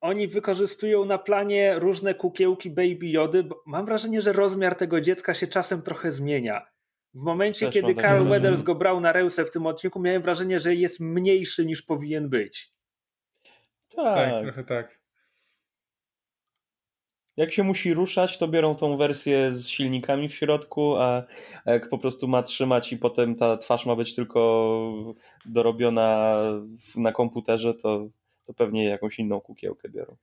oni 0.00 0.28
wykorzystują 0.28 1.04
na 1.04 1.18
planie 1.18 1.74
różne 1.78 2.14
kukiełki 2.14 2.70
Baby 2.70 3.08
Jody? 3.08 3.42
Bo 3.42 3.62
mam 3.66 3.86
wrażenie, 3.86 4.20
że 4.20 4.32
rozmiar 4.32 4.74
tego 4.74 5.00
dziecka 5.00 5.34
się 5.34 5.46
czasem 5.46 5.82
trochę 5.82 6.12
zmienia. 6.12 6.66
W 7.14 7.18
momencie, 7.18 7.66
Też 7.66 7.74
kiedy 7.74 7.94
Carl 7.94 8.28
Weathers 8.28 8.62
go 8.62 8.74
brał 8.74 9.00
na 9.00 9.12
ręce 9.12 9.44
w 9.44 9.50
tym 9.50 9.66
odcinku, 9.66 10.00
miałem 10.00 10.22
wrażenie, 10.22 10.60
że 10.60 10.74
jest 10.74 11.00
mniejszy 11.00 11.66
niż 11.66 11.82
powinien 11.82 12.28
być. 12.28 12.72
Tak. 13.96 14.30
tak, 14.30 14.42
trochę 14.42 14.64
tak. 14.64 15.01
Jak 17.36 17.52
się 17.52 17.62
musi 17.62 17.94
ruszać, 17.94 18.38
to 18.38 18.48
biorą 18.48 18.74
tą 18.74 18.96
wersję 18.96 19.52
z 19.52 19.68
silnikami 19.68 20.28
w 20.28 20.34
środku, 20.34 20.96
a 20.96 21.22
jak 21.66 21.88
po 21.88 21.98
prostu 21.98 22.28
ma 22.28 22.42
trzymać 22.42 22.92
i 22.92 22.96
potem 22.96 23.36
ta 23.36 23.56
twarz 23.56 23.86
ma 23.86 23.96
być 23.96 24.14
tylko 24.14 25.12
dorobiona 25.44 26.36
na 26.96 27.12
komputerze, 27.12 27.74
to, 27.74 28.08
to 28.44 28.54
pewnie 28.54 28.84
jakąś 28.84 29.18
inną 29.18 29.40
kukiełkę 29.40 29.88
biorą. 29.88 30.16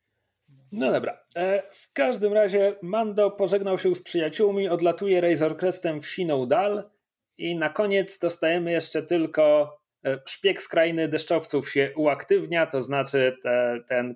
No 0.72 0.91
dobra. 0.91 1.18
E, 1.36 1.64
w 1.72 1.93
każdym 1.93 2.34
razie 2.34 2.76
Mando 2.82 3.32
pożegnał 3.32 3.80
się 3.80 3.95
z 3.95 4.01
przyjaciółmi, 4.01 4.70
odlatuje 4.70 5.22
Razor 5.22 5.57
Crestem 5.57 6.01
w 6.01 6.07
siną 6.07 6.45
dal 6.45 6.89
i 7.38 7.55
na 7.55 7.70
koniec 7.70 8.20
dostajemy 8.20 8.72
jeszcze 8.72 9.03
tylko 9.03 9.80
E, 10.05 10.20
szpieg 10.26 10.62
z 10.62 10.68
krainy 10.68 11.07
deszczowców 11.07 11.72
się 11.72 11.93
uaktywnia, 11.95 12.66
to 12.66 12.82
znaczy 12.82 13.38
te, 13.43 13.80
ten 13.88 14.16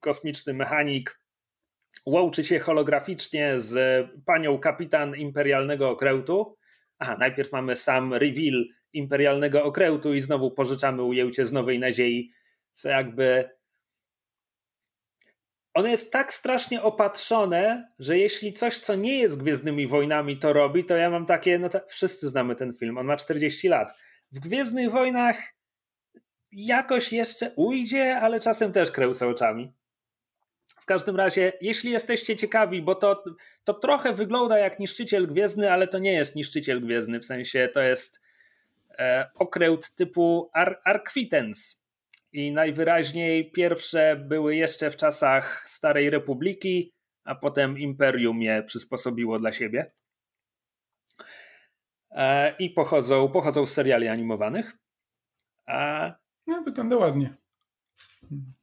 kosmiczny 0.00 0.54
mechanik 0.54 1.20
łączy 2.06 2.44
się 2.44 2.58
holograficznie 2.58 3.60
z 3.60 4.06
panią 4.26 4.58
kapitan 4.58 5.14
imperialnego 5.16 5.90
okrętu. 5.90 6.56
Aha, 6.98 7.16
najpierw 7.20 7.52
mamy 7.52 7.76
sam 7.76 8.14
reveal 8.14 8.64
imperialnego 8.92 9.64
okrętu 9.64 10.14
i 10.14 10.20
znowu 10.20 10.50
pożyczamy 10.50 11.02
ujęcie 11.02 11.46
z 11.46 11.52
Nowej 11.52 11.78
Nadziei, 11.78 12.32
co 12.72 12.88
jakby 12.88 13.50
ono 15.74 15.88
jest 15.88 16.12
tak 16.12 16.34
strasznie 16.34 16.82
opatrzone, 16.82 17.92
że 17.98 18.18
jeśli 18.18 18.52
coś, 18.52 18.78
co 18.78 18.94
nie 18.94 19.18
jest 19.18 19.42
Gwiezdnymi 19.42 19.86
Wojnami 19.86 20.36
to 20.36 20.52
robi, 20.52 20.84
to 20.84 20.96
ja 20.96 21.10
mam 21.10 21.26
takie, 21.26 21.58
no 21.58 21.68
to 21.68 21.80
wszyscy 21.88 22.28
znamy 22.28 22.56
ten 22.56 22.72
film, 22.74 22.98
on 22.98 23.06
ma 23.06 23.16
40 23.16 23.68
lat 23.68 23.92
w 24.32 24.40
Gwiezdnych 24.40 24.90
Wojnach 24.90 25.54
jakoś 26.52 27.12
jeszcze 27.12 27.50
ujdzie, 27.56 28.16
ale 28.16 28.40
czasem 28.40 28.72
też 28.72 28.90
kręcę 28.90 29.28
oczami. 29.28 29.72
W 30.80 30.86
każdym 30.86 31.16
razie, 31.16 31.52
jeśli 31.60 31.90
jesteście 31.90 32.36
ciekawi, 32.36 32.82
bo 32.82 32.94
to, 32.94 33.24
to 33.64 33.74
trochę 33.74 34.12
wygląda 34.12 34.58
jak 34.58 34.78
niszczyciel 34.78 35.26
gwiezdny, 35.26 35.72
ale 35.72 35.88
to 35.88 35.98
nie 35.98 36.12
jest 36.12 36.36
niszczyciel 36.36 36.80
gwiezdny, 36.80 37.20
w 37.20 37.24
sensie 37.24 37.68
to 37.74 37.80
jest 37.80 38.20
e, 38.98 39.30
okręt 39.34 39.94
typu 39.94 40.50
Ar 40.52 40.80
Arkwitens. 40.84 41.84
I 42.32 42.52
najwyraźniej 42.52 43.50
pierwsze 43.50 44.16
były 44.16 44.56
jeszcze 44.56 44.90
w 44.90 44.96
czasach 44.96 45.62
Starej 45.66 46.10
Republiki, 46.10 46.92
a 47.24 47.34
potem 47.34 47.78
Imperium 47.78 48.42
je 48.42 48.62
przysposobiło 48.62 49.38
dla 49.38 49.52
siebie. 49.52 49.86
E, 52.10 52.54
i 52.58 52.70
pochodzą, 52.70 53.28
pochodzą 53.28 53.66
z 53.66 53.72
seriali 53.72 54.08
animowanych. 54.08 54.76
A 55.66 56.12
no, 56.46 56.62
wygląda 56.62 56.96
ładnie. 56.96 57.39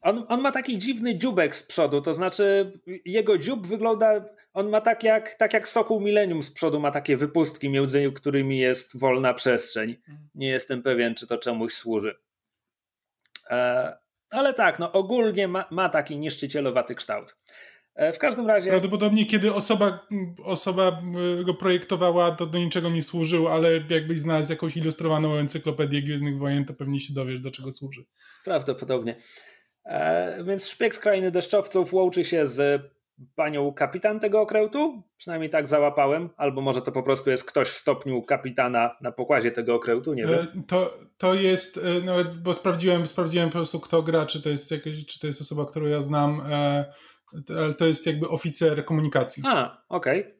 On, 0.01 0.25
on 0.27 0.41
ma 0.41 0.51
taki 0.51 0.77
dziwny 0.77 1.17
dziubek 1.17 1.55
z 1.55 1.63
przodu, 1.63 2.01
to 2.01 2.13
znaczy 2.13 2.73
jego 3.05 3.37
dziób 3.37 3.67
wygląda, 3.67 4.25
on 4.53 4.69
ma 4.69 4.81
tak 4.81 5.03
jak, 5.03 5.35
tak 5.35 5.53
jak 5.53 5.67
Sokół 5.67 5.99
Millennium 5.99 6.43
z 6.43 6.51
przodu, 6.51 6.79
ma 6.79 6.91
takie 6.91 7.17
wypustki, 7.17 7.69
między 7.69 8.11
którymi 8.11 8.57
jest 8.57 8.99
wolna 8.99 9.33
przestrzeń. 9.33 9.95
Nie 10.35 10.47
jestem 10.47 10.83
pewien, 10.83 11.15
czy 11.15 11.27
to 11.27 11.37
czemuś 11.37 11.73
służy. 11.73 12.15
E, 13.49 13.97
ale 14.29 14.53
tak, 14.53 14.79
no 14.79 14.91
ogólnie 14.91 15.47
ma, 15.47 15.65
ma 15.71 15.89
taki 15.89 16.17
niszczycielowaty 16.17 16.95
kształt. 16.95 17.35
E, 17.95 18.13
w 18.13 18.17
każdym 18.17 18.47
razie. 18.47 18.69
Prawdopodobnie, 18.69 19.25
kiedy 19.25 19.53
osoba, 19.53 20.07
osoba 20.43 21.01
e, 21.41 21.43
go 21.43 21.53
projektowała, 21.53 22.31
to 22.31 22.45
do 22.45 22.57
niczego 22.57 22.89
nie 22.89 23.03
służył, 23.03 23.47
ale 23.47 23.71
jakbyś 23.89 24.19
znalazł 24.19 24.51
jakąś 24.51 24.77
ilustrowaną 24.77 25.35
encyklopedię 25.35 26.01
Gwiezdnych 26.01 26.37
Wojen, 26.37 26.65
to 26.65 26.73
pewnie 26.73 26.99
się 26.99 27.13
dowiesz, 27.13 27.39
do 27.39 27.51
czego 27.51 27.71
służy. 27.71 28.05
Prawdopodobnie. 28.45 29.15
E, 29.87 30.43
więc 30.43 30.69
szpieg 30.69 30.95
z 30.95 30.99
krainy 30.99 31.31
deszczowców 31.31 31.93
łączy 31.93 32.25
się 32.25 32.47
z 32.47 32.81
panią 33.35 33.73
kapitan 33.73 34.19
tego 34.19 34.41
okrętu, 34.41 35.03
przynajmniej 35.17 35.49
tak 35.49 35.67
załapałem, 35.67 36.29
albo 36.37 36.61
może 36.61 36.81
to 36.81 36.91
po 36.91 37.03
prostu 37.03 37.29
jest 37.29 37.43
ktoś 37.43 37.69
w 37.69 37.77
stopniu 37.77 38.21
kapitana 38.21 38.95
na 39.01 39.11
pokładzie 39.11 39.51
tego 39.51 39.75
okrętu, 39.75 40.13
nie 40.13 40.25
wiem. 40.25 40.63
To, 40.67 40.93
to 41.17 41.33
jest, 41.33 41.79
nawet, 42.03 42.37
bo 42.37 42.53
sprawdziłem, 42.53 43.07
sprawdziłem 43.07 43.49
po 43.49 43.57
prostu 43.57 43.79
kto 43.79 44.03
gra, 44.03 44.25
czy 44.25 44.41
to 44.41 44.49
jest 44.49 44.71
jakaś, 44.71 45.05
czy 45.05 45.19
to 45.19 45.27
jest 45.27 45.41
osoba, 45.41 45.65
którą 45.65 45.85
ja 45.85 46.01
znam, 46.01 46.41
ale 47.57 47.73
to 47.73 47.87
jest 47.87 48.05
jakby 48.05 48.29
oficer 48.29 48.85
komunikacji. 48.85 49.43
A, 49.45 49.83
okej. 49.89 50.21
Okay. 50.21 50.37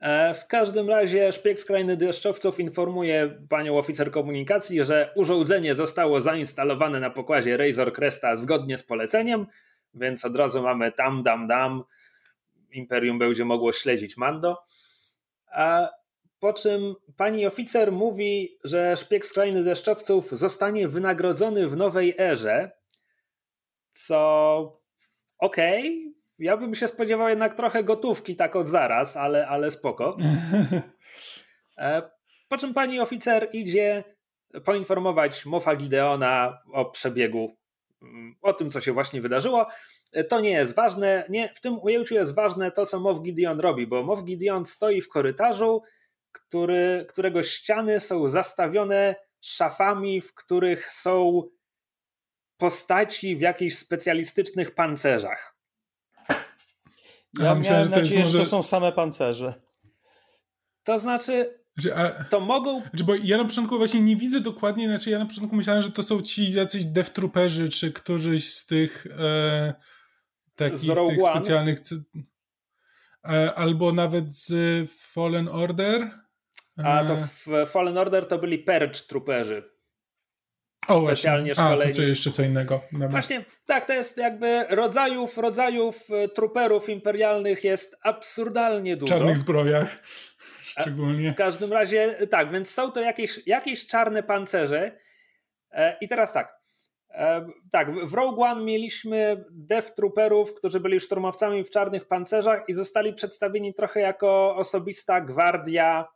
E, 0.00 0.34
w 0.34 0.46
każdym 0.46 0.90
razie 0.90 1.32
szpieg 1.32 1.60
z 1.60 1.64
krainy 1.64 1.96
deszczowców 1.96 2.60
informuje 2.60 3.38
panią 3.48 3.78
oficer 3.78 4.10
komunikacji, 4.10 4.84
że 4.84 5.12
urządzenie 5.14 5.74
zostało 5.74 6.20
zainstalowane 6.20 7.00
na 7.00 7.10
pokładzie 7.10 7.56
Razor 7.56 7.92
Cresta 7.92 8.36
zgodnie 8.36 8.78
z 8.78 8.82
poleceniem, 8.82 9.46
więc 9.94 10.24
od 10.24 10.36
razu 10.36 10.62
mamy 10.62 10.92
tam, 10.92 11.22
dam, 11.22 11.46
dam. 11.46 11.84
Imperium 12.72 13.18
będzie 13.18 13.44
mogło 13.44 13.72
śledzić 13.72 14.16
Mando. 14.16 14.64
A 15.46 15.88
po 16.40 16.52
czym 16.52 16.94
pani 17.16 17.46
oficer 17.46 17.92
mówi, 17.92 18.58
że 18.64 18.96
szpieg 18.96 19.26
z 19.26 19.32
krainy 19.32 19.64
deszczowców 19.64 20.30
zostanie 20.30 20.88
wynagrodzony 20.88 21.68
w 21.68 21.76
nowej 21.76 22.14
erze, 22.18 22.70
co 23.94 24.60
okej, 25.38 25.80
okay, 25.80 26.15
ja 26.38 26.56
bym 26.56 26.74
się 26.74 26.88
spodziewał 26.88 27.28
jednak 27.28 27.54
trochę 27.54 27.84
gotówki 27.84 28.36
tak 28.36 28.56
od 28.56 28.68
zaraz, 28.68 29.16
ale, 29.16 29.48
ale 29.48 29.70
spoko. 29.70 30.16
E, 31.78 32.10
po 32.48 32.58
czym 32.58 32.74
pani 32.74 33.00
oficer 33.00 33.48
idzie 33.52 34.04
poinformować 34.64 35.46
Mofa 35.46 35.76
Gideona 35.76 36.58
o 36.72 36.84
przebiegu, 36.84 37.56
mm, 38.02 38.36
o 38.42 38.52
tym, 38.52 38.70
co 38.70 38.80
się 38.80 38.92
właśnie 38.92 39.20
wydarzyło. 39.20 39.66
E, 40.12 40.24
to 40.24 40.40
nie 40.40 40.50
jest 40.50 40.74
ważne. 40.74 41.24
Nie, 41.28 41.54
w 41.54 41.60
tym 41.60 41.78
ujęciu 41.78 42.14
jest 42.14 42.34
ważne 42.34 42.70
to, 42.70 42.86
co 42.86 43.00
Moff 43.00 43.20
Gideon 43.20 43.60
robi, 43.60 43.86
bo 43.86 44.02
Moff 44.02 44.24
Gideon 44.24 44.66
stoi 44.66 45.00
w 45.00 45.08
korytarzu, 45.08 45.82
który, 46.32 47.06
którego 47.08 47.42
ściany 47.42 48.00
są 48.00 48.28
zastawione 48.28 49.14
szafami, 49.40 50.20
w 50.20 50.34
których 50.34 50.92
są 50.92 51.42
postaci 52.56 53.36
w 53.36 53.40
jakichś 53.40 53.74
specjalistycznych 53.74 54.74
pancerzach. 54.74 55.55
Ja, 57.38 57.44
ja 57.44 57.54
myślałem, 57.54 57.84
że 57.84 57.90
to 57.90 57.96
nadzieję, 57.96 58.20
może... 58.20 58.32
że 58.32 58.38
to 58.38 58.46
są 58.46 58.62
same 58.62 58.92
pancerze. 58.92 59.54
To 60.84 60.98
znaczy, 60.98 61.58
to 62.30 62.40
mogą. 62.40 62.82
Bo 63.04 63.14
ja 63.14 63.36
na 63.36 63.44
początku 63.44 63.78
właśnie 63.78 64.00
nie 64.00 64.16
widzę 64.16 64.40
dokładnie, 64.40 64.86
znaczy 64.86 65.10
ja 65.10 65.18
na 65.18 65.26
początku 65.26 65.56
myślałem, 65.56 65.82
że 65.82 65.90
to 65.90 66.02
są 66.02 66.22
ci 66.22 66.52
jacyś 66.52 66.84
devtrooperzy, 66.84 67.68
czy 67.68 67.92
któryś 67.92 68.52
z 68.52 68.66
tych 68.66 69.06
e, 69.18 69.74
takich 70.56 70.94
tych 71.08 71.22
specjalnych. 71.30 71.78
e, 73.24 73.54
albo 73.54 73.92
nawet 73.92 74.34
z 74.34 74.90
Fallen 74.90 75.48
Order. 75.48 76.10
A 76.84 77.04
to 77.04 77.16
w 77.16 77.70
Fallen 77.70 77.98
Order 77.98 78.26
to 78.26 78.38
byli 78.38 78.58
Purge 78.58 79.00
Trooperzy. 79.08 79.75
O, 80.88 81.06
specjalnie 81.06 81.54
właśnie. 81.54 81.64
szkoleni. 81.64 81.90
A, 81.90 81.94
to 81.94 81.96
co 81.96 82.02
jeszcze 82.02 82.30
co 82.30 82.42
innego. 82.42 82.80
Dobra. 82.92 83.08
Właśnie, 83.08 83.44
tak, 83.66 83.84
to 83.84 83.92
jest 83.92 84.18
jakby 84.18 84.64
rodzajów, 84.68 85.38
rodzajów 85.38 86.00
e, 86.10 86.28
trooperów 86.28 86.88
imperialnych 86.88 87.64
jest 87.64 87.96
absurdalnie 88.02 88.96
dużo. 88.96 89.14
W 89.14 89.18
czarnych 89.18 89.38
zbrojach 89.38 89.98
szczególnie. 90.62 91.32
W 91.32 91.34
każdym 91.34 91.72
razie, 91.72 92.26
tak, 92.30 92.52
więc 92.52 92.70
są 92.70 92.92
to 92.92 93.00
jakieś, 93.00 93.40
jakieś 93.46 93.86
czarne 93.86 94.22
pancerze. 94.22 94.98
E, 95.70 95.96
I 96.00 96.08
teraz 96.08 96.32
tak, 96.32 96.58
e, 97.10 97.46
tak, 97.70 98.06
w 98.06 98.14
Rogue 98.14 98.42
One 98.42 98.64
mieliśmy 98.64 99.44
Death 99.50 99.94
Trooperów, 99.94 100.54
którzy 100.54 100.80
byli 100.80 101.00
szturmowcami 101.00 101.64
w 101.64 101.70
czarnych 101.70 102.08
pancerzach 102.08 102.64
i 102.68 102.74
zostali 102.74 103.14
przedstawieni 103.14 103.74
trochę 103.74 104.00
jako 104.00 104.56
osobista 104.56 105.20
gwardia 105.20 106.08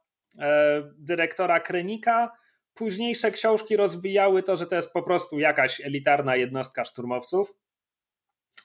dyrektora 0.98 1.60
Krenika, 1.60 2.32
późniejsze 2.74 3.30
książki 3.30 3.76
rozwijały 3.76 4.42
to, 4.42 4.56
że 4.56 4.66
to 4.66 4.74
jest 4.74 4.92
po 4.92 5.02
prostu 5.02 5.38
jakaś 5.38 5.80
elitarna 5.80 6.36
jednostka 6.36 6.84
szturmowców, 6.84 7.54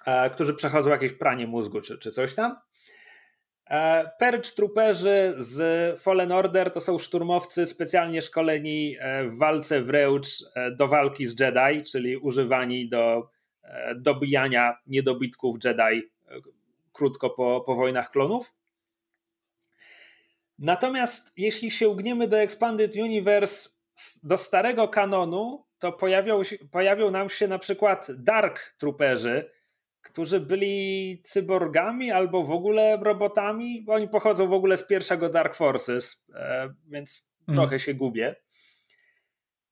e, 0.06 0.30
którzy 0.30 0.54
przechodzą 0.54 0.90
jakieś 0.90 1.14
pranie 1.14 1.48
mózgu 1.48 1.82
czy, 1.82 1.98
czy 1.98 2.12
coś 2.12 2.36
tam. 2.36 2.56
E, 3.70 4.12
Purge 4.20 4.52
Trooperzy 4.56 5.34
z 5.38 6.02
Fallen 6.02 6.32
Order 6.32 6.72
to 6.72 6.82
są 6.82 7.00
szturmowcy 7.00 7.66
specjalnie 7.66 8.22
szkoleni 8.22 8.96
e, 9.00 9.30
w 9.30 9.38
walce 9.38 9.82
wręcz 9.82 10.28
do 10.78 10.88
walki 10.88 11.28
z 11.28 11.40
Jedi, 11.40 11.84
czyli 11.84 12.18
używani 12.18 12.90
do 12.90 13.30
dobijania 13.96 14.78
niedobitków 14.88 15.56
Jedi 15.64 16.12
krótko 16.94 17.30
po, 17.30 17.62
po 17.62 17.76
wojnach 17.76 18.12
klonów. 18.12 18.56
Natomiast 20.60 21.34
jeśli 21.38 21.72
się 21.72 21.90
ugniemy 21.90 22.28
do 22.28 22.38
Expanded 22.38 22.96
Universe, 22.96 23.70
do 24.24 24.38
starego 24.38 24.88
kanonu 24.88 25.66
to 25.80 25.92
pojawią, 25.92 26.42
pojawią 26.72 27.12
nam 27.12 27.30
się 27.30 27.48
na 27.48 27.60
przykład 27.60 28.08
Dark 28.10 28.76
Trooperzy, 28.78 29.52
którzy 30.02 30.40
byli 30.40 31.22
cyborgami 31.24 32.12
albo 32.12 32.44
w 32.44 32.52
ogóle 32.52 32.98
robotami. 32.98 33.86
Oni 33.88 34.08
pochodzą 34.08 34.48
w 34.48 34.54
ogóle 34.54 34.78
z 34.78 34.88
pierwszego 34.88 35.30
Dark 35.30 35.56
Forces, 35.56 36.26
e, 36.36 36.74
więc 36.88 37.32
mm. 37.48 37.58
trochę 37.58 37.80
się 37.80 37.94
gubię. 37.94 38.36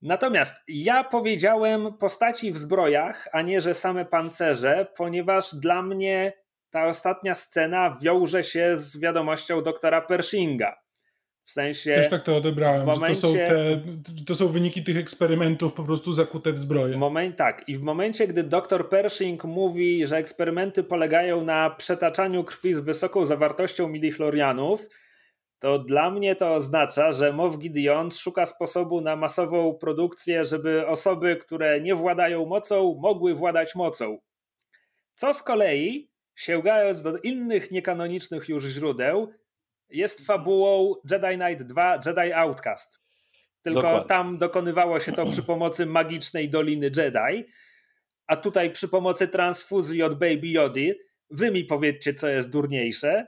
Natomiast 0.02 0.64
ja 0.68 1.04
powiedziałem 1.04 1.98
postaci 1.98 2.52
w 2.52 2.58
zbrojach, 2.58 3.28
a 3.32 3.42
nie, 3.42 3.62
że 3.62 3.74
same 3.74 4.06
pancerze, 4.06 4.88
ponieważ 4.96 5.56
dla 5.56 5.82
mnie 5.82 6.34
ta 6.70 6.86
ostatnia 6.86 7.36
scena 7.36 7.98
wiąże 8.02 8.44
się 8.44 8.78
z 8.78 9.00
wiadomością 9.00 9.62
doktora 9.62 10.02
Pershinga. 10.02 10.84
W 11.46 11.52
sensie. 11.52 11.96
Też 11.96 12.10
tak 12.10 12.22
to 12.22 12.36
odebrałem, 12.36 12.86
momencie, 12.86 13.22
to 13.22 13.28
są, 13.28 13.34
te, 13.34 13.82
to 14.26 14.36
są 14.36 14.48
wyniki 14.48 14.84
tych 14.84 14.98
eksperymentów 14.98 15.74
po 15.74 15.84
prostu 15.84 16.12
zakute 16.12 16.54
w 16.54 16.60
zbroję. 16.60 16.98
Moment, 16.98 17.38
tak. 17.38 17.70
I 17.70 17.78
w 17.78 17.82
momencie, 17.82 18.28
gdy 18.28 18.44
dr 18.44 18.90
Pershing 18.90 19.44
mówi, 19.44 20.08
że 20.08 20.18
eksperymenty 20.18 20.84
polegają 20.84 21.44
na 21.44 21.70
przetaczaniu 21.70 22.44
krwi 22.44 22.74
z 22.74 22.80
wysoką 22.80 23.26
zawartością 23.26 23.88
midichlorianów, 23.88 24.88
to 25.60 25.80
dla 25.80 26.12
mnie 26.12 26.36
to 26.36 26.54
oznacza, 26.54 27.12
że 27.12 27.34
Moff 27.34 27.58
Gideon 27.58 28.12
szuka 28.12 28.46
sposobu 28.46 29.02
na 29.02 29.16
masową 29.16 29.74
produkcję, 29.74 30.46
żeby 30.46 30.88
osoby, 30.88 31.36
które 31.36 31.82
nie 31.82 31.96
władają 31.96 32.46
mocą, 32.46 33.00
mogły 33.02 33.36
władać 33.36 33.76
mocą. 33.76 34.18
Co 35.16 35.34
z 35.34 35.44
kolei, 35.44 36.10
sięgając 36.36 37.02
do 37.02 37.18
innych 37.18 37.72
niekanonicznych 37.72 38.50
już 38.50 38.64
źródeł, 38.64 39.34
jest 39.90 40.26
fabułą 40.26 40.96
Jedi 41.12 41.38
Knight 41.38 41.64
2 41.64 42.00
Jedi 42.06 42.34
Outcast. 42.34 43.00
Tylko 43.62 43.82
Dokładnie. 43.82 44.08
tam 44.08 44.38
dokonywało 44.38 45.00
się 45.00 45.12
to 45.12 45.26
przy 45.26 45.44
pomocy 45.44 45.86
magicznej 45.86 46.50
Doliny 46.50 46.92
Jedi, 46.98 47.46
a 48.28 48.36
tutaj 48.36 48.72
przy 48.72 48.88
pomocy 48.88 49.28
transfuzji 49.28 50.04
od 50.04 50.14
Baby 50.14 50.48
Yody. 50.48 51.00
Wy 51.30 51.52
mi 51.52 51.64
powiedzcie, 51.64 52.14
co 52.14 52.28
jest 52.28 52.50
durniejsze. 52.50 53.28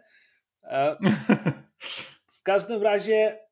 E, 0.63 0.97
w 2.31 2.43
każdym 2.43 2.83
razie 2.83 3.45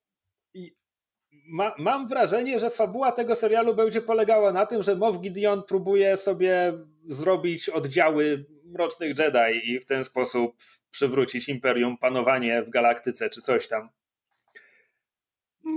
ma, 1.45 1.75
mam 1.77 2.07
wrażenie, 2.07 2.59
że 2.59 2.69
fabuła 2.69 3.11
tego 3.11 3.35
serialu 3.35 3.75
będzie 3.75 4.01
polegała 4.01 4.51
na 4.51 4.65
tym, 4.65 4.83
że 4.83 4.95
Moff 4.95 5.19
Gideon 5.19 5.63
próbuje 5.63 6.17
sobie 6.17 6.73
zrobić 7.05 7.69
oddziały 7.69 8.45
Mrocznych 8.73 9.19
Jedi 9.19 9.71
i 9.71 9.79
w 9.79 9.85
ten 9.85 10.03
sposób 10.03 10.55
przywrócić 10.91 11.49
Imperium 11.49 11.97
panowanie 11.97 12.63
w 12.63 12.69
galaktyce 12.69 13.29
czy 13.29 13.41
coś 13.41 13.67
tam. 13.67 13.89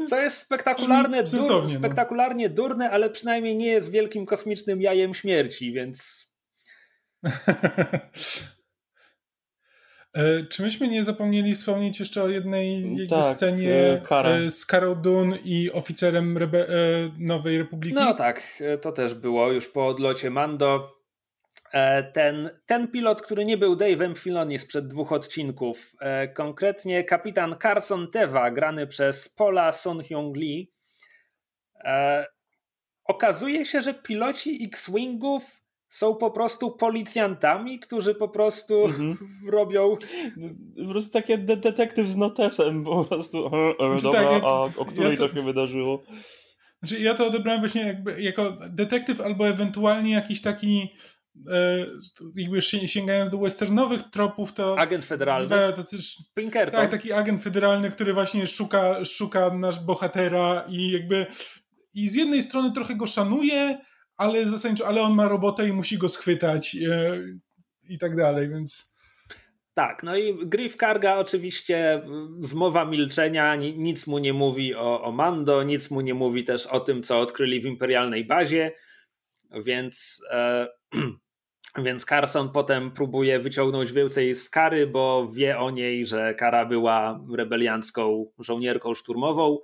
Co 0.08 0.20
jest 0.20 0.38
spektakularne, 0.38 1.22
dur, 1.22 1.62
no. 1.62 1.68
spektakularnie 1.68 2.48
durne, 2.48 2.90
ale 2.90 3.10
przynajmniej 3.10 3.56
nie 3.56 3.66
jest 3.66 3.90
wielkim 3.90 4.26
kosmicznym 4.26 4.80
jajem 4.80 5.14
śmierci, 5.14 5.72
więc. 5.72 6.26
E, 10.16 10.44
czy 10.44 10.62
myśmy 10.62 10.88
nie 10.88 11.04
zapomnieli 11.04 11.54
wspomnieć 11.54 12.00
jeszcze 12.00 12.22
o 12.22 12.28
jednej 12.28 12.96
tak, 13.10 13.24
scenie 13.24 14.02
e, 14.10 14.50
z 14.50 14.66
Carol 14.66 15.00
Dune 15.00 15.38
i 15.44 15.72
oficerem 15.72 16.38
Rebe 16.38 16.66
Nowej 17.18 17.58
Republiki? 17.58 17.94
No 17.94 18.14
tak, 18.14 18.42
e, 18.60 18.78
to 18.78 18.92
też 18.92 19.14
było 19.14 19.52
już 19.52 19.68
po 19.68 19.86
odlocie 19.86 20.30
Mando. 20.30 20.95
E, 21.72 22.02
ten, 22.02 22.50
ten 22.66 22.88
pilot, 22.88 23.22
który 23.22 23.44
nie 23.44 23.58
był 23.58 23.76
Dave'em 23.76 24.18
Filoni 24.18 24.58
sprzed 24.58 24.86
dwóch 24.86 25.12
odcinków, 25.12 25.92
e, 26.00 26.28
konkretnie 26.28 27.04
kapitan 27.04 27.56
Carson 27.62 28.10
Teva, 28.10 28.50
grany 28.50 28.86
przez 28.86 29.28
Paula 29.28 29.72
Son-Hyung 29.72 30.36
Lee, 30.36 30.72
e, 31.84 32.26
okazuje 33.04 33.66
się, 33.66 33.82
że 33.82 33.94
piloci 33.94 34.64
X-Wingów 34.64 35.66
są 35.88 36.14
po 36.14 36.30
prostu 36.30 36.70
policjantami, 36.70 37.80
którzy 37.80 38.14
po 38.14 38.28
prostu 38.28 38.84
mhm. 38.84 39.16
robią. 39.56 39.96
Po 40.84 40.90
prostu 40.90 41.12
takie 41.12 41.38
de 41.38 41.56
detektyw 41.56 42.08
z 42.08 42.16
notesem, 42.16 42.84
po 42.84 43.04
prostu. 43.04 43.50
Znaczy, 43.78 44.02
dobra, 44.02 44.22
tak, 44.24 44.42
a 44.42 44.60
o 44.60 44.84
której 44.84 45.10
ja 45.10 45.16
to, 45.16 45.28
to 45.28 45.34
się 45.34 45.42
wydarzyło? 45.42 46.02
Znaczy, 46.82 47.04
ja 47.04 47.14
to 47.14 47.26
odebrałem 47.26 47.60
właśnie 47.60 47.82
jakby 47.82 48.22
jako 48.22 48.52
detektyw, 48.70 49.20
albo 49.20 49.48
ewentualnie 49.48 50.12
jakiś 50.12 50.42
taki 50.42 50.94
jakby 52.34 52.62
sięgając 52.62 53.30
do 53.30 53.38
westernowych 53.38 54.02
tropów, 54.02 54.52
to... 54.52 54.78
Agent 54.78 55.04
federalny. 55.04 55.48
Tacy, 55.48 55.96
Pinkerton. 56.34 56.80
Tak, 56.80 56.90
taki 56.90 57.12
agent 57.12 57.42
federalny, 57.42 57.90
który 57.90 58.14
właśnie 58.14 58.46
szuka, 58.46 59.04
szuka 59.04 59.50
nasz 59.50 59.80
bohatera 59.80 60.64
i 60.68 60.90
jakby 60.90 61.26
i 61.94 62.08
z 62.08 62.14
jednej 62.14 62.42
strony 62.42 62.72
trochę 62.72 62.94
go 62.94 63.06
szanuje, 63.06 63.78
ale 64.16 64.48
zasadniczo, 64.48 64.86
ale 64.86 65.02
on 65.02 65.14
ma 65.14 65.28
robotę 65.28 65.68
i 65.68 65.72
musi 65.72 65.98
go 65.98 66.08
schwytać 66.08 66.76
e, 66.90 67.18
i 67.88 67.98
tak 67.98 68.16
dalej, 68.16 68.48
więc... 68.48 68.96
Tak, 69.74 70.02
no 70.02 70.16
i 70.16 70.46
Griff 70.46 70.76
Karga 70.76 71.16
oczywiście 71.16 72.02
zmowa 72.40 72.84
milczenia, 72.84 73.56
nic 73.56 74.06
mu 74.06 74.18
nie 74.18 74.32
mówi 74.32 74.74
o, 74.74 75.02
o 75.02 75.12
Mando, 75.12 75.62
nic 75.62 75.90
mu 75.90 76.00
nie 76.00 76.14
mówi 76.14 76.44
też 76.44 76.66
o 76.66 76.80
tym, 76.80 77.02
co 77.02 77.20
odkryli 77.20 77.60
w 77.60 77.66
imperialnej 77.66 78.24
bazie, 78.24 78.72
więc 79.64 80.22
e, 80.30 80.66
Więc 81.78 82.04
Carson 82.04 82.52
potem 82.52 82.90
próbuje 82.90 83.38
wyciągnąć 83.38 83.92
więcej 83.92 84.34
z 84.34 84.50
Kary, 84.50 84.86
bo 84.86 85.28
wie 85.32 85.58
o 85.58 85.70
niej, 85.70 86.06
że 86.06 86.34
Kara 86.34 86.66
była 86.66 87.20
rebeliancką 87.36 88.32
żołnierką 88.38 88.94
szturmową. 88.94 89.58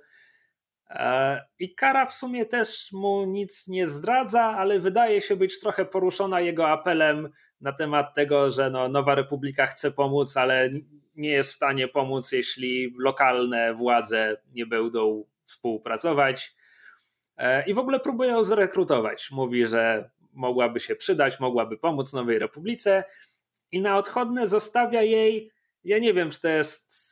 E, 0.89 1.45
I 1.59 1.75
Kara 1.75 2.05
w 2.05 2.13
sumie 2.13 2.45
też 2.45 2.91
mu 2.91 3.25
nic 3.25 3.67
nie 3.67 3.87
zdradza, 3.87 4.43
ale 4.43 4.79
wydaje 4.79 5.21
się 5.21 5.35
być 5.35 5.59
trochę 5.59 5.85
poruszona 5.85 6.41
jego 6.41 6.69
apelem 6.69 7.29
na 7.61 7.71
temat 7.71 8.13
tego, 8.13 8.51
że 8.51 8.69
no, 8.69 8.89
Nowa 8.89 9.15
Republika 9.15 9.67
chce 9.67 9.91
pomóc, 9.91 10.37
ale 10.37 10.69
nie 11.15 11.29
jest 11.29 11.51
w 11.51 11.55
stanie 11.55 11.87
pomóc, 11.87 12.31
jeśli 12.31 12.93
lokalne 12.99 13.73
władze 13.73 14.37
nie 14.53 14.65
będą 14.65 15.25
współpracować. 15.45 16.55
E, 17.37 17.65
I 17.65 17.73
w 17.73 17.79
ogóle 17.79 17.99
próbuje 17.99 18.29
ją 18.29 18.43
zrekrutować. 18.43 19.31
Mówi, 19.31 19.65
że 19.65 20.09
mogłaby 20.33 20.79
się 20.79 20.95
przydać, 20.95 21.39
mogłaby 21.39 21.77
pomóc 21.77 22.13
Nowej 22.13 22.39
Republice 22.39 23.03
i 23.71 23.81
na 23.81 23.97
odchodne 23.97 24.47
zostawia 24.47 25.01
jej, 25.01 25.51
ja 25.83 25.99
nie 25.99 26.13
wiem, 26.13 26.29
czy 26.31 26.41
to 26.41 26.47
jest 26.47 27.03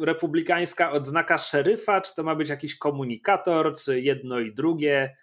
republikańska 0.00 0.92
odznaka 0.92 1.38
szeryfa, 1.38 2.00
czy 2.00 2.14
to 2.14 2.22
ma 2.22 2.34
być 2.34 2.48
jakiś 2.48 2.78
komunikator, 2.78 3.74
czy 3.74 4.00
jedno 4.00 4.40
i 4.40 4.54
drugie. 4.54 5.16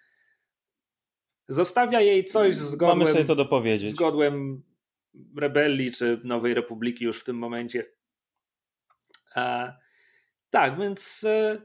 Zostawia 1.48 2.00
jej 2.00 2.24
coś 2.24 2.54
z 2.54 2.76
godłem, 2.76 2.98
Mamy 2.98 3.10
sobie 3.10 3.24
to 3.24 3.34
dopowiedzieć. 3.34 3.90
z 3.90 3.94
godłem 3.94 4.62
rebelii, 5.36 5.92
czy 5.92 6.20
Nowej 6.24 6.54
Republiki 6.54 7.04
już 7.04 7.20
w 7.20 7.24
tym 7.24 7.36
momencie. 7.36 7.84
A, 9.34 9.72
tak, 10.50 10.78
więc 10.78 11.24
e, 11.24 11.62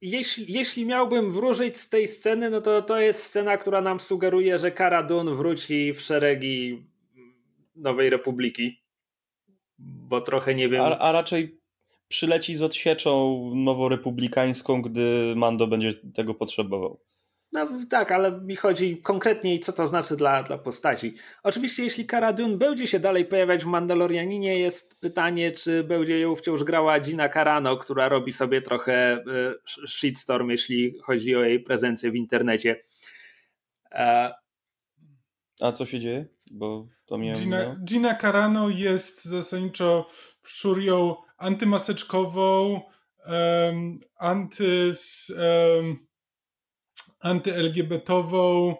jeśli, 0.00 0.52
jeśli 0.52 0.86
miałbym 0.86 1.32
wróżyć 1.32 1.78
z 1.78 1.88
tej 1.88 2.08
sceny, 2.08 2.50
no 2.50 2.60
to 2.60 2.82
to 2.82 3.00
jest 3.00 3.22
scena, 3.22 3.56
która 3.56 3.80
nam 3.80 4.00
sugeruje, 4.00 4.58
że 4.58 4.70
Kara 4.70 5.02
Dun 5.02 5.34
wróci 5.34 5.92
w 5.92 6.00
szeregi 6.00 6.86
Nowej 7.76 8.10
Republiki. 8.10 8.82
bo 9.78 10.20
trochę 10.20 10.54
nie 10.54 10.68
wiem. 10.68 10.82
A, 10.82 10.98
a 10.98 11.12
raczej 11.12 11.60
przyleci 12.08 12.54
z 12.54 12.62
odsieczą 12.62 13.42
noworepublikańską, 13.54 14.82
gdy 14.82 15.34
Mando 15.36 15.66
będzie 15.66 15.94
tego 15.94 16.34
potrzebował. 16.34 17.00
No 17.52 17.68
tak, 17.90 18.12
ale 18.12 18.40
mi 18.40 18.56
chodzi 18.56 19.02
konkretniej, 19.02 19.60
co 19.60 19.72
to 19.72 19.86
znaczy 19.86 20.16
dla, 20.16 20.42
dla 20.42 20.58
postaci. 20.58 21.14
Oczywiście, 21.42 21.84
jeśli 21.84 22.06
Cara 22.06 22.32
Dune 22.32 22.56
będzie 22.56 22.86
się 22.86 23.00
dalej 23.00 23.24
pojawiać 23.24 23.64
w 23.64 23.66
Mandalorianinie, 23.66 24.58
jest 24.58 25.00
pytanie, 25.00 25.52
czy 25.52 25.84
będzie 25.84 26.20
ją 26.20 26.36
wciąż 26.36 26.64
grała 26.64 27.00
Gina 27.00 27.28
Carano, 27.28 27.76
która 27.76 28.08
robi 28.08 28.32
sobie 28.32 28.62
trochę 28.62 28.94
e, 28.94 29.24
shitstorm, 29.86 30.50
jeśli 30.50 30.98
chodzi 31.02 31.36
o 31.36 31.44
jej 31.44 31.60
prezencję 31.60 32.10
w 32.10 32.16
internecie. 32.16 32.82
E... 33.92 34.34
A 35.60 35.72
co 35.72 35.86
się 35.86 36.00
dzieje? 36.00 36.26
Bo 36.50 36.86
to 37.06 37.18
mnie 37.18 37.32
Gina, 37.32 37.76
Gina 37.84 38.14
Carano 38.14 38.68
jest 38.68 39.24
zasadniczo 39.24 40.06
szurią 40.42 41.16
antymaseczkową, 41.38 42.80
um, 43.26 43.98
anty... 44.18 44.92
Um, 45.78 46.07
anty-LGBT-ową 47.20 48.76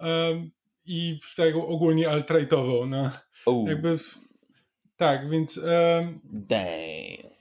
um, 0.00 0.50
i 0.86 1.18
taką 1.36 1.66
ogólnie 1.66 2.08
alt-rightową. 2.08 2.88
No. 2.88 3.10
Jakby, 3.68 3.96
tak, 4.96 5.30
więc... 5.30 5.56
Um, 5.56 6.20
Damn. 6.24 7.38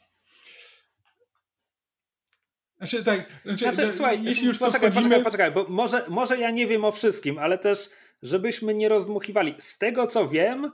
Znaczy, 2.78 3.04
tak, 3.04 3.42
znaczy, 3.46 3.58
znaczy, 3.58 3.86
no, 3.86 3.94
słuchaj, 3.94 4.24
jeśli 4.24 4.48
już 4.48 4.60
poczekaj, 4.60 4.90
to 4.90 4.94
wchodzimy... 4.94 5.24
poczekaj, 5.24 5.52
poczekaj, 5.52 5.52
bo 5.52 5.74
może, 5.74 6.06
może 6.08 6.38
ja 6.38 6.52
nie 6.52 6.68
wiem 6.68 6.86
o 6.86 6.92
wszystkim, 6.92 7.40
ale 7.40 7.58
też 7.58 7.90
żebyśmy 8.22 8.74
nie 8.74 8.90
rozdmuchiwali. 8.90 9.56
Z 9.60 9.78
tego 9.78 10.08
co 10.08 10.28
wiem, 10.28 10.72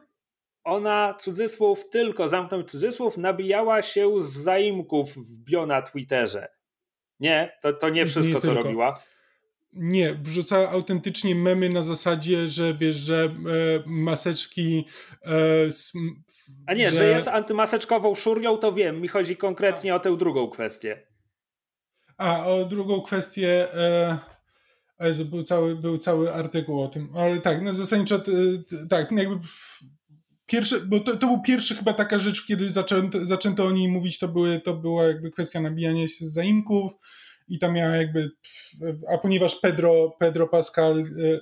ona 0.64 1.16
cudzysłów 1.20 1.90
tylko, 1.90 2.30
zamknąć 2.30 2.72
cudzysłów, 2.72 3.18
nabijała 3.18 3.82
się 3.82 4.24
z 4.24 4.32
zaimków 4.32 5.16
w 5.16 5.38
bio 5.38 5.66
na 5.66 5.82
Twitterze. 5.82 6.48
Nie, 7.20 7.58
to, 7.62 7.74
to 7.74 7.90
nie 7.90 8.06
wszystko, 8.06 8.36
nie 8.36 8.42
co 8.42 8.48
tylko. 8.48 8.64
robiła. 8.64 9.04
Nie, 9.76 10.16
wrzucała 10.16 10.70
autentycznie 10.70 11.36
memy 11.36 11.70
na 11.70 11.82
zasadzie, 11.82 12.48
że 12.48 12.74
wiesz, 12.74 12.96
że 12.96 13.24
e, 13.24 13.30
maseczki. 13.86 14.86
E, 15.26 15.32
A 16.68 16.74
nie, 16.74 16.90
że... 16.92 16.98
że... 16.98 17.10
jest 17.10 17.28
antymaseczkową 17.28 18.16
szurnią, 18.16 18.58
to 18.58 18.74
wiem. 18.74 19.02
Mi 19.02 19.08
chodzi 19.08 19.38
konkretnie 19.38 19.94
A. 19.94 19.96
o 19.96 20.00
tę 20.00 20.18
drugą 20.18 20.50
kwestię. 20.50 21.08
A, 22.18 22.46
o 22.46 22.66
drugą 22.66 23.02
kwestię. 23.02 23.74
E, 23.74 24.18
był, 25.26 25.44
cały, 25.44 25.76
był 25.76 25.98
cały 25.98 26.34
artykuł 26.34 26.82
o 26.82 26.88
tym, 26.88 27.10
ale 27.16 27.42
tak, 27.42 27.62
na 27.62 27.72
zasadniczo 27.72 28.24
tak, 28.90 29.12
jakby 29.12 29.40
pierwsze, 30.46 30.80
bo 30.80 31.00
to, 31.00 31.18
to 31.18 31.28
był 31.28 31.42
pierwszy 31.42 31.76
chyba 31.76 31.94
taka 31.94 32.20
rzecz, 32.20 32.46
kiedy 32.46 32.70
zaczęto, 32.70 33.26
zaczęto 33.26 33.66
o 33.66 33.72
niej 33.72 33.88
mówić, 33.88 34.20
to, 34.20 34.28
były, 34.28 34.62
to 34.62 34.74
była 34.74 35.04
jakby 35.04 35.32
kwestia 35.32 35.62
nabijania 35.62 36.08
się 36.08 36.26
z 36.26 36.34
zaimków 36.34 36.92
i 37.48 37.60
tam 37.60 37.74
miała 37.74 37.96
jakby, 37.96 38.32
a 39.14 39.18
ponieważ 39.18 39.56
Pedro, 39.56 40.16
Pedro 40.20 40.48
Pascal, 40.48 41.00
e, 41.00 41.40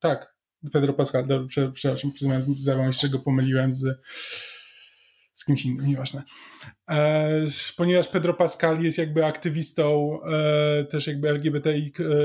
tak, 0.00 0.36
Pedro 0.72 0.92
Pascal, 0.92 1.26
dobrze, 1.26 1.72
przepraszam, 1.72 2.12
zdawało 2.56 2.92
się, 2.92 3.08
go 3.08 3.18
pomyliłem 3.18 3.74
z, 3.74 3.84
z 5.32 5.44
kimś 5.44 5.64
innym, 5.64 5.86
nieważne. 5.86 6.22
E, 6.90 7.44
ponieważ 7.76 8.08
Pedro 8.08 8.34
Pascal 8.34 8.82
jest 8.82 8.98
jakby 8.98 9.24
aktywistą 9.24 10.18
e, 10.22 10.84
też 10.84 11.06
jakby 11.06 11.28
LGBT, 11.28 11.70
e, 11.70 11.82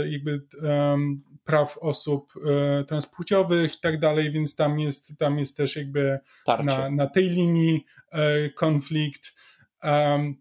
jakby 0.09 0.41
um, 0.63 1.23
praw 1.43 1.77
osób 1.77 2.33
e, 2.45 2.83
transpłciowych 2.83 3.75
i 3.75 3.79
tak 3.79 3.99
dalej, 3.99 4.31
więc 4.31 4.55
tam 4.55 4.79
jest, 4.79 5.17
tam 5.17 5.39
jest 5.39 5.57
też 5.57 5.75
jakby 5.75 6.19
na, 6.63 6.89
na 6.89 7.07
tej 7.07 7.29
linii 7.29 7.85
e, 8.11 8.49
konflikt. 8.49 9.33
Um, 9.83 10.40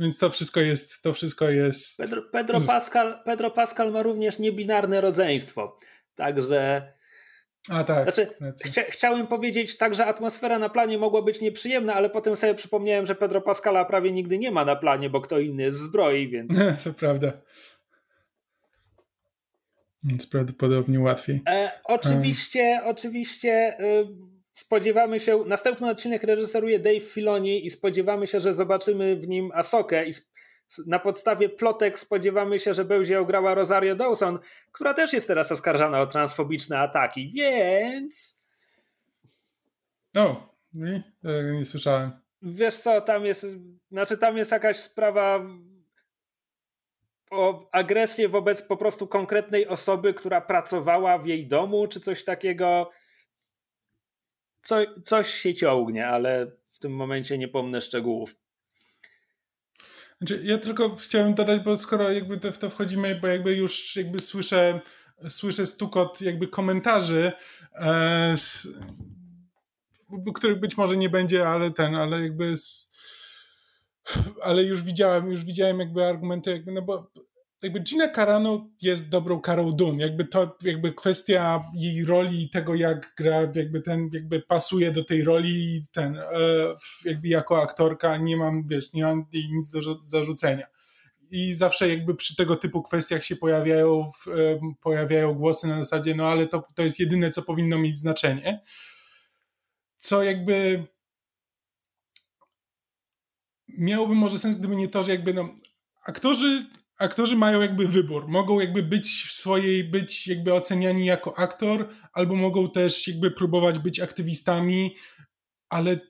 więc 0.00 0.18
to 0.18 0.30
wszystko 0.30 0.60
jest. 0.60 1.02
To 1.02 1.12
wszystko 1.12 1.50
jest... 1.50 1.98
Pedro, 1.98 2.22
Pedro, 2.22 2.60
Pascal, 2.60 3.18
Pedro 3.24 3.50
Pascal 3.50 3.92
ma 3.92 4.02
również 4.02 4.38
niebinarne 4.38 5.00
rodzeństwo. 5.00 5.78
Także. 6.14 6.92
A 7.68 7.84
tak. 7.84 8.02
Znaczy, 8.02 8.28
chcia, 8.64 8.82
chciałem 8.82 9.26
powiedzieć 9.26 9.76
tak, 9.76 9.94
że 9.94 10.06
atmosfera 10.06 10.58
na 10.58 10.68
planie 10.68 10.98
mogła 10.98 11.22
być 11.22 11.40
nieprzyjemna, 11.40 11.94
ale 11.94 12.10
potem 12.10 12.36
sobie 12.36 12.54
przypomniałem, 12.54 13.06
że 13.06 13.14
Pedro 13.14 13.40
Pascala 13.40 13.84
prawie 13.84 14.12
nigdy 14.12 14.38
nie 14.38 14.50
ma 14.50 14.64
na 14.64 14.76
planie, 14.76 15.10
bo 15.10 15.20
kto 15.20 15.38
inny 15.38 15.62
jest 15.62 15.78
zbroi, 15.78 16.28
więc. 16.28 16.58
to 16.84 16.92
prawda. 16.92 17.32
Więc 20.04 20.26
prawdopodobnie 20.26 21.00
łatwiej. 21.00 21.42
E, 21.48 21.70
oczywiście, 21.84 22.80
oczywiście. 22.84 23.76
Y 23.80 24.35
spodziewamy 24.56 25.20
się, 25.20 25.44
następny 25.46 25.90
odcinek 25.90 26.22
reżyseruje 26.22 26.78
Dave 26.78 27.04
Filoni 27.04 27.66
i 27.66 27.70
spodziewamy 27.70 28.26
się, 28.26 28.40
że 28.40 28.54
zobaczymy 28.54 29.16
w 29.16 29.28
nim 29.28 29.50
Asokę. 29.54 30.06
I 30.06 30.12
na 30.86 30.98
podstawie 30.98 31.48
plotek 31.48 31.98
spodziewamy 31.98 32.58
się, 32.58 32.74
że 32.74 32.84
będzie 32.84 33.20
ograła 33.20 33.54
Rosario 33.54 33.94
Dawson, 33.94 34.38
która 34.72 34.94
też 34.94 35.12
jest 35.12 35.26
teraz 35.26 35.52
oskarżana 35.52 36.00
o 36.00 36.06
transfobiczne 36.06 36.78
ataki, 36.78 37.32
więc... 37.34 38.44
No, 40.14 40.54
nie, 40.74 41.12
nie 41.52 41.64
słyszałem. 41.64 42.10
Wiesz 42.42 42.76
co, 42.76 43.00
tam 43.00 43.24
jest, 43.24 43.46
znaczy 43.90 44.18
tam 44.18 44.36
jest 44.36 44.52
jakaś 44.52 44.76
sprawa 44.76 45.46
o 47.30 47.68
agresję 47.72 48.28
wobec 48.28 48.62
po 48.62 48.76
prostu 48.76 49.06
konkretnej 49.06 49.68
osoby, 49.68 50.14
która 50.14 50.40
pracowała 50.40 51.18
w 51.18 51.26
jej 51.26 51.46
domu, 51.46 51.86
czy 51.88 52.00
coś 52.00 52.24
takiego 52.24 52.90
co, 54.66 54.76
coś 55.04 55.34
się 55.34 55.54
ciągnie, 55.54 56.06
ale 56.06 56.52
w 56.68 56.78
tym 56.78 56.92
momencie 56.92 57.38
nie 57.38 57.48
pomnę 57.48 57.80
szczegółów. 57.80 58.36
Znaczy, 60.18 60.40
ja 60.44 60.58
tylko 60.58 60.96
chciałem 60.96 61.34
dodać, 61.34 61.60
bo 61.60 61.76
skoro 61.76 62.12
jakby 62.12 62.52
w 62.52 62.58
to 62.58 62.70
wchodzimy, 62.70 63.14
bo 63.14 63.26
jakby 63.26 63.56
już 63.56 63.96
jakby 63.96 64.20
słyszę, 64.20 64.80
słyszę 65.28 65.66
stukot 65.66 66.20
jakby 66.20 66.48
komentarzy, 66.48 67.32
e, 67.74 68.36
których 70.34 70.60
być 70.60 70.76
może 70.76 70.96
nie 70.96 71.08
będzie, 71.08 71.48
ale 71.48 71.70
ten, 71.70 71.94
ale 71.94 72.22
jakby 72.22 72.56
ale 74.42 74.62
już 74.62 74.82
widziałem, 74.82 75.30
już 75.30 75.44
widziałem 75.44 75.80
jakby 75.80 76.04
argumenty, 76.04 76.50
jakby, 76.50 76.72
no 76.72 76.82
bo 76.82 77.10
jakby 77.62 77.80
Gina 77.80 78.08
Carano 78.08 78.70
jest 78.82 79.08
dobrą 79.08 79.40
Karą 79.40 79.72
Dun. 79.72 79.98
Jakby 79.98 80.24
to, 80.24 80.56
jakby 80.62 80.92
kwestia 80.92 81.64
jej 81.74 82.04
roli 82.04 82.42
i 82.42 82.50
tego, 82.50 82.74
jak 82.74 83.14
gra, 83.16 83.40
jakby 83.54 83.80
ten, 83.80 84.10
jakby 84.12 84.40
pasuje 84.40 84.90
do 84.92 85.04
tej 85.04 85.24
roli 85.24 85.84
ten, 85.92 86.16
e, 86.16 86.24
jakby 87.04 87.28
jako 87.28 87.62
aktorka, 87.62 88.16
nie 88.16 88.36
mam, 88.36 88.66
wiesz, 88.66 88.92
nie 88.92 89.04
mam 89.04 89.26
jej 89.32 89.48
nic 89.52 89.70
do 89.70 89.80
zarzucenia. 90.00 90.66
I 91.30 91.54
zawsze 91.54 91.88
jakby 91.88 92.14
przy 92.14 92.36
tego 92.36 92.56
typu 92.56 92.82
kwestiach 92.82 93.24
się 93.24 93.36
pojawiają, 93.36 94.10
e, 94.26 94.60
pojawiają 94.80 95.34
głosy 95.34 95.66
na 95.66 95.84
zasadzie, 95.84 96.14
no 96.14 96.26
ale 96.26 96.46
to, 96.46 96.62
to 96.74 96.82
jest 96.82 97.00
jedyne, 97.00 97.30
co 97.30 97.42
powinno 97.42 97.78
mieć 97.78 97.98
znaczenie. 97.98 98.62
Co 99.96 100.22
jakby 100.22 100.86
miałoby 103.68 104.14
może 104.14 104.38
sens, 104.38 104.56
gdyby 104.56 104.76
nie 104.76 104.88
to, 104.88 105.02
że 105.02 105.10
jakby 105.10 105.34
no, 105.34 105.48
aktorzy 106.06 106.66
aktorzy 106.98 107.36
mają 107.36 107.60
jakby 107.60 107.88
wybór. 107.88 108.28
Mogą 108.28 108.60
jakby 108.60 108.82
być 108.82 109.24
w 109.28 109.32
swojej, 109.32 109.84
być 109.84 110.26
jakby 110.26 110.54
oceniani 110.54 111.04
jako 111.04 111.38
aktor, 111.38 111.88
albo 112.12 112.34
mogą 112.34 112.70
też 112.70 113.08
jakby 113.08 113.30
próbować 113.30 113.78
być 113.78 114.00
aktywistami, 114.00 114.94
ale 115.68 116.00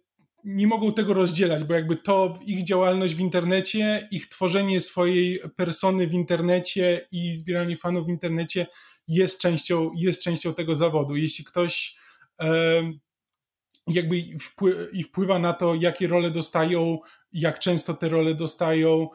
nie 0.44 0.66
mogą 0.66 0.92
tego 0.92 1.14
rozdzielać, 1.14 1.64
bo 1.64 1.74
jakby 1.74 1.96
to 1.96 2.38
ich 2.46 2.64
działalność 2.64 3.14
w 3.14 3.20
internecie, 3.20 4.08
ich 4.10 4.28
tworzenie 4.28 4.80
swojej 4.80 5.40
persony 5.56 6.06
w 6.06 6.12
internecie 6.12 7.06
i 7.12 7.36
zbieranie 7.36 7.76
fanów 7.76 8.06
w 8.06 8.10
internecie 8.10 8.66
jest 9.08 9.40
częścią, 9.40 9.90
jest 9.96 10.22
częścią 10.22 10.54
tego 10.54 10.74
zawodu. 10.74 11.16
Jeśli 11.16 11.44
ktoś 11.44 11.96
e, 12.40 12.82
jakby 13.86 14.22
wpływa, 14.40 14.80
i 14.92 15.02
wpływa 15.02 15.38
na 15.38 15.52
to, 15.52 15.74
jakie 15.74 16.06
role 16.06 16.30
dostają, 16.30 16.98
jak 17.32 17.58
często 17.58 17.94
te 17.94 18.08
role 18.08 18.34
dostają, 18.34 19.08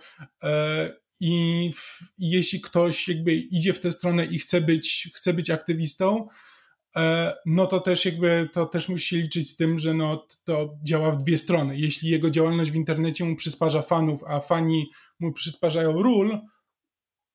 e, 0.43 1.00
i, 1.23 1.71
w, 1.75 2.13
I 2.17 2.29
jeśli 2.29 2.61
ktoś 2.61 3.07
jakby 3.07 3.35
idzie 3.35 3.73
w 3.73 3.79
tę 3.79 3.91
stronę 3.91 4.25
i 4.25 4.39
chce 4.39 4.61
być, 4.61 5.09
chce 5.15 5.33
być 5.33 5.49
aktywistą, 5.49 6.27
e, 6.95 7.33
no 7.45 7.65
to 7.65 7.79
też 7.79 8.05
jakby 8.05 8.49
to 8.53 8.65
też 8.65 8.89
musi 8.89 9.17
liczyć 9.17 9.49
z 9.49 9.55
tym, 9.55 9.79
że 9.79 9.93
no 9.93 10.27
to 10.43 10.77
działa 10.83 11.11
w 11.11 11.23
dwie 11.23 11.37
strony. 11.37 11.77
Jeśli 11.77 12.09
jego 12.09 12.29
działalność 12.29 12.71
w 12.71 12.75
internecie 12.75 13.25
mu 13.25 13.35
przysparza 13.35 13.81
fanów, 13.81 14.23
a 14.27 14.39
fani 14.39 14.91
mu 15.19 15.33
przysparzają 15.33 16.01
ról, 16.01 16.39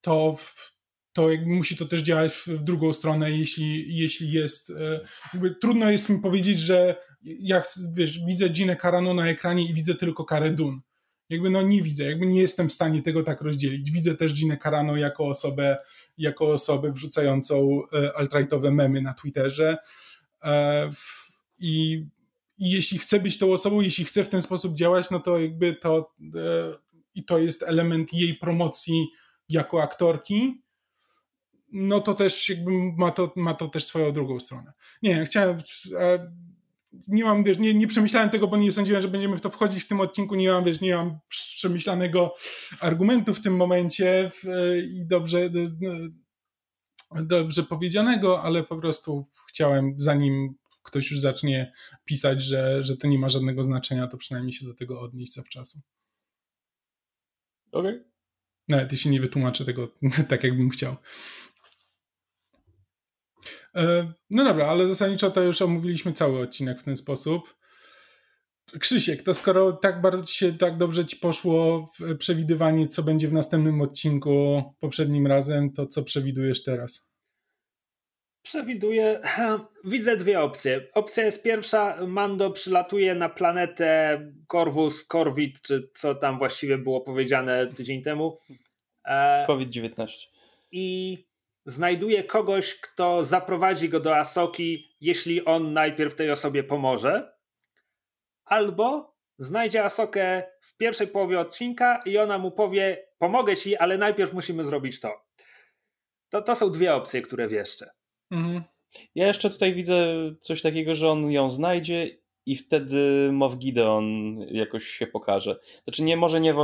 to 0.01 0.37
w, 0.39 0.76
to 1.12 1.30
jakby 1.30 1.55
musi 1.55 1.76
to 1.76 1.84
też 1.84 2.03
działać 2.03 2.32
w, 2.32 2.62
drugą 2.62 2.93
stronę, 2.93 3.30
jeśli, 3.30 3.97
jeśli 3.97 4.32
jest. 4.32 4.70
E, 4.70 5.01
trudno 5.61 5.91
jest 5.91 6.09
mi 6.09 6.20
powiedzieć, 6.20 6.59
że 6.59 6.97
jak 7.22 7.68
wiesz, 7.93 8.18
widzę 8.26 8.49
Ginę 8.49 8.76
Carano 8.76 9.14
na 9.14 9.28
ekranie 9.28 9.70
i 9.70 9.74
widzę 9.74 9.95
tylko 9.95 10.24
Karę 10.24 10.51
Dun 10.51 10.80
jakby 11.29 11.51
no 11.51 11.62
nie 11.62 11.83
widzę, 11.83 12.05
jakby 12.05 12.27
nie 12.27 12.41
jestem 12.41 12.68
w 12.68 12.72
stanie 12.72 13.03
tego 13.03 13.22
tak 13.22 13.41
rozdzielić. 13.41 13.91
Widzę 13.91 14.14
też 14.14 14.33
Ginę 14.33 14.57
Carano 14.57 14.97
jako 14.97 15.24
osobę, 15.24 15.77
jako 16.18 16.47
osobę 16.47 16.93
wrzucającą 16.93 17.83
e, 17.93 18.12
alt-rightowe 18.16 18.70
memy 18.70 19.03
na 19.03 19.14
Twitterze 19.14 19.77
e, 20.45 20.89
i, 21.59 22.07
i 22.59 22.70
jeśli 22.70 22.99
chce 22.99 23.20
być 23.20 23.39
tą 23.39 23.53
osobą, 23.53 23.81
jeśli 23.81 24.05
chce 24.05 24.24
w 24.24 24.29
ten 24.29 24.43
sposób 24.43 24.74
działać, 24.74 25.11
no 25.11 25.20
to 25.20 25.39
jakby 25.39 25.74
to 25.74 26.14
e, 26.35 26.87
i 27.14 27.24
to 27.24 27.39
jest 27.39 27.62
element 27.62 28.12
jej 28.12 28.35
promocji 28.35 29.09
jako 29.49 29.83
aktorki, 29.83 30.62
no 31.72 32.01
to 32.01 32.14
też 32.14 32.49
jakby 32.49 32.70
ma 32.99 33.11
to, 33.11 33.33
ma 33.37 33.55
to 33.55 33.68
też 33.68 33.87
swoją 33.87 34.12
drugą 34.12 34.41
stronę. 34.41 34.72
Nie, 35.03 35.24
chciałem 35.24 35.59
e, 35.99 36.33
nie 37.09 37.24
mam, 37.24 37.45
wiesz, 37.45 37.59
nie, 37.59 37.74
nie 37.74 37.87
przemyślałem 37.87 38.30
tego, 38.30 38.49
bo 38.49 38.57
nie 38.57 38.72
sądziłem, 38.72 39.03
że 39.03 39.09
będziemy 39.09 39.37
w 39.37 39.41
to 39.41 39.51
wchodzić 39.51 39.84
w 39.84 39.89
tym 39.89 40.01
odcinku, 40.01 40.34
nie 40.34 40.51
mam, 40.51 40.64
wiesz, 40.64 40.80
nie 40.80 40.97
mam 40.97 41.18
przemyślanego 41.28 42.34
argumentu 42.80 43.34
w 43.34 43.41
tym 43.41 43.57
momencie 43.57 44.30
i 44.95 45.07
dobrze, 45.07 45.51
dobrze 47.24 47.62
powiedzianego, 47.62 48.43
ale 48.43 48.64
po 48.64 48.76
prostu 48.76 49.26
chciałem, 49.49 49.95
zanim 49.97 50.55
ktoś 50.82 51.11
już 51.11 51.20
zacznie 51.20 51.72
pisać, 52.05 52.43
że, 52.43 52.82
że 52.82 52.97
to 52.97 53.09
nie 53.09 53.18
ma 53.18 53.28
żadnego 53.28 53.62
znaczenia, 53.62 54.07
to 54.07 54.16
przynajmniej 54.16 54.53
się 54.53 54.66
do 54.66 54.74
tego 54.74 55.01
odnieść 55.01 55.34
zawczasu. 55.34 55.80
Okej. 57.72 57.97
Okay. 57.97 58.11
Nawet 58.68 58.93
jeśli 58.93 59.11
nie 59.11 59.20
wytłumaczę 59.20 59.64
tego 59.64 59.89
tak, 60.28 60.45
jakbym 60.45 60.70
chciał. 60.70 60.97
E, 63.77 64.12
no 64.31 64.45
dobra, 64.45 64.66
ale 64.66 64.89
zasadniczo 64.89 65.31
to 65.31 65.43
już 65.43 65.62
omówiliśmy 65.62 66.12
cały 66.12 66.41
odcinek 66.41 66.81
w 66.81 66.85
ten 66.85 66.97
sposób. 66.97 67.57
Krzysiek, 68.81 69.22
to 69.22 69.35
skoro 69.35 69.72
tak 69.72 70.01
bardzo 70.01 70.24
ci 70.24 70.35
się 70.35 70.53
tak 70.53 70.77
dobrze 70.77 71.05
ci 71.05 71.16
poszło 71.16 71.89
w 71.99 72.16
przewidywanie, 72.16 72.87
co 72.87 73.03
będzie 73.03 73.29
w 73.29 73.33
następnym 73.33 73.81
odcinku 73.81 74.62
poprzednim 74.81 75.27
razem, 75.27 75.72
to 75.72 75.87
co 75.87 76.03
przewidujesz 76.03 76.62
teraz? 76.62 77.11
Przewiduję, 78.43 79.20
widzę 79.85 80.16
dwie 80.16 80.41
opcje. 80.41 80.89
Opcja 80.95 81.24
jest 81.24 81.43
pierwsza, 81.43 82.07
Mando 82.07 82.51
przylatuje 82.51 83.14
na 83.14 83.29
planetę 83.29 84.20
Corvus, 84.53 85.07
Corvit, 85.07 85.61
czy 85.61 85.91
co 85.95 86.14
tam 86.14 86.39
właściwie 86.39 86.79
było 86.79 87.01
powiedziane 87.01 87.66
tydzień 87.66 88.03
temu. 88.03 88.39
E, 89.05 89.45
COVID-19. 89.47 90.07
I 90.72 91.26
znajduje 91.67 92.25
kogoś, 92.25 92.75
kto 92.75 93.25
zaprowadzi 93.25 93.89
go 93.89 94.01
do 94.01 94.17
Asoki, 94.17 94.97
jeśli 95.01 95.45
on 95.45 95.73
najpierw 95.73 96.14
tej 96.14 96.31
osobie 96.31 96.64
pomoże. 96.64 97.33
Albo 98.45 99.17
znajdzie 99.39 99.85
Asokę 99.85 100.43
w 100.61 100.77
pierwszej 100.77 101.09
połowie 101.09 101.41
odcinka 101.41 102.01
i 102.05 102.19
ona 102.19 102.39
mu 102.39 102.51
powie: 102.51 103.09
Pomogę 103.19 103.57
ci, 103.57 103.77
ale 103.77 103.99
najpierw 103.99 104.33
musimy 104.33 104.64
zrobić 104.64 105.01
to. 105.01 105.27
To, 106.29 106.43
to 106.43 106.55
są 106.55 106.71
dwie 106.71 106.95
opcje, 106.95 107.23
które 107.23 107.49
wieszczę. 107.49 107.91
Mhm. 108.31 108.62
Ja 109.14 109.27
jeszcze 109.27 109.51
tutaj 109.51 109.75
widzę 109.75 110.14
coś 110.41 110.62
takiego, 110.62 110.95
że 110.95 111.09
on 111.09 111.31
ją 111.31 111.51
znajdzie 111.51 112.19
i 112.47 112.57
wtedy 112.57 113.29
Mow 113.33 113.57
Gideon 113.57 114.05
jakoś 114.51 114.87
się 114.87 115.07
pokaże. 115.07 115.59
Znaczy 115.85 116.03
nie 116.03 116.17
może 116.17 116.41
nie 116.41 116.55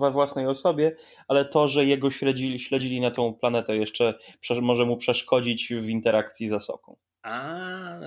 we 0.00 0.10
własnej 0.10 0.46
osobie, 0.46 0.96
ale 1.28 1.44
to, 1.44 1.68
że 1.68 1.84
jego 1.84 2.10
śledzili, 2.10 2.60
śledzili 2.60 3.00
na 3.00 3.10
tą 3.10 3.34
planetę 3.34 3.76
jeszcze 3.76 4.14
może 4.62 4.84
mu 4.84 4.96
przeszkodzić 4.96 5.74
w 5.74 5.88
interakcji 5.88 6.48
z 6.48 6.52
Asoką. 6.52 6.96
A, 7.22 7.98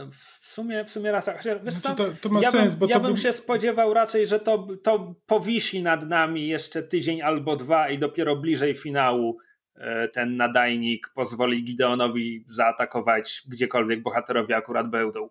w 0.41 0.49
sumie, 0.49 0.83
w 0.83 0.89
sumie 0.89 1.11
raz. 1.11 1.29
Wiesz 1.63 1.73
znaczy, 1.73 1.97
to, 1.97 2.05
to 2.21 2.29
ma 2.29 2.41
ja 2.41 2.51
sens, 2.51 2.75
bym, 2.75 2.79
bo 2.79 2.93
ja 2.93 2.99
to 2.99 3.07
bym 3.07 3.17
się 3.17 3.33
spodziewał 3.33 3.93
raczej, 3.93 4.27
że 4.27 4.39
to, 4.39 4.67
to 4.83 5.15
powisi 5.25 5.83
nad 5.83 6.07
nami 6.07 6.47
jeszcze 6.47 6.83
tydzień 6.83 7.21
albo 7.21 7.55
dwa 7.55 7.89
i 7.89 7.99
dopiero 7.99 8.35
bliżej 8.35 8.75
finału 8.75 9.37
e, 9.75 10.07
ten 10.07 10.37
nadajnik 10.37 11.11
pozwoli 11.15 11.63
Gideonowi 11.63 12.43
zaatakować 12.47 13.43
gdziekolwiek 13.47 14.01
bohaterowie 14.01 14.57
akurat 14.57 14.89
będą. 14.89 15.29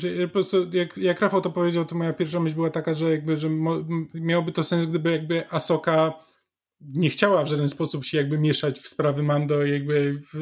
Po 0.00 0.32
prostu 0.32 0.70
jak, 0.72 0.96
jak 0.96 1.20
Rafał 1.20 1.40
to 1.40 1.50
powiedział, 1.50 1.84
to 1.84 1.94
moja 1.94 2.12
pierwsza 2.12 2.40
myśl 2.40 2.56
była 2.56 2.70
taka, 2.70 2.94
że 2.94 3.10
jakby, 3.10 3.36
że 3.36 3.48
miałoby 4.14 4.52
to 4.52 4.64
sens, 4.64 4.86
gdyby 4.86 5.10
jakby 5.10 5.50
Asoka 5.50 6.12
nie 6.80 7.10
chciała 7.10 7.44
w 7.44 7.48
żaden 7.48 7.68
sposób 7.68 8.04
się 8.04 8.18
jakby 8.18 8.38
mieszać 8.38 8.80
w 8.80 8.88
sprawy 8.88 9.22
Mando 9.22 9.66
jakby 9.66 10.20
w, 10.32 10.34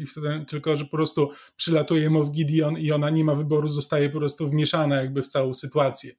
e, 0.00 0.06
wtedy, 0.06 0.44
tylko, 0.48 0.76
że 0.76 0.84
po 0.84 0.90
prostu 0.90 1.30
przylatuje 1.56 2.10
Mow 2.10 2.30
Gideon 2.30 2.78
i 2.78 2.92
ona 2.92 3.10
nie 3.10 3.24
ma 3.24 3.34
wyboru, 3.34 3.68
zostaje 3.68 4.10
po 4.10 4.18
prostu 4.18 4.50
wmieszana 4.50 4.96
jakby 4.96 5.22
w 5.22 5.28
całą 5.28 5.54
sytuację. 5.54 6.12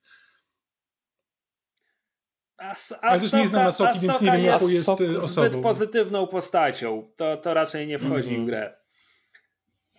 As, 2.58 2.94
Ale 3.02 3.20
też 3.20 3.34
nie 3.34 3.48
znam 3.48 3.68
Asoki, 3.68 4.00
więc 4.00 4.22
nie 4.22 4.32
wiem 4.32 4.44
jaką 4.44 4.68
jest 4.68 4.90
e, 4.90 4.94
osobą. 4.94 5.48
zbyt 5.48 5.62
pozytywną 5.64 6.28
postacią. 6.28 7.12
To, 7.16 7.38
to 7.38 7.54
raczej 7.54 7.88
nie 7.88 8.00
wchodzi 8.00 8.30
mm 8.30 8.42
-hmm. 8.42 8.44
w 8.44 8.48
grę. 8.48 8.79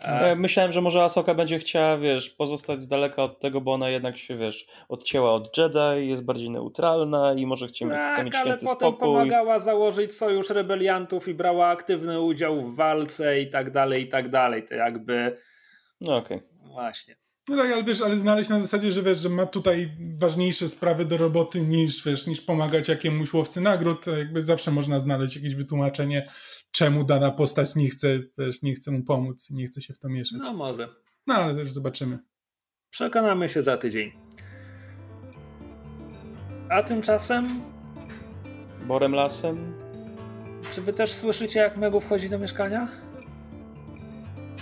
A... 0.05 0.35
Myślałem, 0.35 0.73
że 0.73 0.81
może 0.81 1.05
Asoka 1.05 1.35
będzie 1.35 1.59
chciała, 1.59 1.99
wiesz, 1.99 2.31
pozostać 2.31 2.83
z 2.83 2.89
daleka 2.89 3.23
od 3.23 3.41
tego, 3.41 3.61
bo 3.61 3.73
ona 3.73 3.89
jednak 3.89 4.19
się, 4.19 4.37
wiesz, 4.37 4.67
odcięła 4.89 5.33
od 5.33 5.59
Jedi, 5.59 6.09
jest 6.09 6.25
bardziej 6.25 6.51
neutralna 6.51 7.35
i 7.37 7.47
może 7.47 7.67
chce 7.67 7.85
mieć, 7.85 7.95
tak, 7.95 8.15
chce 8.15 8.25
mieć 8.25 8.35
ale 8.35 8.55
potem 8.55 8.69
spokój. 8.69 8.99
pomagała 8.99 9.59
założyć 9.59 10.15
sojusz 10.15 10.51
rebeliantów 10.51 11.29
i 11.29 11.35
brała 11.35 11.69
aktywny 11.69 12.21
udział 12.21 12.63
w 12.63 12.77
walce 12.77 13.41
i 13.41 13.51
tak 13.51 13.71
dalej, 13.71 14.03
i 14.03 14.09
tak 14.09 14.29
dalej. 14.29 14.65
To 14.65 14.75
jakby... 14.75 15.39
No 16.01 16.17
okej. 16.17 16.37
Okay. 16.37 16.49
Właśnie. 16.73 17.20
No 17.49 17.57
tak, 17.57 17.73
ale 17.73 17.85
wiesz, 17.85 18.01
ale 18.01 18.17
znaleźć 18.17 18.51
na 18.51 18.63
zasadzie, 18.63 18.93
że 18.93 19.03
wiesz, 19.03 19.21
że 19.21 19.29
ma 19.29 19.47
tutaj 19.47 19.97
ważniejsze 20.19 20.69
sprawy 20.69 21.05
do 21.05 21.17
roboty 21.17 21.61
niż, 21.61 22.05
wiesz, 22.05 22.27
niż 22.27 22.41
pomagać 22.41 22.89
jakiemuś 22.89 23.33
łowcy 23.33 23.61
nagród, 23.61 24.05
to 24.05 24.19
jakby 24.19 24.45
zawsze 24.45 24.71
można 24.71 25.01
znaleźć 25.01 25.37
jakieś 25.37 25.55
wytłumaczenie, 25.55 26.27
czemu 26.71 27.05
dana 27.05 27.31
postać 27.31 27.75
nie 27.75 27.91
chce, 27.91 28.09
wiesz, 28.39 28.63
nie 28.63 28.75
chce 28.75 28.91
mu 28.91 29.03
pomóc, 29.03 29.51
nie 29.51 29.67
chce 29.67 29.81
się 29.81 29.95
w 29.95 29.99
to 29.99 30.09
mieszać. 30.09 30.39
No 30.43 30.53
może. 30.53 30.89
No 31.27 31.35
ale 31.35 31.55
też 31.55 31.73
zobaczymy. 31.73 32.19
Przekonamy 32.91 33.49
się 33.49 33.63
za 33.63 33.77
tydzień. 33.77 34.13
A 36.69 36.83
tymczasem... 36.83 37.63
Borem 38.87 39.13
lasem? 39.13 39.75
Czy 40.73 40.83
wy 40.83 40.93
też 40.93 41.13
słyszycie, 41.13 41.61
jak 41.61 41.77
Mebu 41.77 42.01
wchodzi 42.01 42.29
do 42.29 42.39
mieszkania? 42.39 43.10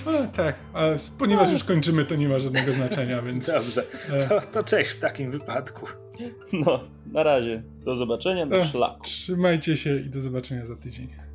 E, 0.06 0.28
tak, 0.36 0.54
ale 0.72 0.96
ponieważ 1.18 1.50
już 1.52 1.64
kończymy, 1.64 2.04
to 2.04 2.14
nie 2.14 2.28
ma 2.28 2.38
żadnego 2.40 2.72
znaczenia, 2.72 3.22
więc. 3.26 3.46
Dobrze. 3.46 3.82
E. 4.10 4.28
To, 4.28 4.40
to 4.40 4.64
cześć 4.64 4.90
w 4.90 5.00
takim 5.00 5.30
wypadku. 5.30 5.86
No, 6.52 6.80
na 7.12 7.22
razie. 7.22 7.62
Do 7.84 7.96
zobaczenia 7.96 8.46
na 8.46 8.56
e, 8.56 8.66
szlaku. 8.66 9.04
Trzymajcie 9.04 9.76
się 9.76 9.96
i 9.96 10.10
do 10.10 10.20
zobaczenia 10.20 10.66
za 10.66 10.76
tydzień. 10.76 11.27